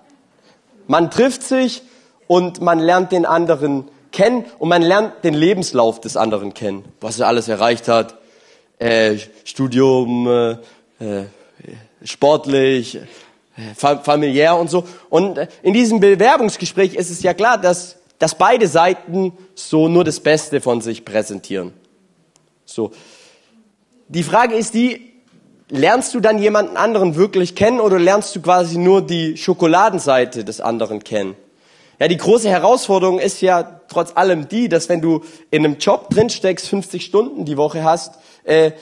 Man 0.88 1.12
trifft 1.12 1.44
sich 1.44 1.84
und 2.26 2.62
man 2.62 2.80
lernt 2.80 3.12
den 3.12 3.28
anderen 3.28 3.88
kennen 4.12 4.46
und 4.58 4.70
man 4.70 4.82
lernt 4.82 5.24
den 5.24 5.36
Lebenslauf 5.36 6.02
des 6.02 6.18
anderen 6.18 6.56
kennen, 6.56 6.84
was 7.00 7.20
er 7.20 7.28
alles 7.28 7.48
erreicht 7.48 7.88
hat, 7.88 8.16
äh, 8.80 9.18
Studium, 9.44 10.28
äh, 10.28 10.52
äh 11.00 11.26
sportlich, 12.04 12.98
familiär 13.76 14.58
und 14.58 14.70
so. 14.70 14.86
Und 15.10 15.40
in 15.64 15.74
diesem 15.74 16.00
Bewerbungsgespräch 16.00 16.96
ist 16.96 17.10
es 17.10 17.24
ja 17.24 17.34
klar, 17.34 17.58
dass 17.58 17.98
dass 18.22 18.36
beide 18.36 18.68
Seiten 18.68 19.34
so 19.56 19.88
nur 19.88 20.04
das 20.04 20.20
Beste 20.20 20.62
von 20.62 20.80
sich 20.80 21.06
präsentieren. 21.06 21.74
So. 22.66 22.92
Die 24.10 24.22
Frage 24.22 24.54
ist 24.54 24.76
die, 24.76 25.12
lernst 25.70 26.14
du 26.14 26.20
dann 26.20 26.38
jemanden 26.38 26.78
anderen 26.78 27.16
wirklich 27.16 27.56
kennen 27.56 27.80
oder 27.80 27.98
lernst 27.98 28.36
du 28.36 28.42
quasi 28.42 28.78
nur 28.78 29.02
die 29.02 29.38
Schokoladenseite 29.38 30.46
des 30.46 30.62
anderen 30.62 31.04
kennen? 31.04 31.36
Ja, 32.00 32.08
die 32.08 32.18
große 32.18 32.48
Herausforderung 32.48 33.18
ist 33.18 33.42
ja 33.42 33.82
trotz 33.88 34.16
allem 34.16 34.48
die, 34.48 34.70
dass 34.70 34.88
wenn 34.88 35.02
du 35.02 35.24
in 35.50 35.66
einem 35.66 35.80
Job 35.80 36.12
drinsteckst, 36.12 36.68
50 36.68 37.04
Stunden 37.04 37.46
die 37.46 37.58
Woche 37.58 37.84
hast 37.84 38.20
äh, 38.44 38.74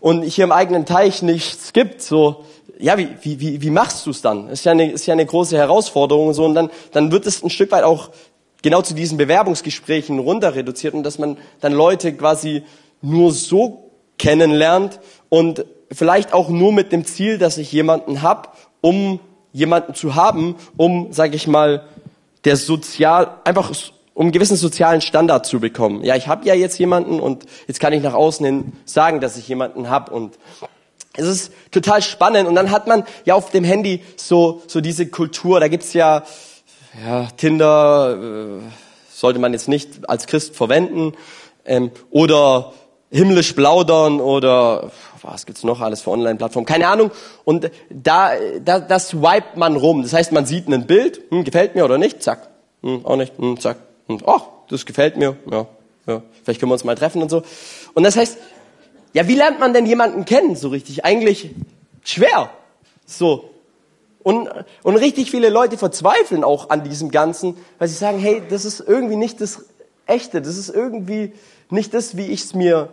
und 0.00 0.22
hier 0.22 0.44
im 0.44 0.52
eigenen 0.52 0.86
Teich 0.86 1.20
nichts 1.20 1.74
gibt, 1.74 2.00
so 2.00 2.46
ja, 2.78 2.98
wie, 2.98 3.08
wie, 3.22 3.62
wie 3.62 3.70
machst 3.70 4.04
du 4.06 4.10
es 4.10 4.22
dann? 4.22 4.48
Ist 4.48 4.64
ja 4.64 4.72
eine, 4.72 4.90
ist 4.90 5.06
ja 5.06 5.12
eine 5.12 5.26
große 5.26 5.56
Herausforderung 5.56 6.32
so 6.32 6.44
und 6.44 6.54
dann, 6.54 6.70
dann 6.92 7.10
wird 7.10 7.26
es 7.26 7.42
ein 7.42 7.50
Stück 7.50 7.72
weit 7.72 7.84
auch 7.84 8.10
genau 8.62 8.82
zu 8.82 8.94
diesen 8.94 9.18
Bewerbungsgesprächen 9.18 10.18
runter 10.18 10.54
reduziert 10.54 10.94
und 10.94 11.02
dass 11.02 11.18
man 11.18 11.38
dann 11.60 11.72
Leute 11.72 12.12
quasi 12.14 12.64
nur 13.00 13.32
so 13.32 13.90
kennenlernt 14.18 15.00
und 15.28 15.64
vielleicht 15.92 16.32
auch 16.32 16.48
nur 16.48 16.72
mit 16.72 16.92
dem 16.92 17.04
Ziel, 17.04 17.38
dass 17.38 17.58
ich 17.58 17.70
jemanden 17.72 18.22
hab, 18.22 18.56
um 18.80 19.20
jemanden 19.52 19.94
zu 19.94 20.14
haben, 20.14 20.56
um, 20.76 21.12
sage 21.12 21.36
ich 21.36 21.46
mal, 21.46 21.84
der 22.44 22.56
sozial 22.56 23.38
einfach 23.44 23.72
um 24.14 24.24
einen 24.24 24.32
gewissen 24.32 24.56
sozialen 24.56 25.02
Standard 25.02 25.44
zu 25.44 25.60
bekommen. 25.60 26.02
Ja, 26.02 26.16
ich 26.16 26.26
habe 26.26 26.46
ja 26.46 26.54
jetzt 26.54 26.78
jemanden 26.78 27.20
und 27.20 27.44
jetzt 27.66 27.80
kann 27.80 27.92
ich 27.92 28.02
nach 28.02 28.14
außen 28.14 28.46
hin 28.46 28.72
sagen, 28.86 29.20
dass 29.20 29.36
ich 29.36 29.46
jemanden 29.46 29.90
hab 29.90 30.10
und 30.10 30.38
es 31.16 31.26
ist 31.26 31.52
total 31.70 32.02
spannend. 32.02 32.48
Und 32.48 32.54
dann 32.54 32.70
hat 32.70 32.86
man 32.86 33.04
ja 33.24 33.34
auf 33.34 33.50
dem 33.50 33.64
Handy 33.64 34.02
so 34.16 34.62
so 34.66 34.80
diese 34.80 35.06
Kultur. 35.06 35.60
Da 35.60 35.68
gibt's 35.68 35.92
ja 35.92 36.24
ja, 37.04 37.28
Tinder 37.36 38.16
äh, 38.18 38.62
sollte 39.10 39.38
man 39.38 39.52
jetzt 39.52 39.68
nicht 39.68 40.08
als 40.08 40.26
Christ 40.26 40.56
verwenden. 40.56 41.12
Ähm, 41.64 41.90
oder 42.10 42.72
himmlisch 43.10 43.52
plaudern 43.52 44.20
oder 44.20 44.90
was 45.22 45.46
gibt's 45.46 45.64
noch 45.64 45.80
alles 45.80 46.02
für 46.02 46.10
Online-Plattformen, 46.10 46.66
keine 46.66 46.88
Ahnung. 46.88 47.10
Und 47.44 47.70
da, 47.90 48.32
da 48.62 48.78
das 48.78 49.08
swipet 49.08 49.56
man 49.56 49.76
rum. 49.76 50.02
Das 50.02 50.12
heißt, 50.12 50.32
man 50.32 50.46
sieht 50.46 50.68
ein 50.68 50.86
Bild, 50.86 51.20
hm, 51.30 51.44
gefällt 51.44 51.74
mir 51.74 51.84
oder 51.84 51.98
nicht, 51.98 52.22
zack, 52.22 52.48
hm, 52.82 53.04
auch 53.04 53.16
nicht, 53.16 53.36
hm, 53.38 53.58
zack, 53.58 53.78
hm, 54.08 54.20
oh, 54.24 54.40
das 54.68 54.86
gefällt 54.86 55.16
mir, 55.16 55.36
ja, 55.50 55.66
ja, 56.06 56.22
vielleicht 56.44 56.60
können 56.60 56.70
wir 56.70 56.74
uns 56.74 56.84
mal 56.84 56.94
treffen 56.94 57.22
und 57.22 57.30
so. 57.30 57.42
Und 57.94 58.04
das 58.04 58.16
heißt, 58.16 58.38
ja, 59.16 59.26
wie 59.26 59.34
lernt 59.34 59.58
man 59.58 59.72
denn 59.72 59.86
jemanden 59.86 60.26
kennen 60.26 60.56
so 60.56 60.68
richtig? 60.68 61.06
Eigentlich 61.06 61.54
schwer. 62.04 62.50
So, 63.06 63.48
und, 64.22 64.50
und 64.82 64.96
richtig 64.96 65.30
viele 65.30 65.48
Leute 65.48 65.78
verzweifeln 65.78 66.44
auch 66.44 66.68
an 66.68 66.84
diesem 66.84 67.10
Ganzen, 67.10 67.56
weil 67.78 67.88
sie 67.88 67.94
sagen, 67.94 68.18
hey, 68.18 68.42
das 68.50 68.66
ist 68.66 68.80
irgendwie 68.80 69.16
nicht 69.16 69.40
das 69.40 69.64
Echte, 70.04 70.42
das 70.42 70.58
ist 70.58 70.68
irgendwie 70.68 71.32
nicht 71.70 71.94
das, 71.94 72.18
wie 72.18 72.26
ich 72.26 72.42
es 72.42 72.52
mir 72.52 72.90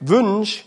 wünsche. 0.00 0.64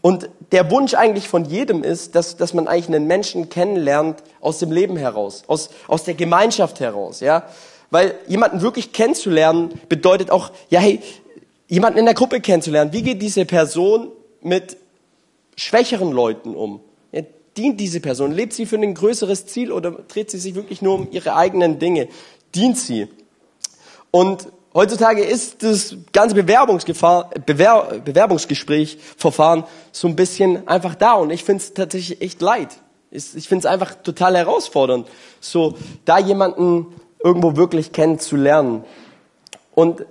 Und 0.00 0.30
der 0.52 0.70
Wunsch 0.70 0.94
eigentlich 0.94 1.28
von 1.28 1.44
jedem 1.44 1.82
ist, 1.82 2.14
dass, 2.14 2.38
dass 2.38 2.54
man 2.54 2.66
eigentlich 2.66 2.88
einen 2.96 3.06
Menschen 3.06 3.50
kennenlernt 3.50 4.22
aus 4.40 4.58
dem 4.58 4.72
Leben 4.72 4.96
heraus, 4.96 5.44
aus, 5.48 5.68
aus 5.86 6.04
der 6.04 6.14
Gemeinschaft 6.14 6.80
heraus, 6.80 7.20
ja. 7.20 7.46
Weil 7.90 8.14
jemanden 8.26 8.62
wirklich 8.62 8.94
kennenzulernen 8.94 9.78
bedeutet 9.90 10.30
auch, 10.30 10.50
ja, 10.70 10.80
hey, 10.80 11.02
jemanden 11.68 11.98
in 11.98 12.04
der 12.04 12.14
Gruppe 12.14 12.40
kennenzulernen. 12.40 12.92
Wie 12.92 13.02
geht 13.02 13.22
diese 13.22 13.44
Person 13.44 14.12
mit 14.42 14.76
schwächeren 15.56 16.12
Leuten 16.12 16.54
um? 16.54 16.80
dient 17.56 17.80
diese 17.80 18.00
Person? 18.00 18.32
Lebt 18.32 18.52
sie 18.52 18.66
für 18.66 18.76
ein 18.76 18.94
größeres 18.94 19.46
Ziel 19.46 19.72
oder 19.72 19.90
dreht 19.90 20.30
sie 20.30 20.38
sich 20.38 20.54
wirklich 20.54 20.82
nur 20.82 20.94
um 20.94 21.08
ihre 21.10 21.34
eigenen 21.34 21.78
Dinge? 21.78 22.08
Dient 22.54 22.78
sie? 22.78 23.08
Und 24.10 24.48
heutzutage 24.74 25.22
ist 25.22 25.62
das 25.62 25.96
ganze 26.12 26.34
Bewerbungsgefahr, 26.34 27.30
Bewer 27.44 28.00
Bewerbungsgespräch, 28.04 28.98
Verfahren 29.16 29.64
so 29.92 30.08
ein 30.08 30.16
bisschen 30.16 30.68
einfach 30.68 30.94
da 30.94 31.14
und 31.14 31.30
ich 31.30 31.44
finde 31.44 31.62
es 31.62 31.74
tatsächlich 31.74 32.20
echt 32.20 32.40
leid. 32.40 32.68
Ich 33.10 33.48
finde 33.48 33.60
es 33.60 33.66
einfach 33.66 33.94
total 33.94 34.36
herausfordernd, 34.36 35.08
so 35.40 35.74
da 36.04 36.18
jemanden 36.18 36.86
irgendwo 37.22 37.56
wirklich 37.56 37.92
kennenzulernen. 37.92 38.84
Und 39.74 40.04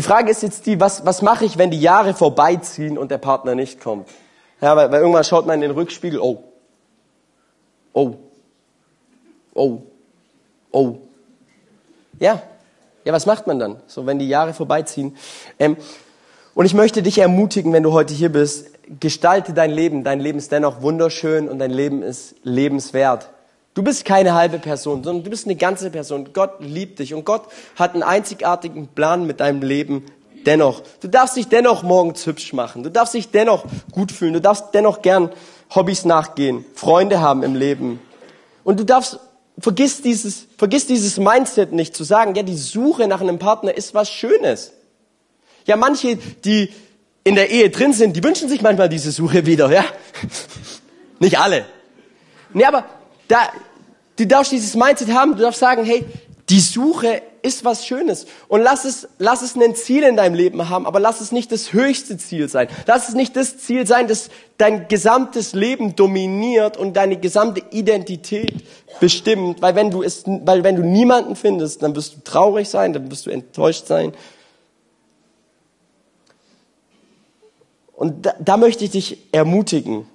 die 0.00 0.06
Frage 0.06 0.30
ist 0.30 0.42
jetzt 0.42 0.64
die, 0.64 0.80
was, 0.80 1.04
was 1.04 1.20
mache 1.20 1.44
ich, 1.44 1.58
wenn 1.58 1.70
die 1.70 1.80
Jahre 1.80 2.14
vorbeiziehen 2.14 2.96
und 2.96 3.10
der 3.10 3.18
Partner 3.18 3.54
nicht 3.54 3.80
kommt? 3.80 4.08
Ja, 4.60 4.74
weil, 4.74 4.90
weil 4.90 5.00
irgendwann 5.00 5.24
schaut 5.24 5.46
man 5.46 5.56
in 5.56 5.60
den 5.60 5.70
Rückspiegel, 5.72 6.18
oh, 6.20 6.44
Oh. 7.92 8.14
Oh. 9.54 9.82
Oh. 10.70 10.96
Ja. 12.18 12.42
Ja, 13.04 13.12
was 13.12 13.26
macht 13.26 13.46
man 13.46 13.58
dann? 13.58 13.80
So, 13.86 14.06
wenn 14.06 14.18
die 14.18 14.28
Jahre 14.28 14.54
vorbeiziehen. 14.54 15.16
Ähm, 15.58 15.76
und 16.54 16.66
ich 16.66 16.74
möchte 16.74 17.02
dich 17.02 17.18
ermutigen, 17.18 17.72
wenn 17.72 17.82
du 17.82 17.92
heute 17.92 18.12
hier 18.12 18.30
bist, 18.30 18.70
gestalte 19.00 19.54
dein 19.54 19.70
Leben. 19.70 20.04
Dein 20.04 20.20
Leben 20.20 20.38
ist 20.38 20.52
dennoch 20.52 20.82
wunderschön 20.82 21.48
und 21.48 21.58
dein 21.58 21.70
Leben 21.70 22.02
ist 22.02 22.34
lebenswert. 22.42 23.30
Du 23.74 23.82
bist 23.82 24.04
keine 24.04 24.34
halbe 24.34 24.58
Person, 24.58 25.04
sondern 25.04 25.24
du 25.24 25.30
bist 25.30 25.46
eine 25.46 25.56
ganze 25.56 25.90
Person. 25.90 26.30
Gott 26.32 26.54
liebt 26.60 26.98
dich 26.98 27.14
und 27.14 27.24
Gott 27.24 27.44
hat 27.76 27.94
einen 27.94 28.02
einzigartigen 28.02 28.88
Plan 28.88 29.26
mit 29.26 29.40
deinem 29.40 29.62
Leben 29.62 30.06
dennoch. 30.44 30.82
Du 31.00 31.08
darfst 31.08 31.36
dich 31.36 31.46
dennoch 31.48 31.82
morgens 31.82 32.26
hübsch 32.26 32.52
machen. 32.52 32.82
Du 32.82 32.90
darfst 32.90 33.14
dich 33.14 33.30
dennoch 33.30 33.64
gut 33.92 34.10
fühlen. 34.10 34.32
Du 34.32 34.40
darfst 34.40 34.66
dennoch 34.72 35.02
gern 35.02 35.30
Hobbys 35.74 36.04
nachgehen, 36.04 36.64
Freunde 36.74 37.20
haben 37.20 37.42
im 37.42 37.54
Leben. 37.54 38.00
Und 38.64 38.80
du 38.80 38.84
darfst, 38.84 39.20
vergiss 39.58 40.02
dieses, 40.02 40.46
vergiss 40.58 40.86
dieses 40.86 41.18
Mindset 41.18 41.72
nicht 41.72 41.94
zu 41.94 42.02
sagen, 42.02 42.34
ja, 42.34 42.42
die 42.42 42.56
Suche 42.56 43.06
nach 43.06 43.20
einem 43.20 43.38
Partner 43.38 43.76
ist 43.76 43.94
was 43.94 44.10
Schönes. 44.10 44.72
Ja, 45.66 45.76
manche, 45.76 46.16
die 46.16 46.72
in 47.22 47.36
der 47.36 47.50
Ehe 47.50 47.70
drin 47.70 47.92
sind, 47.92 48.16
die 48.16 48.24
wünschen 48.24 48.48
sich 48.48 48.62
manchmal 48.62 48.88
diese 48.88 49.12
Suche 49.12 49.46
wieder, 49.46 49.70
ja. 49.70 49.84
Nicht 51.20 51.38
alle. 51.38 51.66
Nee, 52.52 52.64
aber 52.64 52.84
da, 53.30 53.48
du 54.16 54.26
darfst 54.26 54.52
dieses 54.52 54.74
Mindset 54.74 55.10
haben, 55.12 55.36
du 55.36 55.42
darfst 55.42 55.60
sagen, 55.60 55.84
hey, 55.84 56.04
die 56.48 56.60
Suche 56.60 57.22
ist 57.42 57.64
was 57.64 57.86
Schönes. 57.86 58.26
Und 58.48 58.60
lass 58.60 58.84
es, 58.84 59.08
lass 59.18 59.42
es 59.42 59.54
ein 59.56 59.74
Ziel 59.74 60.02
in 60.02 60.16
deinem 60.16 60.34
Leben 60.34 60.68
haben, 60.68 60.84
aber 60.86 60.98
lass 61.00 61.20
es 61.20 61.32
nicht 61.32 61.52
das 61.52 61.72
höchste 61.72 62.18
Ziel 62.18 62.48
sein. 62.48 62.68
Lass 62.86 63.08
es 63.08 63.14
nicht 63.14 63.36
das 63.36 63.58
Ziel 63.58 63.86
sein, 63.86 64.08
das 64.08 64.30
dein 64.58 64.88
gesamtes 64.88 65.52
Leben 65.52 65.94
dominiert 65.94 66.76
und 66.76 66.96
deine 66.96 67.16
gesamte 67.16 67.62
Identität 67.70 68.52
bestimmt. 68.98 69.62
Weil 69.62 69.74
wenn 69.76 69.90
du 69.90 70.02
es, 70.02 70.24
weil 70.26 70.64
wenn 70.64 70.76
du 70.76 70.82
niemanden 70.82 71.36
findest, 71.36 71.82
dann 71.82 71.94
wirst 71.94 72.16
du 72.16 72.20
traurig 72.24 72.68
sein, 72.68 72.92
dann 72.92 73.10
wirst 73.10 73.26
du 73.26 73.30
enttäuscht 73.30 73.86
sein. 73.86 74.12
Und 77.94 78.26
da, 78.26 78.34
da 78.40 78.56
möchte 78.56 78.84
ich 78.84 78.90
dich 78.90 79.18
ermutigen. 79.30 80.06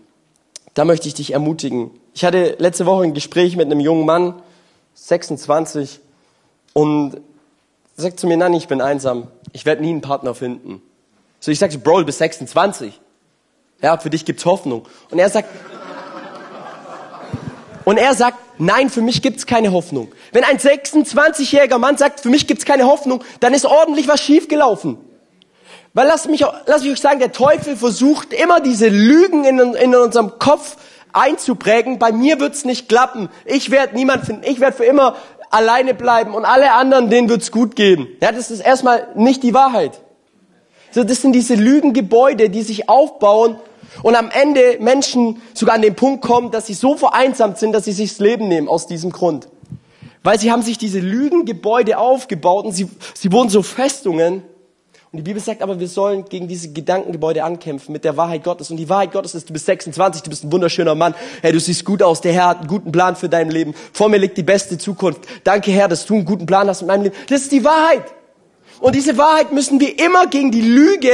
Da 0.73 0.83
möchte 0.85 1.07
ich 1.07 1.13
dich 1.13 1.31
ermutigen. 1.31 1.91
Ich 2.15 2.23
hatte 2.23 2.55
letzte 2.59 2.85
Woche 2.85 3.03
ein 3.03 3.13
Gespräch 3.13 3.57
mit 3.57 3.65
einem 3.65 3.81
jungen 3.81 4.05
Mann, 4.05 4.41
26, 4.93 5.99
und 6.71 7.19
sagt 7.97 8.21
zu 8.21 8.27
mir, 8.27 8.37
Nanni, 8.37 8.55
ich 8.55 8.69
bin 8.69 8.79
einsam. 8.79 9.27
Ich 9.51 9.65
werde 9.65 9.81
nie 9.81 9.89
einen 9.89 9.99
Partner 9.99 10.33
finden. 10.33 10.81
So, 11.41 11.51
ich 11.51 11.59
sage, 11.59 11.77
Bro, 11.77 11.99
du 11.99 12.05
bist 12.05 12.19
26. 12.19 13.01
Ja, 13.81 13.97
für 13.97 14.09
dich 14.09 14.23
gibt's 14.23 14.45
Hoffnung. 14.45 14.87
Und 15.11 15.19
er 15.19 15.29
sagt, 15.29 15.49
und 17.83 17.97
er 17.97 18.13
sagt, 18.13 18.37
nein, 18.59 18.89
für 18.89 19.01
mich 19.01 19.21
gibt's 19.21 19.45
keine 19.45 19.73
Hoffnung. 19.73 20.13
Wenn 20.31 20.45
ein 20.45 20.57
26-jähriger 20.57 21.79
Mann 21.79 21.97
sagt, 21.97 22.21
für 22.21 22.29
mich 22.29 22.47
gibt's 22.47 22.63
keine 22.63 22.85
Hoffnung, 22.85 23.25
dann 23.41 23.53
ist 23.53 23.65
ordentlich 23.65 24.07
was 24.07 24.21
schiefgelaufen. 24.21 24.97
Weil 25.93 26.07
lasst 26.07 26.29
mich, 26.29 26.45
lasst 26.65 26.85
mich 26.85 26.93
euch 26.93 27.01
sagen, 27.01 27.19
der 27.19 27.33
Teufel 27.33 27.75
versucht 27.75 28.31
immer 28.31 28.61
diese 28.61 28.87
Lügen 28.87 29.43
in, 29.43 29.59
in 29.59 29.95
unserem 29.95 30.39
Kopf 30.39 30.77
einzuprägen, 31.15 31.99
bei 31.99 32.11
mir 32.11 32.39
wird's 32.39 32.65
nicht 32.65 32.89
klappen. 32.89 33.29
Ich 33.45 33.71
werde 33.71 33.95
niemand 33.95 34.25
finden. 34.25 34.43
Ich 34.45 34.59
werde 34.59 34.77
für 34.77 34.85
immer 34.85 35.15
alleine 35.49 35.93
bleiben 35.93 36.33
und 36.33 36.45
alle 36.45 36.73
anderen, 36.73 37.09
denen 37.09 37.29
wird's 37.29 37.51
gut 37.51 37.75
gehen. 37.75 38.07
Ja, 38.21 38.31
das 38.31 38.51
ist 38.51 38.59
erstmal 38.59 39.07
nicht 39.15 39.43
die 39.43 39.53
Wahrheit. 39.53 40.01
So, 40.91 41.03
das 41.03 41.21
sind 41.21 41.33
diese 41.33 41.55
Lügengebäude, 41.55 42.49
die 42.49 42.61
sich 42.61 42.89
aufbauen 42.89 43.57
und 44.03 44.15
am 44.15 44.29
Ende 44.29 44.77
Menschen 44.79 45.41
sogar 45.53 45.75
an 45.75 45.81
den 45.81 45.95
Punkt 45.95 46.21
kommen, 46.23 46.51
dass 46.51 46.67
sie 46.67 46.73
so 46.73 46.95
vereinsamt 46.95 47.57
sind, 47.57 47.73
dass 47.73 47.85
sie 47.85 47.91
sich 47.91 48.11
das 48.11 48.19
Leben 48.19 48.47
nehmen 48.47 48.67
aus 48.67 48.87
diesem 48.87 49.11
Grund. 49.11 49.47
Weil 50.23 50.39
sie 50.39 50.51
haben 50.51 50.61
sich 50.61 50.77
diese 50.77 50.99
Lügengebäude 50.99 51.97
aufgebaut 51.97 52.65
und 52.65 52.71
sie, 52.71 52.89
sie 53.13 53.31
wurden 53.31 53.49
so 53.49 53.61
Festungen, 53.61 54.43
und 55.15 55.19
die 55.19 55.29
Bibel 55.29 55.41
sagt 55.41 55.61
aber, 55.61 55.79
wir 55.79 55.87
sollen 55.87 56.25
gegen 56.25 56.49
diese 56.49 56.73
Gedankengebäude 56.73 57.45
ankämpfen 57.45 57.93
mit 57.93 58.03
der 58.03 58.17
Wahrheit 58.17 58.43
Gottes. 58.43 58.69
Und 58.69 58.75
die 58.75 58.89
Wahrheit 58.89 59.13
Gottes 59.13 59.33
ist, 59.33 59.47
du 59.47 59.53
bist 59.53 59.65
26, 59.65 60.23
du 60.23 60.29
bist 60.29 60.43
ein 60.43 60.51
wunderschöner 60.51 60.93
Mann. 60.93 61.15
Herr, 61.41 61.53
du 61.53 61.59
siehst 61.61 61.85
gut 61.85 62.03
aus. 62.03 62.19
Der 62.19 62.33
Herr 62.33 62.47
hat 62.47 62.57
einen 62.57 62.67
guten 62.67 62.91
Plan 62.91 63.15
für 63.15 63.29
dein 63.29 63.49
Leben. 63.49 63.73
Vor 63.93 64.09
mir 64.09 64.17
liegt 64.17 64.37
die 64.37 64.43
beste 64.43 64.77
Zukunft. 64.77 65.21
Danke, 65.45 65.71
Herr, 65.71 65.87
dass 65.87 66.05
du 66.05 66.15
einen 66.15 66.25
guten 66.25 66.45
Plan 66.45 66.67
hast 66.67 66.81
in 66.81 66.87
meinem 66.87 67.03
Leben. 67.03 67.15
Das 67.29 67.43
ist 67.43 67.53
die 67.53 67.63
Wahrheit. 67.63 68.03
Und 68.81 68.93
diese 68.93 69.17
Wahrheit 69.17 69.53
müssen 69.53 69.79
wir 69.79 69.97
immer 70.03 70.27
gegen 70.27 70.51
die 70.51 70.59
Lüge 70.59 71.09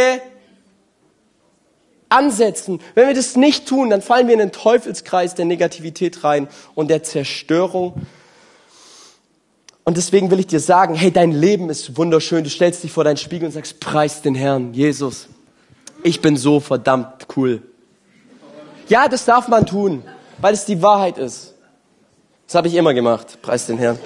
ansetzen. 2.10 2.80
Wenn 2.95 3.06
wir 3.06 3.14
das 3.14 3.36
nicht 3.36 3.68
tun, 3.68 3.91
dann 3.91 4.02
fallen 4.02 4.26
wir 4.26 4.34
in 4.34 4.39
den 4.39 4.52
Teufelskreis 4.52 5.36
der 5.36 5.45
Negativität 5.45 6.24
rein 6.24 6.47
und 6.74 6.89
der 6.89 7.04
Zerstörung 7.04 7.93
und 9.84 9.98
deswegen 9.98 10.30
will 10.30 10.40
ich 10.40 10.48
dir 10.48 10.60
sagen, 10.60 10.94
hey, 10.94 11.12
dein 11.12 11.32
Leben 11.32 11.70
ist 11.70 11.98
wunderschön. 11.98 12.44
Du 12.44 12.50
stellst 12.50 12.84
dich 12.84 12.92
vor 12.92 13.04
deinen 13.04 13.18
Spiegel 13.18 13.48
und 13.48 13.52
sagst, 13.52 13.80
preis 13.80 14.22
den 14.22 14.36
Herrn, 14.36 14.74
Jesus. 14.74 15.28
Ich 16.04 16.22
bin 16.22 16.38
so 16.38 16.60
verdammt 16.60 17.28
cool. 17.36 17.64
Ja, 18.88 19.08
das 19.08 19.26
darf 19.26 19.48
man 19.48 19.66
tun, 19.66 20.04
weil 20.38 20.54
es 20.54 20.66
die 20.66 20.82
Wahrheit 20.82 21.18
ist. 21.18 21.56
Das 22.46 22.56
habe 22.56 22.68
ich 22.68 22.76
immer 22.76 22.94
gemacht, 22.94 23.42
preis 23.42 23.66
den 23.66 23.78
Herrn. 23.78 23.98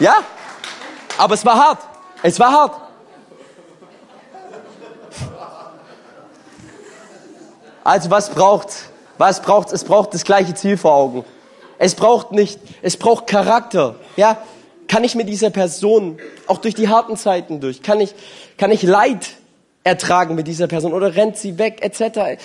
Ja, 0.00 0.24
aber 1.18 1.34
es 1.34 1.44
war 1.44 1.56
hart. 1.56 1.78
Es 2.22 2.40
war 2.40 2.50
hart. 2.50 2.80
Also 7.84 8.10
was 8.10 8.30
braucht? 8.30 8.68
Was 9.18 9.42
braucht? 9.42 9.72
Es 9.72 9.84
braucht 9.84 10.14
das 10.14 10.24
gleiche 10.24 10.54
Ziel 10.54 10.76
vor 10.76 10.94
Augen. 10.94 11.24
Es 11.82 11.94
braucht 11.94 12.32
nicht, 12.32 12.60
es 12.82 12.98
braucht 12.98 13.26
Charakter. 13.26 13.96
Ja, 14.18 14.42
kann 14.86 15.02
ich 15.02 15.14
mit 15.14 15.30
dieser 15.30 15.48
Person 15.48 16.18
auch 16.46 16.58
durch 16.58 16.74
die 16.74 16.88
harten 16.88 17.16
Zeiten 17.16 17.60
durch? 17.60 17.82
Kann 17.82 18.02
ich, 18.02 18.14
kann 18.58 18.70
ich 18.70 18.82
Leid 18.82 19.30
ertragen 19.82 20.34
mit 20.34 20.46
dieser 20.46 20.66
Person 20.66 20.92
oder 20.92 21.16
rennt 21.16 21.38
sie 21.38 21.56
weg 21.56 21.78
etc. 21.80 22.38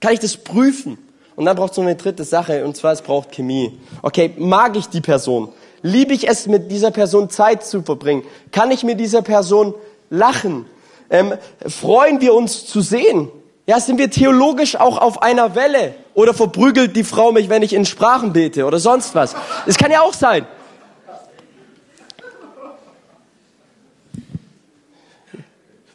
Kann 0.00 0.12
ich 0.12 0.18
das 0.18 0.36
prüfen? 0.36 0.98
Und 1.36 1.44
dann 1.44 1.54
braucht 1.54 1.70
es 1.70 1.76
noch 1.76 1.84
eine 1.84 1.94
dritte 1.94 2.24
Sache 2.24 2.64
und 2.64 2.76
zwar 2.76 2.92
es 2.92 3.02
braucht 3.02 3.30
Chemie. 3.30 3.78
Okay, 4.02 4.34
mag 4.36 4.76
ich 4.76 4.88
die 4.88 5.00
Person? 5.00 5.52
Liebe 5.82 6.12
ich 6.12 6.28
es, 6.28 6.48
mit 6.48 6.72
dieser 6.72 6.90
Person 6.90 7.30
Zeit 7.30 7.64
zu 7.64 7.82
verbringen? 7.82 8.24
Kann 8.50 8.72
ich 8.72 8.82
mit 8.82 8.98
dieser 8.98 9.22
Person 9.22 9.74
lachen? 10.10 10.66
Ähm, 11.08 11.34
freuen 11.64 12.20
wir 12.20 12.34
uns 12.34 12.66
zu 12.66 12.80
sehen? 12.80 13.30
Ja, 13.68 13.78
sind 13.78 13.98
wir 13.98 14.10
theologisch 14.10 14.74
auch 14.74 14.98
auf 14.98 15.22
einer 15.22 15.54
Welle? 15.54 15.94
Oder 16.18 16.34
verprügelt 16.34 16.96
die 16.96 17.04
Frau 17.04 17.30
mich, 17.30 17.48
wenn 17.48 17.62
ich 17.62 17.72
in 17.72 17.86
Sprachen 17.86 18.32
bete 18.32 18.64
oder 18.64 18.80
sonst 18.80 19.14
was? 19.14 19.36
Das 19.66 19.78
kann 19.78 19.92
ja 19.92 20.00
auch 20.00 20.12
sein. 20.12 20.48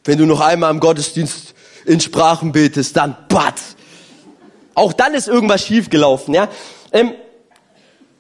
Wenn 0.06 0.18
du 0.18 0.26
noch 0.26 0.40
einmal 0.40 0.72
im 0.72 0.80
Gottesdienst 0.80 1.54
in 1.84 2.00
Sprachen 2.00 2.54
betest, 2.54 2.96
dann 2.96 3.18
bat. 3.28 3.56
Auch 4.76 4.94
dann 4.94 5.14
ist 5.14 5.28
irgendwas 5.28 5.66
schiefgelaufen, 5.66 6.34
ja. 6.34 6.48
Ähm, 6.94 7.12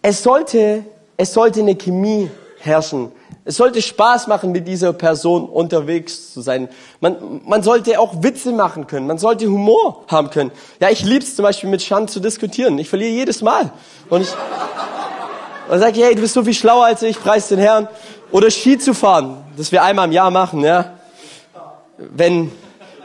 es 0.02 0.24
sollte, 0.24 0.84
es 1.16 1.32
sollte 1.32 1.62
eine 1.62 1.78
Chemie 1.78 2.30
herrschen 2.60 3.14
es 3.46 3.58
sollte 3.58 3.82
Spaß 3.82 4.28
machen, 4.28 4.54
mit 4.54 4.68
dieser 4.68 4.94
Person 4.94 5.50
unterwegs 5.50 6.34
zu 6.34 6.42
sein. 6.42 6.70
Man, 7.02 7.42
man 7.46 7.62
sollte 7.62 8.00
auch 8.00 8.24
Witze 8.24 8.54
machen 8.54 8.88
können. 8.88 9.06
Man 9.06 9.18
sollte 9.18 9.48
Humor 9.48 10.06
haben 10.08 10.30
können. 10.30 10.52
Ja, 10.80 10.90
ich 10.90 11.04
lieb's 11.04 11.36
zum 11.36 11.44
Beispiel 11.44 11.70
mit 11.70 11.82
Shan 11.82 12.08
zu 12.08 12.22
diskutieren. 12.22 12.78
Ich 12.80 12.88
verliere 12.88 13.12
jedes 13.12 13.42
Mal. 13.42 13.72
Und 14.10 14.22
ich 14.22 14.30
und 15.70 15.80
sage, 15.80 16.02
hey, 16.04 16.16
du 16.16 16.22
bist 16.22 16.34
so 16.34 16.44
viel 16.44 16.54
schlauer 16.54 16.86
als 16.86 17.02
ich, 17.04 17.20
preis 17.20 17.48
den 17.50 17.60
Herrn. 17.60 17.88
Oder 18.32 18.50
Ski 18.50 18.78
zu 18.78 18.94
fahren, 18.94 19.44
das 19.58 19.72
wir 19.72 19.84
einmal 19.84 20.08
im 20.08 20.12
Jahr 20.12 20.32
machen, 20.32 20.64
ja. 20.64 20.94
Wenn, 21.98 22.52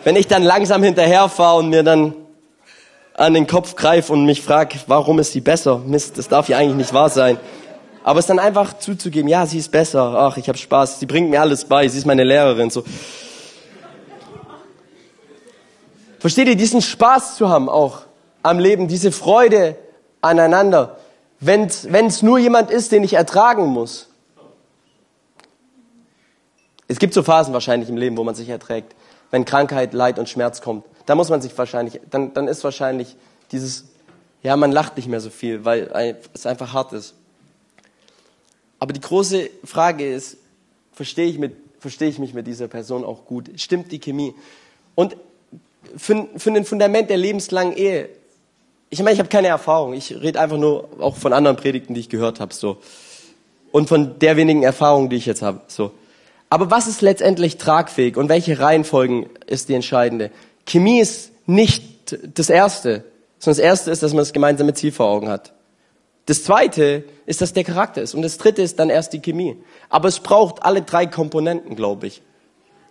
wenn 0.05 0.17
ich 0.17 0.27
dann 0.27 0.43
langsam 0.43 0.83
hinterherfahre 0.83 1.59
und 1.59 1.71
mir 1.71 1.83
dann 1.83 2.15
an 3.15 3.35
den 3.35 3.47
Kopf 3.47 3.75
greife 3.75 4.13
und 4.13 4.25
mich 4.25 4.43
frage, 4.43 4.79
warum 4.87 5.19
ist 5.19 5.33
sie 5.33 5.41
besser? 5.41 5.79
Mist, 5.79 6.19
das 6.19 6.29
darf 6.29 6.49
ja 6.49 6.59
eigentlich 6.59 6.77
nicht 6.77 6.95
wahr 6.95 7.11
sein. 7.11 7.39
Aber 8.09 8.21
es 8.21 8.27
dann 8.27 8.39
einfach 8.39 8.79
zuzugeben, 8.79 9.29
ja, 9.29 9.45
sie 9.45 9.59
ist 9.59 9.71
besser, 9.71 10.01
ach, 10.01 10.39
ich 10.39 10.49
habe 10.49 10.57
Spaß, 10.57 10.99
sie 10.99 11.05
bringt 11.05 11.29
mir 11.29 11.43
alles 11.43 11.67
bei, 11.67 11.87
sie 11.89 11.99
ist 11.99 12.07
meine 12.07 12.25
Lehrerin, 12.25 12.71
so. 12.71 12.83
Versteht 16.19 16.49
ihr, 16.49 16.57
diesen 16.57 16.81
Spaß 16.81 17.37
zu 17.37 17.51
haben 17.51 17.69
auch 17.69 18.07
am 18.43 18.61
Leben, 18.61 18.89
diese 18.89 19.13
Freude 19.13 19.77
aneinander, 20.23 20.97
wenn 21.41 21.67
es 21.67 22.23
nur 22.23 22.39
jemand 22.39 22.71
ist, 22.71 22.93
den 22.93 23.05
ich 23.05 23.13
ertragen 23.13 23.67
muss. 23.67 24.09
Es 26.87 26.99
gibt 26.99 27.13
so 27.13 27.23
Phasen 27.23 27.53
wahrscheinlich 27.53 27.91
im 27.91 27.99
Leben, 27.99 28.17
wo 28.17 28.25
man 28.25 28.35
sich 28.35 28.49
erträgt, 28.49 28.95
wenn 29.31 29.45
Krankheit, 29.45 29.93
Leid 29.93 30.19
und 30.19 30.31
Schmerz 30.31 30.63
kommt. 30.63 30.87
Da 31.05 31.15
muss 31.15 31.29
man 31.29 31.43
sich 31.43 31.59
wahrscheinlich, 31.59 32.01
dann, 32.11 32.33
dann 32.33 32.49
ist 32.49 32.65
wahrscheinlich 32.65 33.17
dieses, 33.53 33.85
ja, 34.43 34.57
man 34.57 34.73
lacht 34.73 34.97
nicht 34.97 35.09
mehr 35.09 35.21
so 35.21 35.29
viel, 35.29 35.67
weil 35.67 36.17
es 36.33 36.47
einfach 36.47 36.73
hart 36.73 36.95
ist. 36.95 37.15
Aber 38.79 38.93
die 38.93 39.01
große 39.01 39.51
Frage 39.65 40.13
ist, 40.13 40.37
verstehe 40.93 41.27
ich, 41.27 41.39
mit, 41.39 41.57
verstehe 41.81 42.09
ich 42.09 42.19
mich 42.19 42.35
mit 42.35 42.47
dieser 42.47 42.69
Person 42.69 43.05
auch 43.05 43.25
gut? 43.25 43.51
Stimmt 43.57 43.91
die 43.93 43.99
Chemie? 43.99 44.35
Und 44.95 45.17
für, 45.97 46.29
für 46.37 46.51
ein 46.51 46.65
Fundament 46.65 47.11
der 47.11 47.17
lebenslangen 47.17 47.77
Ehe, 47.77 48.09
ich 48.91 49.01
meine, 49.01 49.13
ich 49.13 49.19
habe 49.19 49.29
keine 49.29 49.49
Erfahrung. 49.49 49.93
Ich 49.93 50.15
rede 50.21 50.41
einfach 50.41 50.57
nur 50.57 50.89
auch 50.99 51.17
von 51.17 51.33
anderen 51.33 51.57
Predigten, 51.57 51.95
die 51.95 52.01
ich 52.01 52.09
gehört 52.09 52.41
habe, 52.41 52.55
so. 52.55 52.79
Und 53.71 53.89
von 53.89 54.19
der 54.19 54.37
wenigen 54.37 54.63
Erfahrung, 54.63 55.11
die 55.11 55.17
ich 55.17 55.27
jetzt 55.27 55.43
habe, 55.43 55.61
so. 55.69 55.93
Aber 56.51 56.71
was 56.71 56.87
ist 56.87 57.03
letztendlich 57.03 57.59
tragfähig 57.59 58.17
und 58.17 58.31
welche 58.31 58.59
Reihenfolgen 58.59 59.29
ist 59.47 59.69
die 59.69 59.75
entscheidende? 59.75 60.31
Chemie 60.67 61.01
ist 61.01 61.31
nicht 61.47 62.17
das 62.35 62.49
Erste, 62.49 63.05
sondern 63.39 63.59
das 63.59 63.65
Erste 63.65 63.91
ist, 63.91 64.03
dass 64.03 64.13
man 64.13 64.21
das 64.21 64.33
gemeinsame 64.33 64.73
Ziel 64.73 64.93
vor 64.93 65.07
Augen 65.09 65.29
hat. 65.29 65.53
Das 66.29 66.45
zweite 66.45 67.05
ist, 67.25 67.41
dass 67.41 67.55
der 67.55 67.65
Charakter 67.65 68.03
ist. 68.03 68.15
Und 68.15 68.21
das 68.21 68.37
dritte 68.37 68.61
ist 68.61 68.79
dann 68.79 68.91
erst 68.91 69.15
die 69.15 69.21
Chemie. 69.21 69.57
Aber 69.89 70.09
es 70.09 70.21
braucht 70.21 70.63
alle 70.63 70.83
drei 70.83 71.07
Komponenten, 71.07 71.75
glaube 71.75 72.07
ich, 72.07 72.21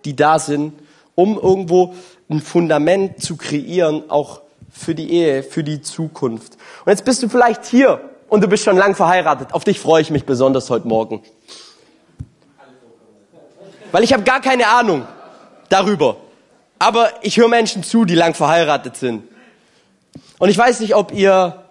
die 0.06 0.16
da 0.16 0.40
sind, 0.40 0.74
um 1.14 1.38
irgendwo 1.38 1.94
ein 2.32 2.42
Fundament 2.42 3.22
zu 3.22 3.38
kreieren, 3.38 4.10
auch 4.10 4.42
für 4.72 4.96
die 4.96 5.12
Ehe, 5.12 5.44
für 5.44 5.64
die 5.64 5.82
Zukunft. 5.82 6.54
Und 6.84 6.90
jetzt 6.90 7.06
bist 7.06 7.22
du 7.22 7.30
vielleicht 7.30 7.66
hier 7.66 8.02
und 8.28 8.44
du 8.44 8.48
bist 8.48 8.64
schon 8.64 8.76
lang 8.76 8.96
verheiratet. 8.96 9.54
Auf 9.54 9.64
dich 9.64 9.80
freue 9.80 10.02
ich 10.02 10.10
mich 10.10 10.26
besonders 10.26 10.72
heute 10.72 10.88
Morgen. 10.88 11.22
Weil 13.92 14.04
ich 14.04 14.14
habe 14.14 14.24
gar 14.24 14.42
keine 14.42 14.68
Ahnung 14.68 15.06
darüber. 15.70 16.18
Aber 16.80 17.12
ich 17.22 17.38
höre 17.38 17.50
Menschen 17.50 17.84
zu, 17.84 18.04
die 18.04 18.16
lang 18.16 18.34
verheiratet 18.34 18.98
sind. 18.98 19.26
Und 20.40 20.50
ich 20.50 20.58
weiß 20.58 20.80
nicht, 20.80 20.96
ob 20.96 21.14
ihr 21.14 21.67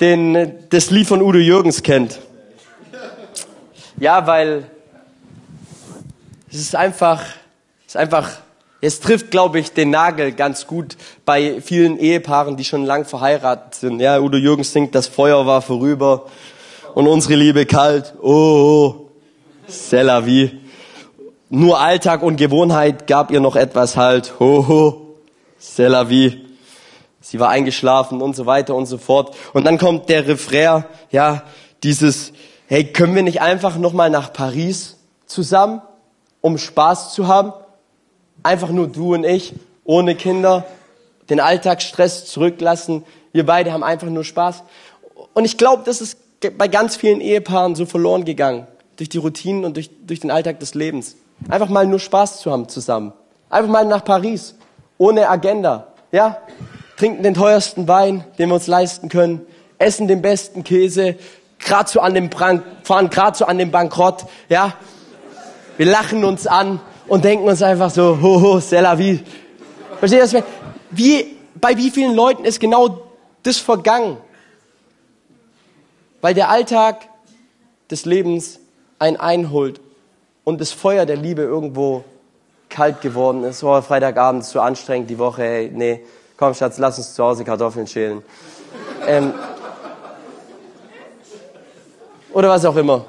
den, 0.00 0.54
das 0.70 0.90
Lied 0.90 1.06
von 1.06 1.22
Udo 1.22 1.38
Jürgens 1.38 1.82
kennt. 1.82 2.18
Ja, 3.98 4.26
weil 4.26 4.64
es 6.50 6.58
ist 6.58 6.76
einfach, 6.76 7.22
es 7.86 7.94
ist 7.94 7.96
einfach, 7.96 8.30
es 8.80 9.00
trifft, 9.00 9.30
glaube 9.30 9.58
ich, 9.58 9.72
den 9.72 9.90
Nagel 9.90 10.32
ganz 10.32 10.66
gut 10.66 10.96
bei 11.24 11.60
vielen 11.60 11.98
Ehepaaren, 11.98 12.56
die 12.56 12.64
schon 12.64 12.84
lang 12.84 13.04
verheiratet 13.04 13.74
sind. 13.74 14.00
Ja, 14.00 14.20
Udo 14.20 14.36
Jürgens 14.36 14.72
singt, 14.72 14.94
das 14.94 15.08
Feuer 15.08 15.46
war 15.46 15.62
vorüber 15.62 16.26
und 16.94 17.08
unsere 17.08 17.34
Liebe 17.34 17.66
kalt. 17.66 18.14
Oh, 18.22 18.30
oh. 18.30 19.08
c'est 19.68 20.02
la 20.02 20.20
vie. 20.20 20.50
Nur 21.50 21.80
Alltag 21.80 22.22
und 22.22 22.36
Gewohnheit 22.36 23.06
gab 23.06 23.30
ihr 23.30 23.40
noch 23.40 23.56
etwas 23.56 23.96
Halt. 23.96 24.38
Ho, 24.40 25.14
c'est 25.60 25.88
la 25.88 26.08
vie. 26.08 26.47
Sie 27.30 27.38
war 27.38 27.50
eingeschlafen 27.50 28.22
und 28.22 28.34
so 28.34 28.46
weiter 28.46 28.74
und 28.74 28.86
so 28.86 28.96
fort. 28.96 29.36
Und 29.52 29.66
dann 29.66 29.76
kommt 29.76 30.08
der 30.08 30.26
Refrain, 30.26 30.86
ja, 31.10 31.42
dieses, 31.82 32.32
hey, 32.68 32.90
können 32.90 33.14
wir 33.14 33.22
nicht 33.22 33.42
einfach 33.42 33.76
nochmal 33.76 34.08
nach 34.08 34.32
Paris 34.32 34.96
zusammen, 35.26 35.82
um 36.40 36.56
Spaß 36.56 37.12
zu 37.12 37.26
haben? 37.26 37.52
Einfach 38.42 38.70
nur 38.70 38.88
du 38.88 39.12
und 39.12 39.24
ich, 39.24 39.52
ohne 39.84 40.14
Kinder, 40.14 40.64
den 41.28 41.38
Alltagsstress 41.38 42.24
zurücklassen. 42.24 43.04
Wir 43.32 43.44
beide 43.44 43.74
haben 43.74 43.84
einfach 43.84 44.08
nur 44.08 44.24
Spaß. 44.24 44.62
Und 45.34 45.44
ich 45.44 45.58
glaube, 45.58 45.82
das 45.84 46.00
ist 46.00 46.16
bei 46.56 46.66
ganz 46.66 46.96
vielen 46.96 47.20
Ehepaaren 47.20 47.74
so 47.74 47.84
verloren 47.84 48.24
gegangen. 48.24 48.66
Durch 48.96 49.10
die 49.10 49.18
Routinen 49.18 49.66
und 49.66 49.76
durch, 49.76 49.90
durch 50.06 50.20
den 50.20 50.30
Alltag 50.30 50.60
des 50.60 50.74
Lebens. 50.74 51.16
Einfach 51.50 51.68
mal 51.68 51.86
nur 51.86 52.00
Spaß 52.00 52.40
zu 52.40 52.50
haben 52.50 52.70
zusammen. 52.70 53.12
Einfach 53.50 53.70
mal 53.70 53.84
nach 53.84 54.02
Paris. 54.02 54.54
Ohne 54.96 55.28
Agenda. 55.28 55.88
Ja? 56.10 56.38
Trinken 56.98 57.22
den 57.22 57.34
teuersten 57.34 57.86
Wein, 57.86 58.24
den 58.38 58.48
wir 58.48 58.56
uns 58.56 58.66
leisten 58.66 59.08
können. 59.08 59.46
Essen 59.78 60.08
den 60.08 60.20
besten 60.20 60.64
Käse. 60.64 61.14
Gerade 61.60 61.88
so 61.88 62.00
an 62.00 62.12
dem 62.12 62.28
Brand, 62.28 62.64
fahren 62.82 63.08
gerade 63.08 63.38
so 63.38 63.44
an 63.44 63.56
dem 63.56 63.70
Bankrott. 63.70 64.26
Ja? 64.48 64.74
Wir 65.76 65.86
lachen 65.86 66.24
uns 66.24 66.48
an 66.48 66.80
und 67.06 67.24
denken 67.24 67.46
uns 67.46 67.62
einfach 67.62 67.90
so, 67.90 68.20
ho, 68.20 68.42
ho, 68.42 68.56
c'est 68.58 68.80
la 68.80 68.98
vie. 68.98 69.20
Versteht 70.00 70.18
ihr 70.18 70.40
das? 70.40 70.44
Wie, 70.90 71.36
bei 71.54 71.76
wie 71.76 71.90
vielen 71.90 72.16
Leuten 72.16 72.44
ist 72.44 72.58
genau 72.58 73.00
das 73.44 73.58
vergangen? 73.58 74.16
Weil 76.20 76.34
der 76.34 76.48
Alltag 76.48 77.08
des 77.92 78.06
Lebens 78.06 78.58
einen 78.98 79.18
einholt 79.18 79.80
und 80.42 80.60
das 80.60 80.72
Feuer 80.72 81.06
der 81.06 81.16
Liebe 81.16 81.42
irgendwo 81.42 82.02
kalt 82.68 83.02
geworden 83.02 83.44
ist. 83.44 83.62
Oh, 83.62 83.80
Freitagabend 83.82 84.42
ist 84.42 84.50
zu 84.50 84.60
anstrengend, 84.60 85.08
die 85.10 85.18
Woche, 85.18 85.44
ey, 85.44 85.70
nee, 85.72 86.00
komm 86.38 86.54
Schatz, 86.54 86.78
lass 86.78 86.96
uns 86.96 87.14
zu 87.14 87.22
Hause 87.22 87.44
Kartoffeln 87.44 87.86
schälen. 87.86 88.22
Ähm, 89.06 89.34
oder 92.32 92.48
was 92.48 92.64
auch 92.64 92.76
immer. 92.76 93.04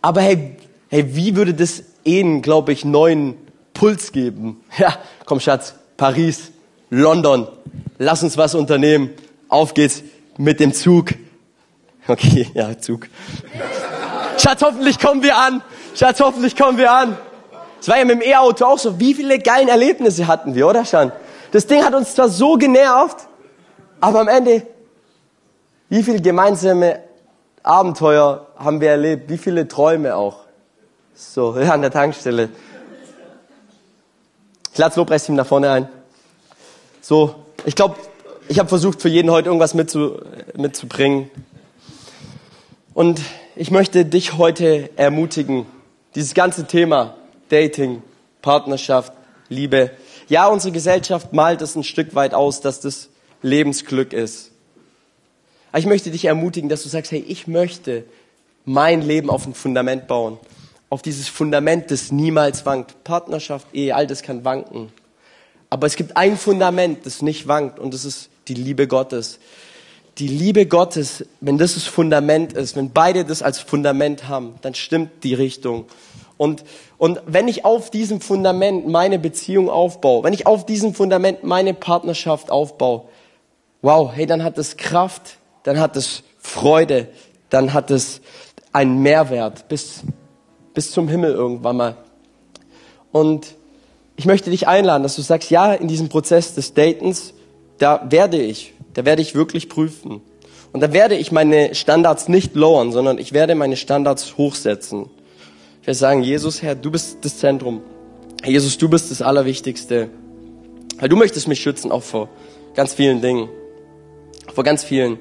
Aber 0.00 0.22
hey, 0.22 0.56
hey, 0.88 1.14
wie 1.14 1.36
würde 1.36 1.52
das 1.52 1.82
Ehen, 2.04 2.42
glaube 2.42 2.72
ich, 2.72 2.84
neuen 2.84 3.36
Puls 3.74 4.12
geben? 4.12 4.64
Ja, 4.78 4.96
komm 5.26 5.40
Schatz, 5.40 5.74
Paris, 5.96 6.52
London, 6.88 7.48
lass 7.98 8.22
uns 8.22 8.36
was 8.36 8.54
unternehmen. 8.54 9.10
Auf 9.48 9.74
geht's 9.74 10.02
mit 10.38 10.60
dem 10.60 10.72
Zug. 10.72 11.14
Okay, 12.06 12.48
ja, 12.54 12.78
Zug. 12.78 13.08
Schatz, 14.38 14.62
hoffentlich 14.62 14.98
kommen 14.98 15.22
wir 15.22 15.36
an. 15.36 15.62
Schatz, 15.94 16.20
hoffentlich 16.20 16.56
kommen 16.56 16.78
wir 16.78 16.92
an. 16.92 17.16
Es 17.82 17.88
war 17.88 17.98
ja 17.98 18.04
mit 18.04 18.22
dem 18.22 18.22
E-Auto 18.22 18.64
auch 18.64 18.78
so. 18.78 19.00
Wie 19.00 19.12
viele 19.12 19.40
geilen 19.40 19.66
Erlebnisse 19.66 20.28
hatten 20.28 20.54
wir, 20.54 20.68
oder 20.68 20.84
Schan? 20.84 21.10
Das 21.50 21.66
Ding 21.66 21.84
hat 21.84 21.92
uns 21.94 22.14
zwar 22.14 22.28
so 22.28 22.54
genervt, 22.54 23.26
aber 24.00 24.20
am 24.20 24.28
Ende, 24.28 24.64
wie 25.88 26.04
viele 26.04 26.20
gemeinsame 26.20 27.00
Abenteuer 27.64 28.46
haben 28.56 28.80
wir 28.80 28.90
erlebt? 28.90 29.28
Wie 29.28 29.36
viele 29.36 29.66
Träume 29.66 30.14
auch? 30.14 30.44
So, 31.12 31.58
ja, 31.58 31.72
an 31.72 31.82
der 31.82 31.90
Tankstelle. 31.90 32.50
Ich 34.72 34.78
lade 34.78 34.90
das 34.90 34.96
Lobpreisteam 34.96 35.34
nach 35.34 35.46
vorne 35.46 35.72
ein. 35.72 35.88
So, 37.00 37.34
ich 37.64 37.74
glaube, 37.74 37.96
ich 38.46 38.60
habe 38.60 38.68
versucht, 38.68 39.02
für 39.02 39.08
jeden 39.08 39.32
heute 39.32 39.48
irgendwas 39.48 39.74
mitzu, 39.74 40.20
mitzubringen. 40.56 41.32
Und 42.94 43.20
ich 43.56 43.72
möchte 43.72 44.04
dich 44.04 44.38
heute 44.38 44.88
ermutigen, 44.96 45.66
dieses 46.14 46.34
ganze 46.34 46.68
Thema 46.68 47.16
Dating, 47.52 48.02
Partnerschaft, 48.40 49.12
Liebe. 49.50 49.90
Ja, 50.28 50.48
unsere 50.48 50.72
Gesellschaft 50.72 51.34
malt 51.34 51.60
es 51.60 51.76
ein 51.76 51.84
Stück 51.84 52.14
weit 52.14 52.32
aus, 52.32 52.62
dass 52.62 52.80
das 52.80 53.10
Lebensglück 53.42 54.14
ist. 54.14 54.52
Aber 55.70 55.78
ich 55.78 55.86
möchte 55.86 56.10
dich 56.10 56.24
ermutigen, 56.24 56.70
dass 56.70 56.82
du 56.82 56.88
sagst, 56.88 57.12
hey, 57.12 57.22
ich 57.28 57.46
möchte 57.46 58.04
mein 58.64 59.02
Leben 59.02 59.28
auf 59.28 59.46
ein 59.46 59.52
Fundament 59.52 60.06
bauen. 60.06 60.38
Auf 60.88 61.02
dieses 61.02 61.28
Fundament, 61.28 61.90
das 61.90 62.10
niemals 62.10 62.64
wankt. 62.64 63.04
Partnerschaft, 63.04 63.66
Ehe, 63.74 63.94
all 63.94 64.06
das 64.06 64.22
kann 64.22 64.46
wanken. 64.46 64.90
Aber 65.68 65.86
es 65.86 65.96
gibt 65.96 66.16
ein 66.16 66.38
Fundament, 66.38 67.04
das 67.04 67.20
nicht 67.20 67.48
wankt 67.48 67.78
und 67.78 67.92
das 67.92 68.06
ist 68.06 68.30
die 68.48 68.54
Liebe 68.54 68.86
Gottes. 68.86 69.38
Die 70.18 70.28
Liebe 70.28 70.64
Gottes, 70.64 71.26
wenn 71.40 71.58
das 71.58 71.74
das 71.74 71.84
Fundament 71.84 72.54
ist, 72.54 72.76
wenn 72.76 72.92
beide 72.92 73.26
das 73.26 73.42
als 73.42 73.58
Fundament 73.58 74.28
haben, 74.28 74.54
dann 74.62 74.74
stimmt 74.74 75.24
die 75.24 75.34
Richtung. 75.34 75.86
Und, 76.36 76.64
und 77.02 77.20
wenn 77.26 77.48
ich 77.48 77.64
auf 77.64 77.90
diesem 77.90 78.20
Fundament 78.20 78.86
meine 78.86 79.18
Beziehung 79.18 79.68
aufbaue, 79.68 80.22
wenn 80.22 80.34
ich 80.34 80.46
auf 80.46 80.66
diesem 80.66 80.94
Fundament 80.94 81.42
meine 81.42 81.74
Partnerschaft 81.74 82.52
aufbaue, 82.52 83.06
wow, 83.80 84.12
hey, 84.14 84.24
dann 84.24 84.44
hat 84.44 84.56
es 84.56 84.76
Kraft, 84.76 85.38
dann 85.64 85.80
hat 85.80 85.96
es 85.96 86.22
Freude, 86.38 87.08
dann 87.50 87.74
hat 87.74 87.90
es 87.90 88.20
einen 88.70 89.02
Mehrwert 89.02 89.66
bis, 89.66 90.04
bis 90.74 90.92
zum 90.92 91.08
Himmel 91.08 91.32
irgendwann 91.32 91.76
mal. 91.76 91.96
Und 93.10 93.56
ich 94.14 94.26
möchte 94.26 94.50
dich 94.50 94.68
einladen, 94.68 95.02
dass 95.02 95.16
du 95.16 95.22
sagst, 95.22 95.50
ja, 95.50 95.74
in 95.74 95.88
diesem 95.88 96.08
Prozess 96.08 96.54
des 96.54 96.72
Datens, 96.72 97.34
da 97.78 98.06
werde 98.10 98.40
ich, 98.40 98.74
da 98.94 99.04
werde 99.04 99.22
ich 99.22 99.34
wirklich 99.34 99.68
prüfen. 99.68 100.20
Und 100.72 100.80
da 100.80 100.92
werde 100.92 101.16
ich 101.16 101.32
meine 101.32 101.74
Standards 101.74 102.28
nicht 102.28 102.54
lowern, 102.54 102.92
sondern 102.92 103.18
ich 103.18 103.32
werde 103.32 103.56
meine 103.56 103.76
Standards 103.76 104.38
hochsetzen. 104.38 105.10
Ich 105.82 105.86
werde 105.86 105.98
sagen, 105.98 106.22
Jesus, 106.22 106.62
Herr, 106.62 106.74
du 106.74 106.90
bist 106.90 107.18
das 107.24 107.38
Zentrum. 107.38 107.82
Jesus, 108.44 108.78
du 108.78 108.88
bist 108.88 109.10
das 109.10 109.20
Allerwichtigste. 109.20 110.08
Weil 110.98 111.08
du 111.08 111.16
möchtest 111.16 111.48
mich 111.48 111.60
schützen, 111.60 111.92
auch 111.92 112.02
vor 112.02 112.28
ganz 112.74 112.94
vielen 112.94 113.20
Dingen. 113.20 113.48
Vor 114.54 114.64
ganz 114.64 114.84
vielen 114.84 115.18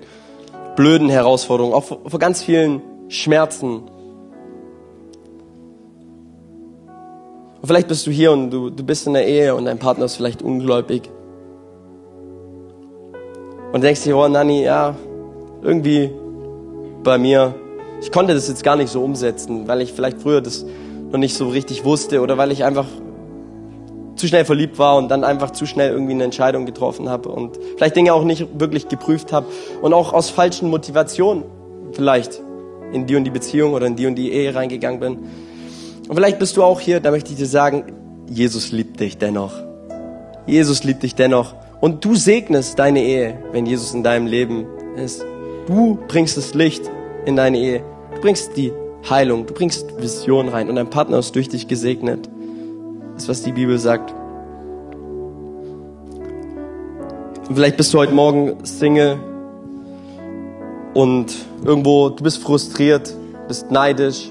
blöden 0.75 1.09
Herausforderungen, 1.09 1.73
auch 1.73 1.83
vor, 1.83 2.01
vor 2.05 2.19
ganz 2.19 2.43
vielen 2.43 2.81
Schmerzen. 3.09 3.81
Und 7.61 7.67
vielleicht 7.67 7.87
bist 7.87 8.05
du 8.07 8.11
hier 8.11 8.31
und 8.31 8.51
du, 8.51 8.69
du 8.69 8.83
bist 8.83 9.07
in 9.07 9.13
der 9.13 9.27
Ehe 9.27 9.55
und 9.55 9.65
dein 9.65 9.79
Partner 9.79 10.05
ist 10.05 10.15
vielleicht 10.15 10.41
ungläubig 10.41 11.09
und 13.71 13.83
denkst 13.83 14.03
dir, 14.03 14.17
oh 14.17 14.27
Nanni, 14.27 14.63
ja, 14.63 14.95
irgendwie 15.61 16.11
bei 17.03 17.17
mir, 17.17 17.55
ich 18.01 18.11
konnte 18.11 18.33
das 18.33 18.47
jetzt 18.47 18.63
gar 18.63 18.75
nicht 18.75 18.89
so 18.89 19.03
umsetzen, 19.03 19.67
weil 19.67 19.81
ich 19.81 19.93
vielleicht 19.93 20.21
früher 20.21 20.41
das 20.41 20.65
noch 21.11 21.19
nicht 21.19 21.35
so 21.35 21.47
richtig 21.49 21.85
wusste 21.85 22.21
oder 22.21 22.37
weil 22.37 22.51
ich 22.51 22.63
einfach 22.63 22.87
zu 24.15 24.27
schnell 24.27 24.45
verliebt 24.45 24.77
war 24.77 24.97
und 24.97 25.09
dann 25.09 25.23
einfach 25.23 25.51
zu 25.51 25.65
schnell 25.65 25.91
irgendwie 25.91 26.13
eine 26.13 26.23
Entscheidung 26.23 26.65
getroffen 26.65 27.09
habe 27.09 27.29
und 27.29 27.59
vielleicht 27.77 27.95
Dinge 27.95 28.13
auch 28.13 28.23
nicht 28.23 28.59
wirklich 28.59 28.87
geprüft 28.87 29.31
habe 29.31 29.47
und 29.81 29.93
auch 29.93 30.13
aus 30.13 30.29
falschen 30.29 30.69
Motivationen 30.69 31.43
vielleicht 31.93 32.41
in 32.91 33.07
die 33.07 33.15
und 33.15 33.23
die 33.23 33.31
Beziehung 33.31 33.73
oder 33.73 33.87
in 33.87 33.95
die 33.95 34.05
und 34.05 34.15
die 34.15 34.31
Ehe 34.31 34.53
reingegangen 34.53 34.99
bin. 34.99 35.17
Und 36.07 36.15
vielleicht 36.15 36.39
bist 36.39 36.57
du 36.57 36.63
auch 36.63 36.79
hier, 36.79 36.99
da 36.99 37.11
möchte 37.11 37.31
ich 37.31 37.37
dir 37.37 37.45
sagen, 37.45 37.83
Jesus 38.29 38.71
liebt 38.71 38.99
dich 38.99 39.17
dennoch. 39.17 39.53
Jesus 40.45 40.83
liebt 40.83 41.03
dich 41.03 41.15
dennoch. 41.15 41.55
Und 41.79 42.03
du 42.05 42.15
segnest 42.15 42.77
deine 42.79 43.03
Ehe, 43.03 43.37
wenn 43.51 43.65
Jesus 43.65 43.93
in 43.93 44.03
deinem 44.03 44.27
Leben 44.27 44.65
ist. 44.97 45.25
Du 45.67 45.97
bringst 46.07 46.37
das 46.37 46.53
Licht 46.53 46.83
in 47.25 47.35
deine 47.35 47.57
Ehe. 47.57 47.83
Du 48.15 48.21
bringst 48.21 48.55
die 48.57 48.71
Heilung, 49.09 49.45
du 49.45 49.53
bringst 49.53 49.99
Vision 49.99 50.49
rein 50.49 50.69
und 50.69 50.75
dein 50.75 50.89
Partner 50.89 51.19
ist 51.19 51.33
durch 51.35 51.49
dich 51.49 51.67
gesegnet. 51.67 52.29
Das 53.13 53.23
ist, 53.23 53.29
was 53.29 53.43
die 53.43 53.51
Bibel 53.51 53.77
sagt. 53.79 54.13
Und 57.47 57.55
vielleicht 57.55 57.77
bist 57.77 57.93
du 57.93 57.97
heute 57.97 58.13
Morgen 58.13 58.63
Single 58.63 59.17
und 60.93 61.33
irgendwo, 61.65 62.09
du 62.09 62.23
bist 62.23 62.37
frustriert, 62.37 63.13
bist 63.47 63.71
neidisch. 63.71 64.29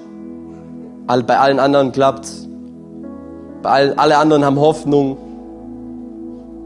Bei 1.07 1.39
allen 1.39 1.59
anderen 1.59 1.91
klappt's. 1.93 2.47
Bei 3.63 3.71
allen, 3.71 3.99
alle 3.99 4.19
anderen 4.19 4.45
haben 4.45 4.61
Hoffnung 4.61 5.17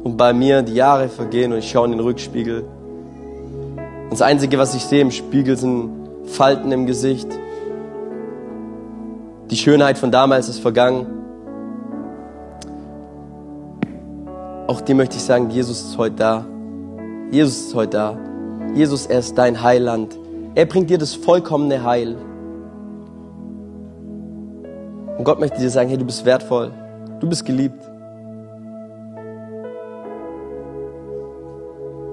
und 0.04 0.16
bei 0.16 0.32
mir 0.32 0.62
die 0.62 0.74
Jahre 0.74 1.08
vergehen 1.08 1.52
und 1.52 1.58
ich 1.58 1.70
schaue 1.70 1.86
in 1.86 1.92
den 1.92 2.00
Rückspiegel. 2.00 2.60
Und 4.04 4.12
das 4.12 4.22
Einzige, 4.22 4.58
was 4.58 4.74
ich 4.74 4.84
sehe 4.84 5.00
im 5.00 5.10
Spiegel, 5.10 5.56
sind 5.56 6.03
Falten 6.27 6.72
im 6.72 6.87
Gesicht. 6.87 7.29
Die 9.51 9.57
Schönheit 9.57 9.99
von 9.99 10.11
damals 10.11 10.49
ist 10.49 10.59
vergangen. 10.59 11.07
Auch 14.66 14.81
dir 14.81 14.95
möchte 14.95 15.16
ich 15.16 15.22
sagen, 15.22 15.51
Jesus 15.51 15.83
ist 15.83 15.99
heute 15.99 16.16
da. 16.16 16.47
Jesus 17.31 17.66
ist 17.66 17.75
heute 17.75 17.91
da. 17.91 18.18
Jesus, 18.75 19.07
er 19.07 19.18
ist 19.20 19.37
dein 19.37 19.62
Heiland. 19.62 20.18
Er 20.55 20.66
bringt 20.66 20.91
dir 20.91 20.99
das 20.99 21.14
vollkommene 21.14 21.85
Heil. 21.85 22.16
Und 25.16 25.25
Gott 25.25 25.39
möchte 25.39 25.61
dir 25.61 25.70
sagen, 25.70 25.89
hey, 25.89 25.99
du 25.99 26.05
bist 26.05 26.25
wertvoll. 26.25 26.72
Du 27.20 27.29
bist 27.29 27.45
geliebt. 27.45 27.81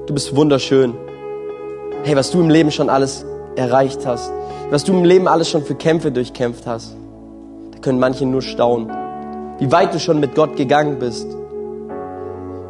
Du 0.05 0.13
bist 0.13 0.35
wunderschön. 0.35 0.93
Hey, 2.03 2.15
was 2.15 2.31
du 2.31 2.41
im 2.41 2.49
Leben 2.49 2.69
schon 2.69 2.89
alles 2.89 3.25
erreicht 3.55 4.05
hast, 4.05 4.31
was 4.69 4.83
du 4.83 4.93
im 4.93 5.03
Leben 5.03 5.27
alles 5.27 5.49
schon 5.49 5.63
für 5.63 5.75
Kämpfe 5.75 6.11
durchkämpft 6.11 6.65
hast, 6.65 6.95
da 7.71 7.79
können 7.79 7.99
manche 7.99 8.25
nur 8.25 8.41
staunen. 8.41 8.89
Wie 9.59 9.71
weit 9.71 9.93
du 9.93 9.99
schon 9.99 10.19
mit 10.19 10.35
Gott 10.35 10.55
gegangen 10.55 10.97
bist, 10.99 11.27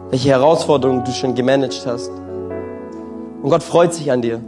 welche 0.10 0.30
Herausforderungen 0.30 1.04
du 1.06 1.12
schon 1.12 1.36
gemanagt 1.36 1.84
hast. 1.86 2.12
Und 3.42 3.50
Gott 3.50 3.64
freut 3.64 3.94
sich 3.94 4.12
an 4.12 4.22
dir 4.22 4.42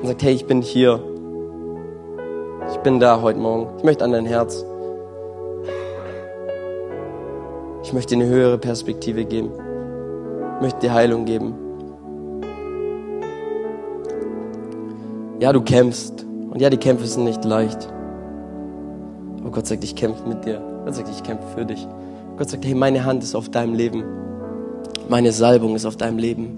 und 0.00 0.06
sagt, 0.06 0.22
hey, 0.22 0.34
ich 0.34 0.46
bin 0.46 0.62
hier. 0.62 1.00
Ich 2.70 2.78
bin 2.78 3.00
da 3.00 3.20
heute 3.20 3.38
Morgen. 3.38 3.68
Ich 3.78 3.84
möchte 3.84 4.04
an 4.04 4.12
dein 4.12 4.26
Herz. 4.26 4.64
Ich 7.82 7.92
möchte 7.92 8.14
dir 8.14 8.22
eine 8.22 8.32
höhere 8.32 8.58
Perspektive 8.58 9.24
geben. 9.24 9.50
Ich 10.56 10.62
möchte 10.62 10.80
dir 10.80 10.92
Heilung 10.92 11.24
geben. 11.24 11.54
Ja, 15.40 15.54
du 15.54 15.62
kämpfst. 15.62 16.26
Und 16.50 16.60
ja, 16.60 16.68
die 16.68 16.76
Kämpfe 16.76 17.06
sind 17.06 17.24
nicht 17.24 17.44
leicht. 17.46 17.88
Aber 19.40 19.50
Gott 19.50 19.66
sagt, 19.66 19.82
ich 19.82 19.96
kämpfe 19.96 20.28
mit 20.28 20.44
dir. 20.44 20.60
Gott 20.84 20.94
sagt, 20.94 21.08
ich 21.08 21.22
kämpfe 21.22 21.46
für 21.54 21.64
dich. 21.64 21.86
Gott 22.36 22.50
sagt, 22.50 22.64
hey, 22.66 22.74
meine 22.74 23.04
Hand 23.06 23.22
ist 23.22 23.34
auf 23.34 23.48
deinem 23.48 23.74
Leben. 23.74 24.04
Meine 25.08 25.32
Salbung 25.32 25.74
ist 25.74 25.86
auf 25.86 25.96
deinem 25.96 26.18
Leben. 26.18 26.56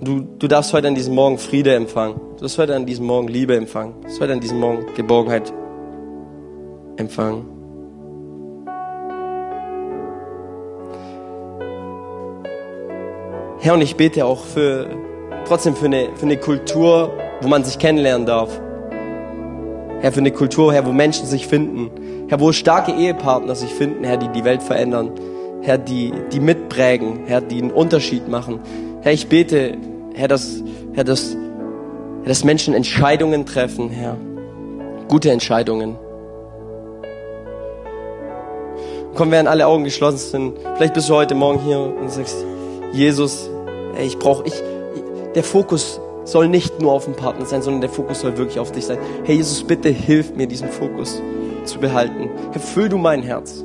Du, 0.00 0.20
du 0.38 0.48
darfst 0.48 0.72
heute 0.72 0.88
an 0.88 0.96
diesem 0.96 1.14
Morgen 1.14 1.38
Friede 1.38 1.74
empfangen. 1.74 2.20
Du 2.36 2.42
darfst 2.42 2.58
heute 2.58 2.74
an 2.74 2.84
diesem 2.84 3.06
Morgen 3.06 3.28
Liebe 3.28 3.56
empfangen. 3.56 3.94
Du 4.00 4.02
darfst 4.02 4.20
heute 4.20 4.32
an 4.32 4.40
diesem 4.40 4.58
Morgen 4.58 4.86
Geborgenheit 4.96 5.52
empfangen. 6.96 7.46
Herr, 13.60 13.74
und 13.74 13.82
ich 13.82 13.96
bete 13.96 14.24
auch 14.24 14.44
für, 14.44 14.88
trotzdem 15.48 15.74
für 15.74 15.86
eine, 15.86 16.10
für 16.14 16.26
eine 16.26 16.36
Kultur, 16.36 17.12
wo 17.40 17.48
man 17.48 17.64
sich 17.64 17.78
kennenlernen 17.78 18.26
darf. 18.26 18.60
Herr, 20.00 20.12
für 20.12 20.20
eine 20.20 20.30
Kultur, 20.30 20.72
Herr, 20.72 20.86
wo 20.86 20.92
Menschen 20.92 21.26
sich 21.26 21.46
finden. 21.46 21.90
Herr, 22.28 22.38
wo 22.38 22.52
starke 22.52 22.92
Ehepartner 22.92 23.54
sich 23.54 23.70
finden, 23.70 24.04
Herr, 24.04 24.18
die 24.18 24.28
die 24.28 24.44
Welt 24.44 24.62
verändern. 24.62 25.10
Herr, 25.62 25.78
die, 25.78 26.12
die 26.32 26.38
mitprägen, 26.38 27.26
Herr, 27.26 27.40
die 27.40 27.60
einen 27.60 27.72
Unterschied 27.72 28.28
machen. 28.28 28.60
Herr, 29.00 29.12
ich 29.12 29.28
bete, 29.28 29.76
Herr, 30.14 30.28
dass, 30.28 30.62
Herr, 30.92 31.04
dass, 31.04 31.34
Herr, 32.22 32.28
dass 32.28 32.44
Menschen 32.44 32.74
Entscheidungen 32.74 33.46
treffen, 33.46 33.88
Herr. 33.88 34.16
Gute 35.08 35.30
Entscheidungen. 35.30 35.96
Komm, 39.14 39.30
während 39.30 39.48
alle 39.48 39.66
Augen 39.66 39.82
geschlossen 39.82 40.18
sind, 40.18 40.58
vielleicht 40.76 40.94
bist 40.94 41.08
du 41.08 41.14
heute 41.14 41.34
Morgen 41.34 41.58
hier 41.60 41.78
und 41.80 42.10
sagst, 42.10 42.36
Jesus, 42.92 43.50
ey, 43.96 44.06
ich 44.06 44.18
brauche, 44.18 44.46
ich, 44.46 44.62
der 45.34 45.44
Fokus 45.44 46.00
soll 46.24 46.48
nicht 46.48 46.80
nur 46.80 46.92
auf 46.92 47.06
den 47.06 47.14
Partner 47.14 47.46
sein, 47.46 47.62
sondern 47.62 47.80
der 47.80 47.90
Fokus 47.90 48.20
soll 48.20 48.36
wirklich 48.36 48.58
auf 48.58 48.72
dich 48.72 48.86
sein. 48.86 48.98
Hey 49.24 49.36
Jesus, 49.36 49.64
bitte 49.64 49.88
hilf 49.88 50.34
mir, 50.34 50.46
diesen 50.46 50.68
Fokus 50.68 51.22
zu 51.64 51.78
behalten. 51.78 52.30
Herr, 52.52 52.60
füll 52.60 52.88
du 52.88 52.98
mein 52.98 53.22
Herz. 53.22 53.64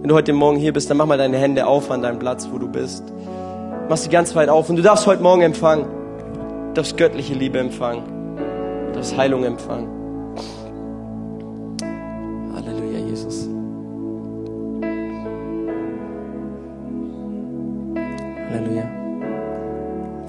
Wenn 0.00 0.08
du 0.08 0.14
heute 0.14 0.32
Morgen 0.32 0.56
hier 0.56 0.72
bist, 0.72 0.88
dann 0.88 0.98
mach 0.98 1.06
mal 1.06 1.18
deine 1.18 1.38
Hände 1.38 1.66
auf 1.66 1.90
an 1.90 2.02
deinem 2.02 2.18
Platz, 2.18 2.48
wo 2.52 2.58
du 2.58 2.68
bist. 2.68 3.02
Mach 3.88 3.96
sie 3.96 4.08
ganz 4.08 4.34
weit 4.34 4.48
auf 4.48 4.68
und 4.68 4.76
du 4.76 4.82
darfst 4.82 5.06
heute 5.06 5.22
Morgen 5.22 5.42
empfangen. 5.42 5.86
Du 6.68 6.74
darfst 6.74 6.96
göttliche 6.96 7.34
Liebe 7.34 7.58
empfangen. 7.58 8.02
Du 8.88 8.92
darfst 8.92 9.16
Heilung 9.16 9.44
empfangen. 9.44 9.95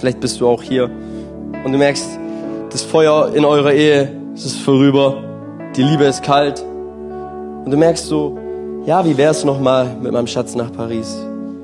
Vielleicht 0.07 0.21
bist 0.21 0.39
du 0.39 0.47
auch 0.47 0.63
hier 0.63 0.89
und 1.65 1.73
du 1.73 1.77
merkst, 1.77 2.07
das 2.71 2.81
Feuer 2.81 3.33
in 3.35 3.43
eurer 3.43 3.73
Ehe, 3.73 4.09
es 4.33 4.45
ist 4.45 4.57
vorüber, 4.61 5.21
die 5.75 5.83
Liebe 5.83 6.05
ist 6.05 6.23
kalt 6.23 6.63
und 7.65 7.69
du 7.69 7.75
merkst 7.75 8.07
so, 8.07 8.39
ja, 8.85 9.03
wie 9.03 9.17
wär's 9.17 9.43
noch 9.43 9.59
mal 9.59 9.97
mit 10.01 10.13
meinem 10.13 10.27
Schatz 10.27 10.55
nach 10.55 10.71
Paris? 10.71 11.17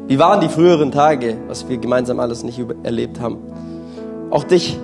Wie 0.07 0.19
waren 0.19 0.41
die 0.41 0.49
früheren 0.49 0.91
Tage, 0.91 1.37
was 1.47 1.69
wir 1.69 1.77
gemeinsam 1.77 2.19
alles 2.19 2.43
nicht 2.43 2.61
erlebt 2.83 3.21
haben? 3.21 3.37
Auch 4.29 4.43
dich, 4.43 4.77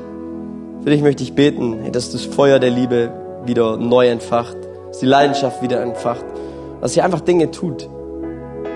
für 0.82 0.90
dich 0.90 1.02
möchte 1.02 1.24
ich 1.24 1.34
beten, 1.34 1.92
dass 1.92 2.14
das 2.14 2.24
Feuer 2.24 2.60
der 2.60 2.70
Liebe 2.70 3.12
wieder 3.44 3.76
neu 3.76 4.08
entfacht, 4.08 4.56
dass 4.88 5.00
die 5.00 5.06
Leidenschaft 5.06 5.62
wieder 5.62 5.82
entfacht, 5.82 6.24
dass 6.80 6.96
ihr 6.96 7.04
einfach 7.04 7.20
Dinge 7.20 7.52
tut, 7.52 7.90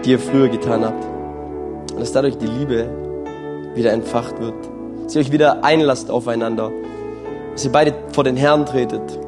die 0.04 0.12
ihr 0.12 0.20
früher 0.20 0.50
getan 0.50 0.84
habt. 0.84 1.06
Und 1.94 2.02
dass 2.02 2.12
dadurch 2.12 2.38
die 2.38 2.48
Liebe 2.48 2.90
wieder 3.76 3.92
entfacht 3.92 4.40
wird. 4.40 4.73
Dass 5.14 5.18
ihr 5.18 5.28
euch 5.28 5.32
wieder 5.32 5.64
einlasst 5.64 6.10
aufeinander. 6.10 6.72
Dass 7.52 7.64
ihr 7.64 7.72
beide 7.72 7.94
vor 8.14 8.24
den 8.24 8.36
Herrn 8.36 8.66
tretet. 8.66 9.20